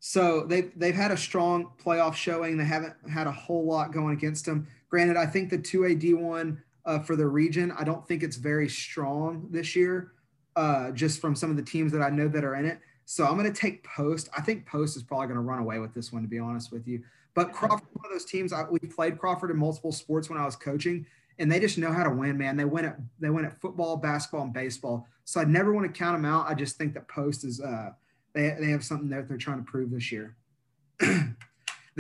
so 0.01 0.45
they've 0.45 0.71
they've 0.77 0.95
had 0.95 1.11
a 1.11 1.17
strong 1.17 1.73
playoff 1.83 2.15
showing. 2.15 2.57
They 2.57 2.65
haven't 2.65 2.95
had 3.11 3.27
a 3.27 3.33
whole 3.33 3.67
lot 3.67 3.93
going 3.93 4.17
against 4.17 4.47
them. 4.47 4.67
Granted, 4.89 5.17
I 5.17 5.27
think 5.27 5.51
the 5.51 5.59
two 5.59 5.85
A 5.85 5.95
D 5.95 6.15
one 6.15 6.63
uh, 6.85 7.01
for 7.01 7.17
the 7.17 7.27
region, 7.27 7.73
I 7.73 7.85
don't 7.85 8.07
think 8.07 8.23
it's 8.23 8.37
very 8.37 8.69
strong 8.69 9.49
this 9.51 9.77
year, 9.77 10.13
uh, 10.57 10.93
just 10.93 11.21
from 11.21 11.35
some 11.35 11.51
of 11.51 11.57
the 11.57 11.63
teams 11.63 11.93
that 11.93 12.01
I 12.01 12.11
know 12.11 12.29
that 12.29 12.45
are 12.45 12.55
in 12.55 12.65
it. 12.65 12.79
So 13.05 13.27
I'm 13.27 13.37
going 13.37 13.53
to 13.53 13.61
take 13.61 13.85
Post. 13.85 14.29
I 14.37 14.41
think 14.41 14.67
Post 14.67 14.97
is 14.97 15.03
probably 15.03 15.27
going 15.27 15.37
to 15.37 15.43
run 15.43 15.59
away 15.59 15.79
with 15.79 15.95
this 15.95 16.13
one, 16.13 16.23
to 16.23 16.29
be 16.29 16.39
honest 16.39 16.71
with 16.71 16.87
you. 16.87 17.03
But 17.35 17.53
Crawford, 17.53 17.89
one 17.93 18.07
of 18.07 18.13
those 18.13 18.25
teams. 18.25 18.53
I, 18.53 18.65
we 18.65 18.79
played 18.79 19.19
Crawford 19.19 19.51
in 19.51 19.57
multiple 19.57 19.93
sports 19.93 20.29
when 20.29 20.39
I 20.39 20.45
was 20.45 20.57
coaching, 20.57 21.07
and 21.39 21.51
they 21.51 21.61
just 21.61 21.79
know 21.79 21.93
how 21.93 22.05
to 22.05 22.11
win, 22.11 22.37
man. 22.37 22.57
They 22.57 22.65
win 22.65 22.85
at 22.85 22.99
they 23.19 23.31
win 23.31 23.45
at 23.45 23.61
football, 23.61 23.97
basketball, 23.97 24.43
and 24.43 24.53
baseball. 24.53 25.07
So 25.25 25.41
I 25.41 25.45
never 25.45 25.73
want 25.73 25.87
to 25.87 25.99
count 25.99 26.17
them 26.17 26.25
out. 26.25 26.49
I 26.49 26.55
just 26.55 26.77
think 26.77 26.95
that 26.95 27.09
Post 27.09 27.45
is 27.45 27.61
uh, 27.61 27.91
they 28.39 28.55
they 28.61 28.71
have 28.71 28.85
something 28.85 29.09
that 29.09 29.29
they're 29.29 29.37
trying 29.37 29.59
to 29.59 29.71
prove 29.71 29.91
this 29.91 30.13
year. 30.13 30.37
then 31.01 31.37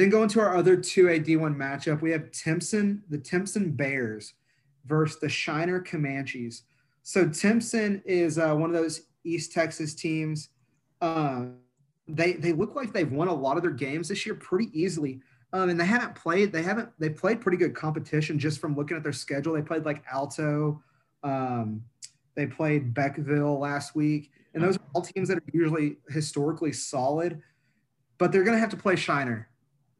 going 0.08 0.28
to 0.28 0.40
our 0.40 0.56
other 0.56 0.76
two 0.76 1.08
A 1.08 1.18
D1 1.18 1.56
matchup, 1.56 2.00
we 2.00 2.12
have 2.12 2.30
Timpson, 2.30 3.02
the 3.10 3.18
Timpson 3.18 3.72
Bears 3.72 4.34
versus 4.86 5.18
the 5.20 5.28
Shiner 5.28 5.80
Comanches. 5.80 6.62
So 7.02 7.28
Timpson 7.28 8.02
is 8.04 8.38
uh, 8.38 8.54
one 8.54 8.70
of 8.70 8.76
those 8.80 9.02
East 9.24 9.52
Texas 9.52 9.94
teams. 9.94 10.50
Uh, 11.00 11.46
they 12.06 12.34
they 12.34 12.52
look 12.52 12.76
like 12.76 12.92
they've 12.92 13.10
won 13.10 13.28
a 13.28 13.34
lot 13.34 13.56
of 13.56 13.62
their 13.62 13.72
games 13.72 14.08
this 14.08 14.24
year 14.24 14.36
pretty 14.36 14.70
easily. 14.72 15.20
Um, 15.52 15.70
and 15.70 15.80
they 15.80 15.86
haven't 15.86 16.14
played. 16.14 16.52
They 16.52 16.62
haven't. 16.62 16.90
They 16.98 17.08
played 17.08 17.40
pretty 17.40 17.58
good 17.58 17.74
competition 17.74 18.38
just 18.38 18.60
from 18.60 18.76
looking 18.76 18.96
at 18.96 19.02
their 19.02 19.12
schedule. 19.12 19.54
They 19.54 19.62
played 19.62 19.84
like 19.84 20.04
Alto. 20.10 20.82
Um, 21.22 21.82
they 22.34 22.46
played 22.46 22.94
Beckville 22.94 23.58
last 23.58 23.96
week, 23.96 24.30
and 24.54 24.62
those 24.62 24.76
are 24.76 24.80
all 24.94 25.02
teams 25.02 25.28
that 25.28 25.38
are 25.38 25.44
usually 25.52 25.98
historically 26.08 26.72
solid. 26.72 27.40
But 28.18 28.32
they're 28.32 28.44
going 28.44 28.56
to 28.56 28.60
have 28.60 28.70
to 28.70 28.76
play 28.76 28.96
Shiner, 28.96 29.48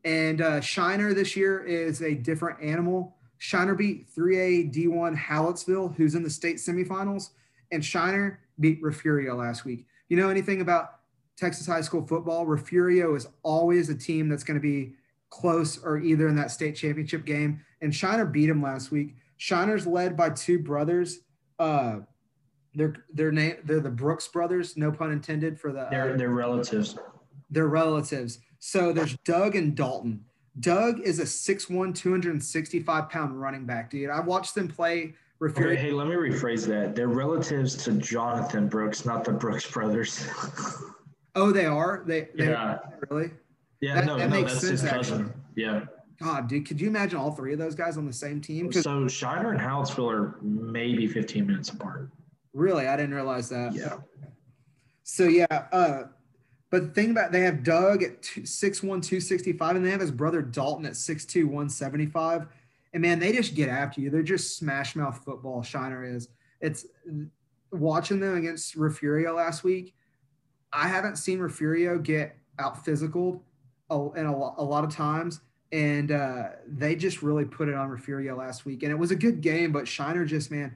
and 0.05 0.41
uh, 0.41 0.61
Shiner 0.61 1.15
this 1.15 1.37
year 1.37 1.65
is 1.65 2.03
a 2.03 2.15
different 2.15 2.63
animal. 2.63 3.17
Shiner 3.39 3.75
beat 3.75 4.09
3A 4.15 4.75
D1 4.75 5.17
Hallettsville, 5.17 5.95
who's 5.95 6.15
in 6.15 6.23
the 6.23 6.31
state 6.31 6.57
semifinals, 6.57 7.31
and 7.71 7.85
Shiner 7.85 8.41
beat 8.59 8.83
Refugio 8.83 9.37
last 9.37 9.65
week. 9.65 9.87
You 10.09 10.17
know 10.17 10.29
anything 10.29 10.61
about 10.61 11.01
Texas 11.37 11.67
high 11.67 11.83
school 11.83 12.07
football? 12.07 12.47
Refugio 12.47 13.15
is 13.15 13.29
always 13.43 13.89
a 13.91 13.95
team 13.95 14.29
that's 14.29 14.43
going 14.43 14.57
to 14.57 14.61
be 14.61 14.95
close 15.31 15.83
or 15.83 15.99
either 15.99 16.29
in 16.29 16.35
that 16.37 16.51
state 16.51 16.75
championship 16.75 17.25
game. 17.25 17.61
And 17.81 17.95
Shiner 17.95 18.25
beat 18.25 18.49
him 18.49 18.63
last 18.63 18.91
week. 18.91 19.15
Shiner's 19.37 19.87
led 19.87 20.17
by 20.17 20.31
two 20.31 20.59
brothers. 20.59 21.21
Uh, 21.59 22.01
they're 22.79 22.95
they're 23.13 23.33
name 23.33 23.57
they're 23.65 23.81
the 23.81 23.91
Brooks 23.91 24.29
brothers, 24.29 24.77
no 24.77 24.93
pun 24.93 25.11
intended 25.11 25.61
for 25.61 25.73
the. 25.73 25.81
Uh, 25.81 25.91
they're 25.91 26.17
they're 26.17 26.31
relatives. 26.31 26.97
They're 27.51 27.67
relatives. 27.67 28.39
So 28.61 28.93
there's 28.93 29.17
Doug 29.25 29.57
and 29.57 29.75
Dalton. 29.75 30.25
Doug 30.61 31.01
is 31.01 31.21
a 31.21 31.23
6'1", 31.23 31.95
265 31.95 33.11
pound 33.11 33.41
running 33.41 33.65
back, 33.65 33.91
dude. 33.91 34.11
I 34.11 34.21
watched 34.21 34.55
them 34.55 34.69
play. 34.69 35.15
Okay, 35.41 35.77
hey, 35.77 35.93
let 35.93 36.09
me 36.09 36.15
rephrase 36.15 36.67
that. 36.67 36.97
They're 36.97 37.07
relatives 37.07 37.77
to 37.85 37.93
Jonathon 37.93 38.69
Brooks, 38.69 39.05
not 39.05 39.23
the 39.23 39.33
Brooks 39.33 39.71
brothers. 39.71 40.29
oh, 41.37 41.53
they 41.53 41.67
are. 41.67 42.03
They, 42.05 42.29
they 42.35 42.49
yeah. 42.49 42.79
Really? 43.09 43.31
Yeah, 43.81 43.95
that, 43.95 44.07
no, 44.07 44.19
that 44.19 44.31
no, 44.31 44.41
makes 44.41 44.59
sense. 44.59 44.83
Actually. 44.83 45.27
Yeah. 45.55 45.85
God, 46.21 46.49
dude, 46.49 46.67
could 46.67 46.81
you 46.81 46.89
imagine 46.89 47.21
all 47.21 47.31
three 47.31 47.53
of 47.53 47.61
those 47.61 47.77
guys 47.77 47.97
on 47.97 48.05
the 48.05 48.13
same 48.13 48.41
team? 48.41 48.73
So 48.73 49.07
Shiner 49.07 49.53
and 49.53 49.61
Hallettsville 49.61 50.13
are 50.13 50.39
maybe 50.43 51.07
15 51.07 51.47
minutes 51.47 51.69
apart. 51.69 52.11
Really, 52.59 52.89
I 52.89 52.97
didn't 52.97 53.15
realize 53.15 53.49
that. 53.51 53.73
Yeah. 53.73 53.99
So 55.05 55.25
yeah, 55.25 55.47
uh, 55.73 56.03
but 56.71 56.89
the 56.89 56.91
thing 56.91 57.13
about 57.13 57.31
they 57.31 57.43
have 57.43 57.63
Doug 57.63 58.03
at 58.03 58.23
6'1", 58.23 58.81
265, 58.83 59.77
and 59.77 59.87
they 59.87 59.91
have 59.91 60.01
his 60.01 60.11
brother 60.11 60.43
Dalton 60.43 60.85
at 60.85 60.97
six 60.97 61.25
two 61.25 61.47
one 61.47 61.69
seventy 61.69 62.07
five. 62.07 62.47
And 62.93 63.03
man, 63.03 63.21
they 63.21 63.33
just 63.33 63.55
get 63.55 63.69
after 63.69 64.01
you. 64.01 64.11
They're 64.11 64.23
just 64.23 64.57
smash 64.57 64.97
mouth 64.97 65.23
football. 65.25 65.63
Shiner 65.63 66.05
is. 66.05 66.29
It's 66.61 66.87
watching 67.71 68.19
them 68.19 68.37
against 68.37 68.75
Refugio 68.75 69.37
last 69.37 69.63
week. 69.63 69.95
I 70.73 70.89
haven't 70.89 71.17
seen 71.17 71.39
Refugio 71.39 71.99
get 71.99 72.37
out 72.59 72.85
physical 72.85 73.45
and 73.89 74.27
a, 74.27 74.31
a 74.31 74.65
lot 74.65 74.85
of 74.85 74.91
times. 74.91 75.41
And 75.71 76.11
uh, 76.11 76.49
they 76.67 76.97
just 76.97 77.23
really 77.23 77.45
put 77.45 77.69
it 77.69 77.75
on 77.75 77.89
Refugio 77.89 78.37
last 78.37 78.65
week. 78.65 78.83
And 78.83 78.91
it 78.91 78.97
was 78.97 79.11
a 79.11 79.17
good 79.17 79.43
game, 79.43 79.71
but 79.71 79.87
Shiner 79.87 80.25
just, 80.25 80.51
man, 80.51 80.75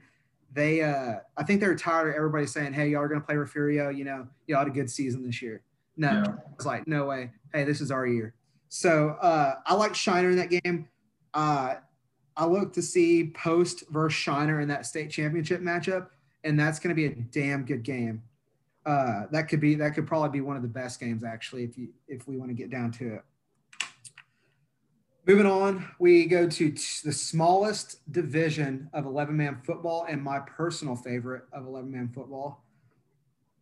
they, 0.53 0.81
uh, 0.81 1.15
I 1.37 1.43
think 1.43 1.59
they're 1.59 1.75
tired 1.75 2.09
of 2.09 2.15
everybody 2.15 2.45
saying, 2.45 2.73
hey, 2.73 2.89
y'all 2.89 3.01
are 3.01 3.07
going 3.07 3.21
to 3.21 3.25
play 3.25 3.35
Refugio. 3.35 3.89
You 3.89 4.03
know, 4.05 4.27
y'all 4.47 4.59
had 4.59 4.67
a 4.67 4.71
good 4.71 4.89
season 4.89 5.25
this 5.25 5.41
year. 5.41 5.63
No, 5.97 6.11
yeah. 6.11 6.35
it's 6.53 6.65
like, 6.65 6.87
no 6.87 7.05
way. 7.05 7.31
Hey, 7.53 7.63
this 7.63 7.81
is 7.81 7.91
our 7.91 8.07
year. 8.07 8.33
So 8.69 9.17
uh, 9.21 9.55
I 9.65 9.75
like 9.75 9.95
Shiner 9.95 10.31
in 10.31 10.37
that 10.37 10.49
game. 10.49 10.87
Uh, 11.33 11.75
I 12.35 12.45
look 12.45 12.73
to 12.73 12.81
see 12.81 13.31
Post 13.35 13.83
versus 13.89 14.17
Shiner 14.17 14.61
in 14.61 14.67
that 14.69 14.85
state 14.85 15.11
championship 15.11 15.61
matchup, 15.61 16.07
and 16.43 16.59
that's 16.59 16.79
going 16.79 16.89
to 16.89 16.95
be 16.95 17.05
a 17.05 17.15
damn 17.15 17.65
good 17.65 17.83
game 17.83 18.23
uh, 18.85 19.23
that 19.31 19.47
could 19.47 19.59
be 19.59 19.75
that 19.75 19.93
could 19.93 20.05
probably 20.05 20.29
be 20.29 20.41
one 20.41 20.55
of 20.55 20.61
the 20.61 20.67
best 20.67 20.99
games 20.99 21.23
actually 21.23 21.63
if 21.63 21.77
you 21.77 21.89
if 22.07 22.27
we 22.27 22.37
want 22.37 22.49
to 22.49 22.55
get 22.55 22.69
down 22.69 22.91
to 22.91 23.15
it. 23.15 23.23
Moving 25.25 25.45
on, 25.45 25.89
we 25.99 26.25
go 26.25 26.47
to 26.49 26.71
t- 26.71 26.83
the 27.03 27.13
smallest 27.13 28.11
division 28.11 28.89
of 28.93 29.05
11 29.05 29.35
man 29.37 29.61
football 29.63 30.05
and 30.09 30.21
my 30.21 30.39
personal 30.39 30.97
favorite 30.97 31.43
of 31.53 31.65
11 31.65 31.89
man 31.89 32.09
football 32.09 32.63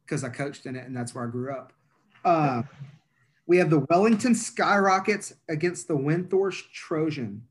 because 0.03 0.24
I 0.24 0.30
coached 0.30 0.66
in 0.66 0.76
it 0.76 0.88
and 0.88 0.97
that's 0.97 1.14
where 1.14 1.28
I 1.28 1.30
grew 1.30 1.53
up. 1.53 1.72
Uh, 2.26 2.64
we 3.45 3.57
have 3.57 3.70
the 3.70 3.86
Wellington 3.89 4.34
Skyrockets 4.34 5.34
against 5.49 5.88
the 5.88 5.93
Windthorst 5.93 6.72
Trojan. 6.74 7.43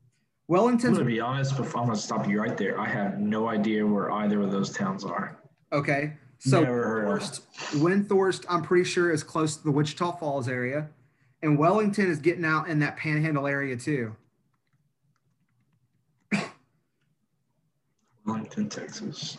Wellington. 0.47 0.93
To 0.95 1.05
be 1.05 1.21
honest, 1.21 1.55
before 1.55 1.79
I'm 1.79 1.87
going 1.87 1.95
to 1.95 2.01
stop 2.01 2.27
you 2.27 2.41
right 2.41 2.57
there, 2.57 2.77
I 2.77 2.87
have 2.87 3.19
no 3.19 3.47
idea 3.47 3.87
where 3.87 4.11
either 4.11 4.41
of 4.41 4.51
those 4.51 4.71
towns 4.71 5.05
are. 5.05 5.39
Okay. 5.71 6.13
So 6.39 6.65
Windthorst, 6.65 7.41
Windthorst, 7.75 8.45
I'm 8.49 8.61
pretty 8.61 8.83
sure 8.83 9.11
is 9.11 9.23
close 9.23 9.55
to 9.57 9.63
the 9.63 9.71
Wichita 9.71 10.17
Falls 10.17 10.49
area, 10.49 10.89
and 11.43 11.57
Wellington 11.57 12.09
is 12.09 12.19
getting 12.19 12.45
out 12.45 12.67
in 12.67 12.79
that 12.79 12.97
Panhandle 12.97 13.47
area 13.47 13.75
too. 13.75 14.15
Wellington, 18.25 18.69
Texas. 18.69 19.37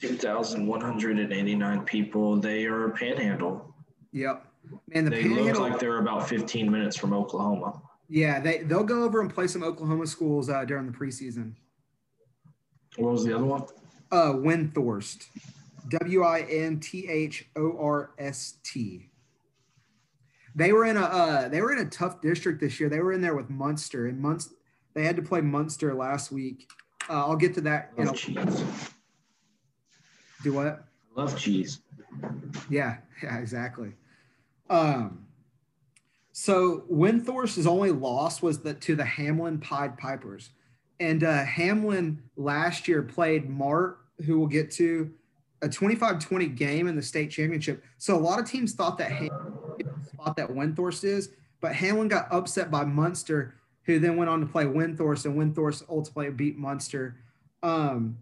2,189 0.00 1.84
people. 1.84 2.36
They 2.36 2.66
are 2.66 2.90
Panhandle. 2.90 3.74
Yep. 4.12 4.44
Man, 4.88 5.04
the 5.04 5.10
they 5.10 5.22
Panhandle, 5.22 5.62
look 5.62 5.70
like 5.70 5.78
they're 5.78 5.98
about 5.98 6.28
15 6.28 6.70
minutes 6.70 6.96
from 6.96 7.12
Oklahoma. 7.12 7.80
Yeah, 8.08 8.38
they 8.40 8.58
they'll 8.58 8.84
go 8.84 9.02
over 9.02 9.20
and 9.20 9.32
play 9.32 9.46
some 9.46 9.62
Oklahoma 9.64 10.06
schools 10.06 10.48
uh, 10.48 10.64
during 10.64 10.86
the 10.86 10.92
preseason. 10.92 11.54
What 12.96 13.12
was 13.12 13.24
the 13.24 13.34
other 13.34 13.44
one? 13.44 13.64
Uh, 14.12 14.32
Windthorst. 14.32 15.26
W 15.88 16.22
I 16.22 16.40
N 16.40 16.80
T 16.80 17.08
H 17.08 17.48
O 17.56 17.76
R 17.78 18.10
S 18.18 18.58
T. 18.62 19.10
They 20.54 20.72
were 20.72 20.86
in 20.86 20.96
a 20.96 21.02
uh, 21.02 21.48
they 21.48 21.60
were 21.60 21.72
in 21.72 21.86
a 21.86 21.90
tough 21.90 22.20
district 22.20 22.60
this 22.60 22.80
year. 22.80 22.88
They 22.88 23.00
were 23.00 23.12
in 23.12 23.20
there 23.20 23.34
with 23.34 23.50
Muenster, 23.50 24.08
and 24.08 24.22
Muenster 24.22 24.52
they 24.94 25.04
had 25.04 25.16
to 25.16 25.22
play 25.22 25.40
Muenster 25.40 25.96
last 25.96 26.32
week. 26.32 26.70
Uh, 27.08 27.26
I'll 27.26 27.36
get 27.36 27.54
to 27.54 27.60
that. 27.62 27.92
Love 27.98 28.16
cheese. 28.16 28.64
Do 30.42 30.54
what? 30.54 30.84
Love 31.14 31.38
cheese. 31.38 31.80
Yeah, 32.70 32.96
yeah, 33.22 33.38
exactly. 33.38 33.92
Um, 34.70 35.26
so 36.32 36.84
Windthorst's 36.90 37.66
only 37.66 37.92
loss 37.92 38.42
was 38.42 38.60
the, 38.60 38.74
to 38.74 38.94
the 38.94 39.04
Hamlin 39.04 39.58
Pied 39.58 39.96
Pipers. 39.98 40.50
And 40.98 41.24
uh, 41.24 41.44
Hamlin 41.44 42.22
last 42.36 42.88
year 42.88 43.02
played 43.02 43.48
Mart, 43.48 43.98
who 44.24 44.38
we'll 44.38 44.48
get 44.48 44.70
to, 44.72 45.10
a 45.62 45.68
25-20 45.68 46.54
game 46.54 46.86
in 46.86 46.96
the 46.96 47.02
state 47.02 47.30
championship. 47.30 47.82
So 47.98 48.16
a 48.16 48.18
lot 48.18 48.38
of 48.38 48.48
teams 48.48 48.74
thought 48.74 48.98
that 48.98 49.10
Hamlin 49.10 49.42
spot 50.04 50.36
that 50.36 50.48
Windthorst 50.48 51.04
is, 51.04 51.30
but 51.60 51.74
Hamlin 51.74 52.08
got 52.08 52.28
upset 52.30 52.70
by 52.70 52.84
Muenster, 52.84 53.52
who 53.84 53.98
then 53.98 54.16
went 54.16 54.28
on 54.28 54.40
to 54.40 54.46
play 54.46 54.64
Windthorst, 54.64 55.24
and 55.24 55.36
Windthorst 55.36 55.84
ultimately 55.88 56.30
beat 56.30 56.58
Muenster. 56.58 57.14
Um, 57.62 58.18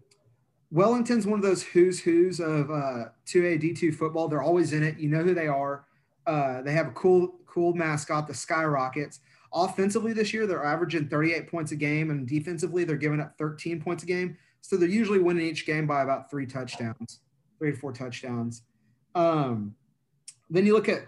Wellington's 0.71 1.25
one 1.25 1.39
of 1.39 1.43
those 1.43 1.63
who's 1.63 1.99
who's 1.99 2.39
of 2.39 2.69
uh, 2.69 3.05
2A 3.27 3.61
D2 3.61 3.95
football. 3.95 4.27
They're 4.27 4.41
always 4.41 4.73
in 4.73 4.83
it. 4.83 4.97
You 4.97 5.09
know 5.09 5.23
who 5.23 5.33
they 5.33 5.47
are. 5.47 5.85
Uh, 6.25 6.61
they 6.61 6.73
have 6.73 6.87
a 6.87 6.91
cool 6.91 7.35
cool 7.45 7.73
mascot, 7.73 8.27
the 8.27 8.33
Skyrockets. 8.33 9.19
Offensively 9.53 10.11
this 10.11 10.33
year, 10.33 10.45
they're 10.45 10.65
averaging 10.65 11.07
38 11.07 11.49
points 11.49 11.71
a 11.71 11.75
game, 11.75 12.11
and 12.11 12.27
defensively, 12.27 12.83
they're 12.83 12.97
giving 12.97 13.21
up 13.21 13.37
13 13.37 13.81
points 13.81 14.03
a 14.03 14.05
game. 14.05 14.37
So 14.59 14.75
they're 14.75 14.89
usually 14.89 15.19
winning 15.19 15.45
each 15.45 15.65
game 15.65 15.87
by 15.87 16.01
about 16.01 16.29
three 16.29 16.45
touchdowns, 16.45 17.19
three 17.57 17.71
to 17.71 17.77
four 17.77 17.91
touchdowns. 17.91 18.63
Um, 19.13 19.75
then 20.49 20.65
you 20.65 20.73
look 20.73 20.89
at 20.89 21.07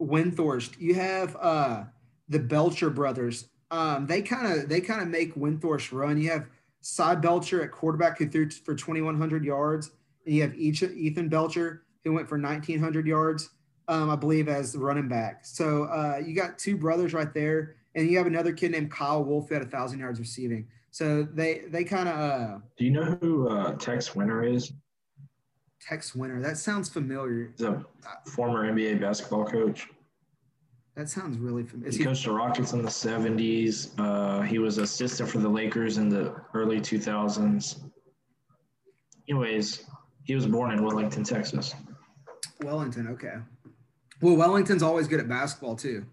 Windthorst. 0.00 0.78
You 0.78 0.94
have 0.94 1.36
uh, 1.40 1.84
the 2.28 2.38
Belcher 2.38 2.90
brothers. 2.90 3.48
Um, 3.70 4.06
they 4.06 4.22
kind 4.22 4.52
of 4.52 4.68
they 4.68 4.80
kind 4.80 5.02
of 5.02 5.08
make 5.08 5.34
Windthorst 5.34 5.92
run. 5.92 6.20
You 6.20 6.30
have 6.30 6.46
Cy 6.80 7.14
Belcher 7.14 7.62
at 7.62 7.70
quarterback 7.70 8.18
who 8.18 8.28
threw 8.28 8.50
for 8.50 8.74
2,100 8.74 9.44
yards, 9.44 9.90
and 10.24 10.34
you 10.34 10.42
have 10.42 10.54
Ethan 10.54 11.28
Belcher 11.28 11.82
who 12.04 12.12
went 12.12 12.28
for 12.28 12.38
1,900 12.38 13.06
yards, 13.06 13.50
um, 13.88 14.08
I 14.08 14.16
believe, 14.16 14.48
as 14.48 14.76
running 14.76 15.08
back. 15.08 15.44
So 15.44 15.84
uh, 15.84 16.22
you 16.24 16.34
got 16.34 16.58
two 16.58 16.76
brothers 16.76 17.12
right 17.12 17.32
there, 17.34 17.76
and 17.94 18.08
you 18.08 18.16
have 18.18 18.26
another 18.26 18.52
kid 18.52 18.70
named 18.70 18.90
Kyle 18.90 19.24
Wolf 19.24 19.48
who 19.48 19.54
had 19.54 19.62
a 19.62 19.68
thousand 19.68 19.98
yards 19.98 20.18
receiving. 20.18 20.68
So 20.90 21.22
they 21.22 21.62
they 21.68 21.84
kind 21.84 22.08
of. 22.08 22.16
Uh, 22.16 22.58
Do 22.76 22.84
you 22.84 22.90
know 22.90 23.18
who 23.20 23.48
uh, 23.48 23.74
Tex 23.74 24.14
Winter 24.14 24.42
is? 24.42 24.72
Tex 25.80 26.14
Winter. 26.14 26.40
That 26.40 26.58
sounds 26.58 26.88
familiar. 26.88 27.52
He's 27.56 27.66
a 27.66 27.84
former 28.26 28.70
NBA 28.70 29.00
basketball 29.00 29.44
coach. 29.44 29.88
That 30.96 31.08
sounds 31.08 31.38
really 31.38 31.62
familiar. 31.62 31.96
He 31.96 32.04
coached 32.04 32.24
the 32.24 32.32
Rockets 32.32 32.72
in 32.72 32.82
the 32.82 32.88
70s. 32.88 33.90
Uh, 33.98 34.42
he 34.42 34.58
was 34.58 34.78
assistant 34.78 35.28
for 35.30 35.38
the 35.38 35.48
Lakers 35.48 35.96
in 35.98 36.08
the 36.08 36.34
early 36.54 36.80
2000s. 36.80 37.80
Anyways, 39.28 39.84
he 40.24 40.34
was 40.34 40.46
born 40.46 40.72
in 40.72 40.82
Wellington, 40.82 41.22
Texas. 41.22 41.74
Wellington, 42.62 43.06
okay. 43.08 43.34
Well, 44.20 44.36
Wellington's 44.36 44.82
always 44.82 45.06
good 45.06 45.20
at 45.20 45.28
basketball 45.28 45.76
too. 45.76 46.04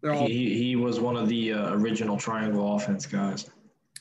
They're 0.00 0.14
all 0.14 0.26
he, 0.26 0.54
he 0.54 0.76
was 0.76 1.00
one 1.00 1.16
of 1.16 1.28
the 1.28 1.52
uh, 1.52 1.74
original 1.74 2.16
triangle 2.16 2.76
offense 2.76 3.06
guys. 3.06 3.50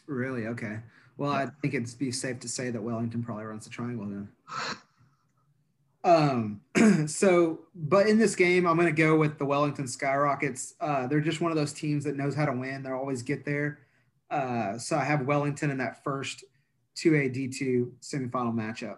Really? 0.07 0.45
Okay. 0.47 0.77
Well, 1.17 1.31
I 1.31 1.47
think 1.61 1.73
it'd 1.73 1.97
be 1.97 2.11
safe 2.11 2.39
to 2.41 2.49
say 2.49 2.71
that 2.71 2.81
Wellington 2.81 3.23
probably 3.23 3.45
runs 3.45 3.63
the 3.63 3.69
triangle 3.69 4.05
then. 4.05 4.29
Um, 6.05 6.61
so, 7.07 7.61
but 7.73 8.07
in 8.07 8.19
this 8.19 8.35
game, 8.35 8.67
I'm 8.67 8.75
going 8.77 8.93
to 8.93 9.01
go 9.01 9.17
with 9.17 9.39
the 9.39 9.45
Wellington 9.45 9.87
Skyrockets. 9.87 10.75
Uh, 10.79 11.07
they're 11.07 11.19
just 11.19 11.41
one 11.41 11.51
of 11.51 11.57
those 11.57 11.73
teams 11.73 12.03
that 12.03 12.15
knows 12.15 12.35
how 12.35 12.45
to 12.45 12.51
win. 12.51 12.83
They 12.83 12.91
always 12.91 13.23
get 13.23 13.43
there. 13.43 13.79
Uh, 14.29 14.77
so 14.77 14.97
I 14.97 15.03
have 15.03 15.25
Wellington 15.25 15.71
in 15.71 15.77
that 15.79 16.03
first 16.03 16.43
2A 16.97 17.35
D2 17.35 17.91
semifinal 18.01 18.53
matchup. 18.53 18.97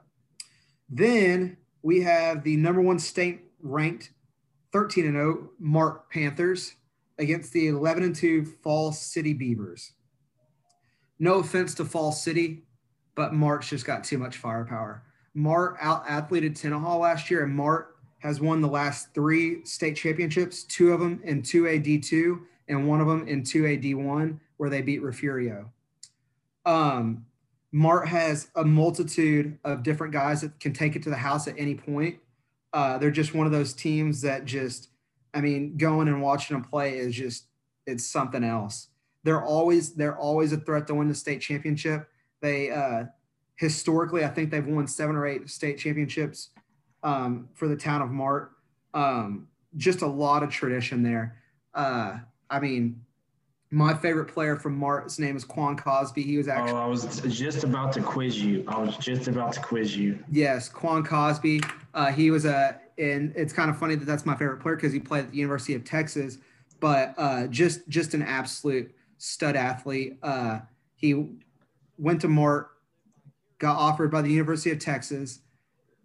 Then 0.89 1.57
we 1.81 2.01
have 2.01 2.43
the 2.43 2.57
number 2.57 2.81
one 2.81 2.99
state 2.99 3.41
ranked 3.61 4.11
13 4.73 5.05
and 5.05 5.15
0 5.15 5.49
Mart 5.59 6.09
Panthers 6.09 6.75
against 7.17 7.53
the 7.53 7.67
11 7.67 8.03
and 8.03 8.15
2 8.15 8.45
Falls 8.63 8.99
City 8.99 9.33
Beavers. 9.33 9.93
No 11.19 11.35
offense 11.35 11.73
to 11.75 11.85
Falls 11.85 12.21
City, 12.21 12.63
but 13.15 13.33
Mart's 13.33 13.69
just 13.69 13.85
got 13.85 14.03
too 14.03 14.17
much 14.17 14.37
firepower. 14.37 15.03
Mart 15.33 15.77
out 15.79 16.03
athleted 16.07 16.55
Tenaha 16.55 16.99
last 16.99 17.29
year, 17.29 17.43
and 17.43 17.53
Mart 17.53 17.95
has 18.19 18.41
won 18.41 18.61
the 18.61 18.67
last 18.67 19.13
three 19.13 19.63
state 19.65 19.95
championships, 19.95 20.63
two 20.63 20.91
of 20.91 20.99
them 20.99 21.21
in 21.23 21.41
2A 21.41 21.83
D2 21.85 22.39
and 22.67 22.87
one 22.87 23.01
of 23.01 23.07
them 23.07 23.27
in 23.27 23.43
2A 23.43 23.81
D1, 23.83 24.39
where 24.57 24.69
they 24.69 24.81
beat 24.81 25.01
Refugio. 25.01 25.71
Um, 26.65 27.25
Mart 27.71 28.07
has 28.07 28.49
a 28.55 28.63
multitude 28.63 29.57
of 29.63 29.83
different 29.83 30.13
guys 30.13 30.41
that 30.41 30.59
can 30.59 30.73
take 30.73 30.95
it 30.95 31.03
to 31.03 31.09
the 31.09 31.15
house 31.15 31.47
at 31.47 31.55
any 31.57 31.75
point. 31.75 32.17
Uh, 32.73 32.97
they're 32.97 33.11
just 33.11 33.33
one 33.33 33.45
of 33.45 33.53
those 33.53 33.73
teams 33.73 34.21
that 34.21 34.45
just, 34.45 34.89
I 35.33 35.41
mean, 35.41 35.77
going 35.77 36.07
and 36.07 36.21
watching 36.21 36.55
them 36.55 36.63
play 36.63 36.97
is 36.97 37.15
just, 37.15 37.45
it's 37.85 38.05
something 38.05 38.43
else. 38.43 38.89
They're 39.27 39.43
always, 39.43 39.91
they're 39.91 40.15
always 40.15 40.53
a 40.53 40.57
threat 40.57 40.87
to 40.87 40.93
win 40.93 41.09
the 41.09 41.13
state 41.13 41.41
championship. 41.41 42.07
They, 42.39 42.71
uh, 42.71 43.07
historically, 43.57 44.23
I 44.23 44.29
think 44.29 44.51
they've 44.51 44.65
won 44.65 44.87
seven 44.87 45.17
or 45.17 45.27
eight 45.27 45.49
state 45.49 45.77
championships 45.77 46.51
um, 47.03 47.49
for 47.53 47.67
the 47.67 47.75
town 47.75 48.01
of 48.01 48.09
Mart. 48.09 48.53
Um, 48.93 49.49
just 49.75 50.01
a 50.01 50.07
lot 50.07 50.43
of 50.43 50.49
tradition 50.49 51.03
there. 51.03 51.35
Uh, 51.73 52.19
I 52.49 52.61
mean, 52.61 53.01
my 53.69 53.93
favorite 53.93 54.29
player 54.29 54.55
from 54.55 54.77
Mart's 54.77 55.19
name 55.19 55.35
is 55.35 55.43
Quan 55.43 55.75
Cosby. 55.75 56.23
He 56.23 56.37
was 56.37 56.47
actually. 56.47 56.71
Oh, 56.71 56.77
I 56.77 56.85
was 56.85 57.19
just 57.19 57.65
about 57.65 57.91
to 57.93 58.01
quiz 58.01 58.41
you. 58.41 58.63
I 58.69 58.79
was 58.79 58.95
just 58.95 59.27
about 59.27 59.51
to 59.51 59.59
quiz 59.59 59.97
you. 59.97 60.23
Yes, 60.31 60.69
Quan 60.69 61.03
Cosby. 61.03 61.59
Uh, 61.93 62.13
he 62.13 62.31
was 62.31 62.45
a, 62.45 62.79
and 62.97 63.33
it's 63.35 63.51
kind 63.51 63.69
of 63.69 63.77
funny 63.77 63.95
that 63.95 64.05
that's 64.05 64.25
my 64.25 64.35
favorite 64.35 64.61
player 64.61 64.77
because 64.77 64.93
he 64.93 65.01
played 65.01 65.25
at 65.25 65.31
the 65.31 65.37
University 65.37 65.75
of 65.75 65.83
Texas, 65.83 66.37
but 66.79 67.13
uh, 67.17 67.47
just 67.47 67.85
just 67.89 68.13
an 68.13 68.21
absolute 68.21 68.93
stud 69.17 69.55
athlete. 69.55 70.17
Uh, 70.21 70.59
he 70.95 71.27
went 71.97 72.21
to 72.21 72.27
Mart, 72.27 72.71
got 73.59 73.77
offered 73.77 74.11
by 74.11 74.21
the 74.21 74.31
University 74.31 74.71
of 74.71 74.79
Texas, 74.79 75.39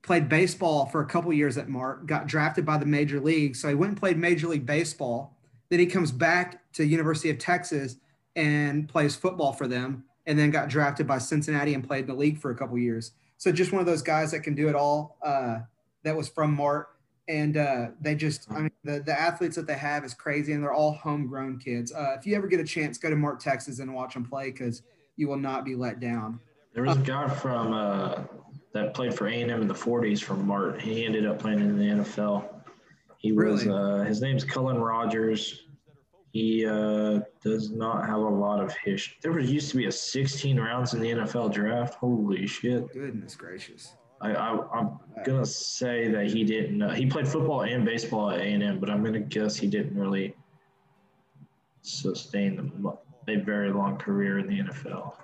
played 0.02 0.28
baseball 0.28 0.86
for 0.86 1.00
a 1.00 1.06
couple 1.06 1.32
years 1.32 1.56
at 1.56 1.68
Mart, 1.68 2.06
got 2.06 2.26
drafted 2.26 2.66
by 2.66 2.76
the 2.76 2.86
major 2.86 3.20
league. 3.20 3.56
So 3.56 3.68
he 3.68 3.74
went 3.74 3.90
and 3.90 3.98
played 3.98 4.18
Major 4.18 4.48
League 4.48 4.66
Baseball. 4.66 5.36
Then 5.68 5.78
he 5.78 5.86
comes 5.86 6.10
back 6.12 6.72
to 6.74 6.84
University 6.84 7.30
of 7.30 7.38
Texas 7.38 7.96
and 8.34 8.88
plays 8.88 9.14
football 9.14 9.52
for 9.52 9.68
them, 9.68 10.04
and 10.26 10.38
then 10.38 10.50
got 10.50 10.68
drafted 10.68 11.06
by 11.06 11.18
Cincinnati 11.18 11.74
and 11.74 11.86
played 11.86 12.02
in 12.02 12.06
the 12.06 12.14
league 12.14 12.38
for 12.38 12.50
a 12.50 12.54
couple 12.54 12.78
years. 12.78 13.12
So 13.36 13.52
just 13.52 13.72
one 13.72 13.80
of 13.80 13.86
those 13.86 14.02
guys 14.02 14.30
that 14.30 14.40
can 14.40 14.54
do 14.54 14.68
it 14.68 14.74
all. 14.74 15.18
Uh, 15.22 15.60
that 16.04 16.16
was 16.16 16.28
from 16.28 16.54
Mart, 16.54 16.88
and 17.28 17.56
uh, 17.56 17.86
they 18.00 18.14
just, 18.14 18.50
I 18.50 18.60
mean, 18.60 18.70
the, 18.84 19.00
the 19.00 19.18
athletes 19.18 19.56
that 19.56 19.66
they 19.66 19.74
have 19.74 20.04
is 20.04 20.14
crazy, 20.14 20.52
and 20.52 20.62
they're 20.62 20.72
all 20.72 20.92
homegrown 20.92 21.58
kids. 21.58 21.92
Uh, 21.92 22.16
if 22.18 22.26
you 22.26 22.34
ever 22.36 22.46
get 22.48 22.60
a 22.60 22.64
chance, 22.64 22.98
go 22.98 23.10
to 23.10 23.16
Mart, 23.16 23.40
Texas, 23.40 23.78
and 23.78 23.94
watch 23.94 24.14
them 24.14 24.24
play 24.24 24.50
because 24.50 24.82
you 25.16 25.28
will 25.28 25.36
not 25.36 25.64
be 25.64 25.74
let 25.74 26.00
down. 26.00 26.40
There 26.74 26.82
was 26.84 26.96
a 26.96 27.00
guy 27.00 27.28
from 27.28 27.72
uh, 27.72 28.22
that 28.72 28.94
played 28.94 29.14
for 29.14 29.28
A&M 29.28 29.50
in 29.50 29.68
the 29.68 29.74
40s 29.74 30.22
from 30.22 30.46
Mart. 30.46 30.80
He 30.80 31.04
ended 31.04 31.26
up 31.26 31.38
playing 31.38 31.60
in 31.60 31.78
the 31.78 32.02
NFL. 32.02 32.48
He 33.18 33.30
was 33.32 33.64
Really? 33.66 34.00
uh, 34.00 34.04
his 34.04 34.20
name's 34.20 34.42
Cullen 34.42 34.78
Rogers. 34.78 35.64
He 36.32 36.66
uh, 36.66 37.20
does 37.44 37.70
not 37.70 38.06
have 38.06 38.16
a 38.16 38.28
lot 38.28 38.58
of 38.64 38.74
history. 38.78 39.18
There 39.20 39.32
was 39.32 39.50
used 39.50 39.70
to 39.70 39.76
be 39.76 39.84
a 39.84 39.92
16 39.92 40.58
rounds 40.58 40.94
in 40.94 41.00
the 41.00 41.10
NFL 41.10 41.52
draft. 41.52 41.94
Holy 41.94 42.46
shit! 42.46 42.90
Goodness 42.92 43.36
gracious. 43.36 43.92
I, 44.22 44.32
I 44.32 44.78
I'm 44.78 44.98
gonna 45.24 45.44
say 45.44 46.08
that 46.08 46.26
he 46.30 46.44
didn't. 46.44 46.80
Uh, 46.80 46.94
he 46.94 47.06
played 47.06 47.26
football 47.26 47.62
and 47.62 47.84
baseball 47.84 48.30
at 48.30 48.40
A&M, 48.40 48.78
but 48.78 48.88
I'm 48.88 49.02
gonna 49.04 49.20
guess 49.20 49.56
he 49.56 49.66
didn't 49.66 49.98
really 49.98 50.34
sustain 51.82 52.72
a 53.28 53.36
very 53.36 53.72
long 53.72 53.96
career 53.96 54.38
in 54.38 54.46
the 54.46 54.60
NFL. 54.60 55.14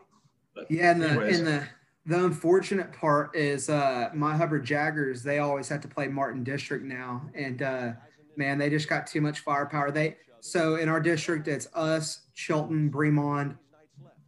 But 0.54 0.70
Yeah, 0.70 0.90
and 0.90 1.02
the 1.02 1.10
anyways. 1.10 1.38
and 1.38 1.46
the 1.46 1.62
the 2.06 2.24
unfortunate 2.24 2.92
part 2.92 3.36
is 3.36 3.68
uh 3.68 4.10
my 4.14 4.36
Hubbard 4.36 4.64
Jaggers, 4.64 5.22
they 5.22 5.38
always 5.38 5.68
have 5.68 5.80
to 5.82 5.88
play 5.88 6.08
Martin 6.08 6.42
District 6.42 6.84
now. 6.84 7.22
And 7.34 7.62
uh 7.62 7.92
man, 8.36 8.58
they 8.58 8.70
just 8.70 8.88
got 8.88 9.06
too 9.06 9.20
much 9.20 9.40
firepower. 9.40 9.90
They 9.90 10.16
so 10.40 10.76
in 10.76 10.88
our 10.88 11.00
district 11.00 11.46
it's 11.48 11.68
us, 11.74 12.22
Chilton, 12.34 12.90
Bremond, 12.90 13.56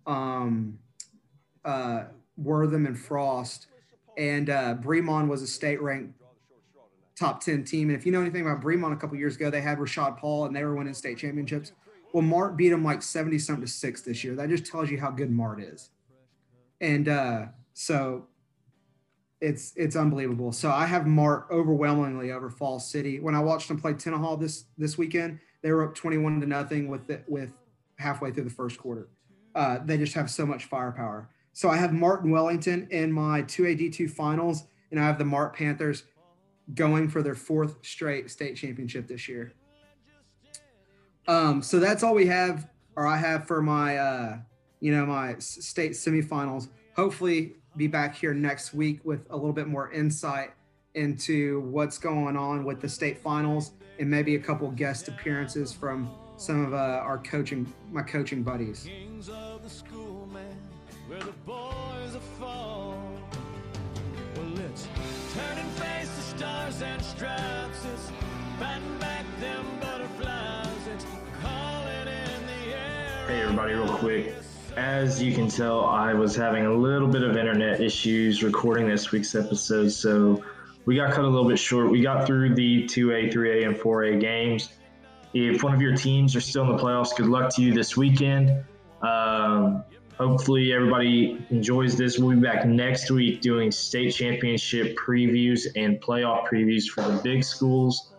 um 0.06 0.78
uh 1.64 2.04
Wortham 2.36 2.86
and 2.86 2.98
Frost. 2.98 3.66
And 4.20 4.50
uh 4.50 4.74
Bremond 4.76 5.28
was 5.28 5.42
a 5.42 5.46
state 5.46 5.82
ranked 5.82 6.14
top 7.16 7.42
10 7.42 7.64
team. 7.64 7.90
And 7.90 7.98
if 7.98 8.06
you 8.06 8.12
know 8.12 8.20
anything 8.20 8.42
about 8.42 8.62
Bremond 8.62 8.92
a 8.92 8.96
couple 8.96 9.16
years 9.16 9.36
ago, 9.36 9.50
they 9.50 9.60
had 9.60 9.78
Rashad 9.78 10.16
Paul 10.16 10.46
and 10.46 10.54
they 10.54 10.64
were 10.64 10.74
winning 10.74 10.94
state 10.94 11.18
championships. 11.18 11.72
Well, 12.12 12.22
Mart 12.22 12.56
beat 12.56 12.70
them 12.70 12.82
like 12.82 13.02
70 13.02 13.38
something 13.38 13.64
to 13.64 13.70
six 13.70 14.00
this 14.02 14.24
year. 14.24 14.34
That 14.34 14.48
just 14.48 14.66
tells 14.66 14.90
you 14.90 14.98
how 14.98 15.10
good 15.10 15.30
Mart 15.30 15.60
is 15.60 15.90
and 16.80 17.08
uh, 17.08 17.46
so 17.74 18.26
it's 19.40 19.72
it's 19.76 19.96
unbelievable. 19.96 20.52
So 20.52 20.70
I 20.70 20.86
have 20.86 21.06
Mart 21.06 21.46
overwhelmingly 21.50 22.32
over 22.32 22.50
Fall 22.50 22.78
City. 22.78 23.20
When 23.20 23.34
I 23.34 23.40
watched 23.40 23.68
them 23.68 23.80
play 23.80 23.94
Tenaha 23.94 24.38
this 24.40 24.64
this 24.78 24.96
weekend, 24.98 25.40
they 25.62 25.72
were 25.72 25.84
up 25.84 25.94
twenty 25.94 26.18
one 26.18 26.40
to 26.40 26.46
nothing 26.46 26.88
with 26.88 27.08
it 27.10 27.24
with 27.28 27.52
halfway 27.98 28.32
through 28.32 28.44
the 28.44 28.50
first 28.50 28.78
quarter. 28.78 29.08
Uh, 29.54 29.78
they 29.84 29.98
just 29.98 30.14
have 30.14 30.30
so 30.30 30.46
much 30.46 30.64
firepower. 30.66 31.28
So 31.53 31.68
I 31.68 31.76
have 31.76 31.92
Martin 31.92 32.30
Wellington 32.30 32.88
in 32.90 33.12
my 33.12 33.42
two 33.42 33.66
AD 33.66 33.92
two 33.92 34.09
finals, 34.09 34.64
and 34.90 35.01
I 35.01 35.05
have 35.05 35.18
the 35.18 35.24
Mart 35.24 35.55
Panthers 35.55 36.05
going 36.74 37.09
for 37.09 37.22
their 37.22 37.34
fourth 37.34 37.76
straight 37.82 38.30
state 38.30 38.57
championship 38.57 39.09
this 39.09 39.28
year. 39.28 39.53
Um, 41.26 41.62
so 41.62 41.78
that's 41.78 42.03
all 42.03 42.14
we 42.14 42.26
have, 42.26 42.68
or 42.96 43.07
I 43.07 43.16
have 43.16 43.46
for 43.46 43.62
my 43.62 43.98
uh, 43.98 44.38
you 44.80 44.94
know, 44.94 45.07
my 45.07 45.36
state 45.38 45.92
semifinals. 45.92 46.68
Hopefully, 46.96 47.55
be 47.76 47.86
back 47.86 48.16
here 48.16 48.34
next 48.34 48.74
week 48.74 49.01
with 49.05 49.26
a 49.30 49.36
little 49.36 49.53
bit 49.53 49.68
more 49.68 49.92
insight 49.92 50.53
into 50.94 51.61
what's 51.61 51.98
going 51.98 52.36
on 52.36 52.64
with 52.64 52.80
the 52.80 52.88
state 52.88 53.18
finals 53.18 53.72
and 53.98 54.11
maybe 54.11 54.34
a 54.34 54.38
couple 54.38 54.68
guest 54.72 55.07
appearances 55.09 55.72
from 55.72 56.11
some 56.36 56.64
of 56.64 56.72
uh, 56.72 56.76
our 56.76 57.18
coaching, 57.18 57.72
my 57.92 58.03
coaching 58.03 58.42
buddies. 58.42 58.88
Hey 73.26 73.40
everybody, 73.42 73.74
real 73.74 73.88
quick. 73.88 74.34
As 74.76 75.20
you 75.20 75.34
can 75.34 75.48
tell, 75.48 75.84
I 75.84 76.14
was 76.14 76.36
having 76.36 76.66
a 76.66 76.72
little 76.72 77.08
bit 77.08 77.24
of 77.24 77.36
internet 77.36 77.80
issues 77.80 78.44
recording 78.44 78.88
this 78.88 79.11
week's 79.11 79.34
episode, 79.34 79.88
so 79.88 80.44
we 80.84 80.94
got 80.94 81.12
cut 81.12 81.24
a 81.24 81.28
little 81.28 81.48
bit 81.48 81.58
short. 81.58 81.90
We 81.90 82.02
got 82.02 82.24
through 82.24 82.54
the 82.54 82.84
2A, 82.84 83.32
3A, 83.32 83.66
and 83.66 83.74
4A 83.76 84.20
games. 84.20 84.68
If 85.34 85.64
one 85.64 85.74
of 85.74 85.82
your 85.82 85.96
teams 85.96 86.36
are 86.36 86.40
still 86.40 86.70
in 86.70 86.76
the 86.76 86.80
playoffs, 86.80 87.16
good 87.16 87.26
luck 87.26 87.52
to 87.56 87.62
you 87.62 87.74
this 87.74 87.96
weekend. 87.96 88.64
Um, 89.02 89.82
hopefully, 90.20 90.70
everybody 90.74 91.42
enjoys 91.48 91.96
this. 91.96 92.18
We'll 92.18 92.36
be 92.36 92.42
back 92.42 92.66
next 92.66 93.10
week 93.10 93.40
doing 93.40 93.70
state 93.70 94.12
championship 94.12 94.94
previews 94.94 95.66
and 95.76 95.98
playoff 95.98 96.46
previews 96.46 96.84
for 96.84 97.00
the 97.00 97.18
big 97.22 97.42
schools. 97.42 98.12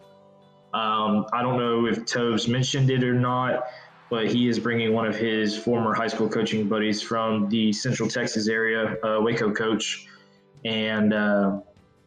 Um, 0.74 1.28
I 1.32 1.44
don't 1.44 1.60
know 1.60 1.86
if 1.86 2.06
Tobes 2.06 2.48
mentioned 2.48 2.90
it 2.90 3.04
or 3.04 3.14
not, 3.14 3.68
but 4.10 4.32
he 4.32 4.50
is 4.50 4.58
bringing 4.58 4.94
one 4.94 5.06
of 5.06 5.16
his 5.16 5.56
former 5.56 5.94
high 5.94 6.08
school 6.08 6.28
coaching 6.28 6.68
buddies 6.68 7.04
from 7.04 7.48
the 7.50 7.72
Central 7.72 8.10
Texas 8.10 8.48
area, 8.48 8.96
uh, 9.04 9.20
Waco 9.22 9.54
coach, 9.54 10.08
and 10.66 11.14
uh, 11.14 11.60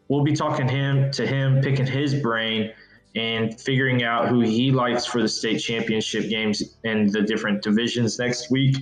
we'll 0.09 0.23
be 0.23 0.33
talking 0.33 0.67
him 0.67 1.09
to 1.11 1.25
him, 1.25 1.61
picking 1.61 1.87
his 1.87 2.13
brain 2.13 2.73
and 3.15 3.57
figuring 3.61 4.03
out 4.03 4.27
who 4.27 4.41
he 4.41 4.71
likes 4.71 5.05
for 5.05 5.21
the 5.21 5.27
state 5.29 5.59
championship 5.59 6.27
games 6.29 6.75
in 6.83 7.07
the 7.11 7.21
different 7.21 7.61
divisions 7.61 8.19
next 8.19 8.51
week. 8.51 8.75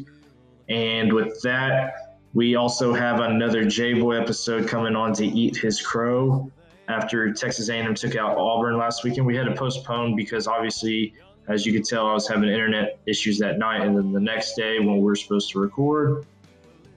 And 0.70 1.14
with 1.14 1.42
that, 1.42 2.18
we 2.34 2.56
also 2.56 2.94
have 2.94 3.20
another 3.20 3.66
J 3.66 3.94
Boy 3.94 4.20
episode 4.20 4.68
coming 4.68 4.96
on 4.96 5.14
to 5.14 5.26
eat 5.26 5.56
his 5.56 5.82
crow 5.82 6.52
after 6.88 7.32
Texas 7.34 7.70
A&M 7.70 7.94
took 7.96 8.16
out 8.16 8.38
Auburn 8.38 8.78
last 8.78 9.04
weekend. 9.04 9.26
We 9.26 9.36
had 9.36 9.46
to 9.46 9.56
postpone 9.56 10.16
because 10.16 10.48
obviously, 10.48 11.14
as 11.48 11.66
you 11.66 11.74
could 11.74 11.86
tell, 11.86 12.08
I 12.08 12.14
was 12.14 12.28
having 12.28 12.50
internet 12.50 13.00
issues 13.06 13.38
that 13.40 13.60
night, 13.60 13.82
and 13.82 13.96
then 13.96 14.12
the 14.12 14.20
next 14.20 14.56
day 14.56 14.80
when 14.80 14.96
we 14.96 15.02
were 15.02 15.16
supposed 15.16 15.52
to 15.52 15.60
record, 15.60 16.26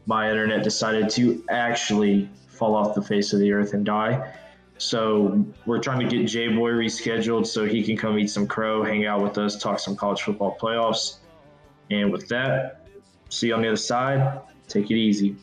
my 0.06 0.30
internet 0.30 0.62
decided 0.62 1.10
to 1.10 1.44
actually 1.50 2.30
fall 2.48 2.74
off 2.74 2.94
the 2.94 3.02
face 3.02 3.32
of 3.32 3.40
the 3.40 3.52
earth 3.52 3.74
and 3.74 3.84
die. 3.84 4.32
So 4.78 5.44
we're 5.64 5.80
trying 5.80 6.00
to 6.00 6.16
get 6.16 6.26
J 6.26 6.48
Boy 6.48 6.70
rescheduled 6.70 7.46
so 7.46 7.64
he 7.64 7.82
can 7.82 7.96
come 7.96 8.18
eat 8.18 8.30
some 8.30 8.46
crow, 8.46 8.82
hang 8.82 9.06
out 9.06 9.22
with 9.22 9.38
us, 9.38 9.56
talk 9.56 9.78
some 9.78 9.96
college 9.96 10.22
football 10.22 10.56
playoffs. 10.60 11.18
And 11.90 12.12
with 12.12 12.28
that, 12.28 12.86
see 13.29 13.49
you 13.49 13.55
on 13.55 13.62
the 13.62 13.68
other 13.68 13.77
side. 13.77 14.41
Take 14.68 14.91
it 14.91 14.97
easy. 14.97 15.37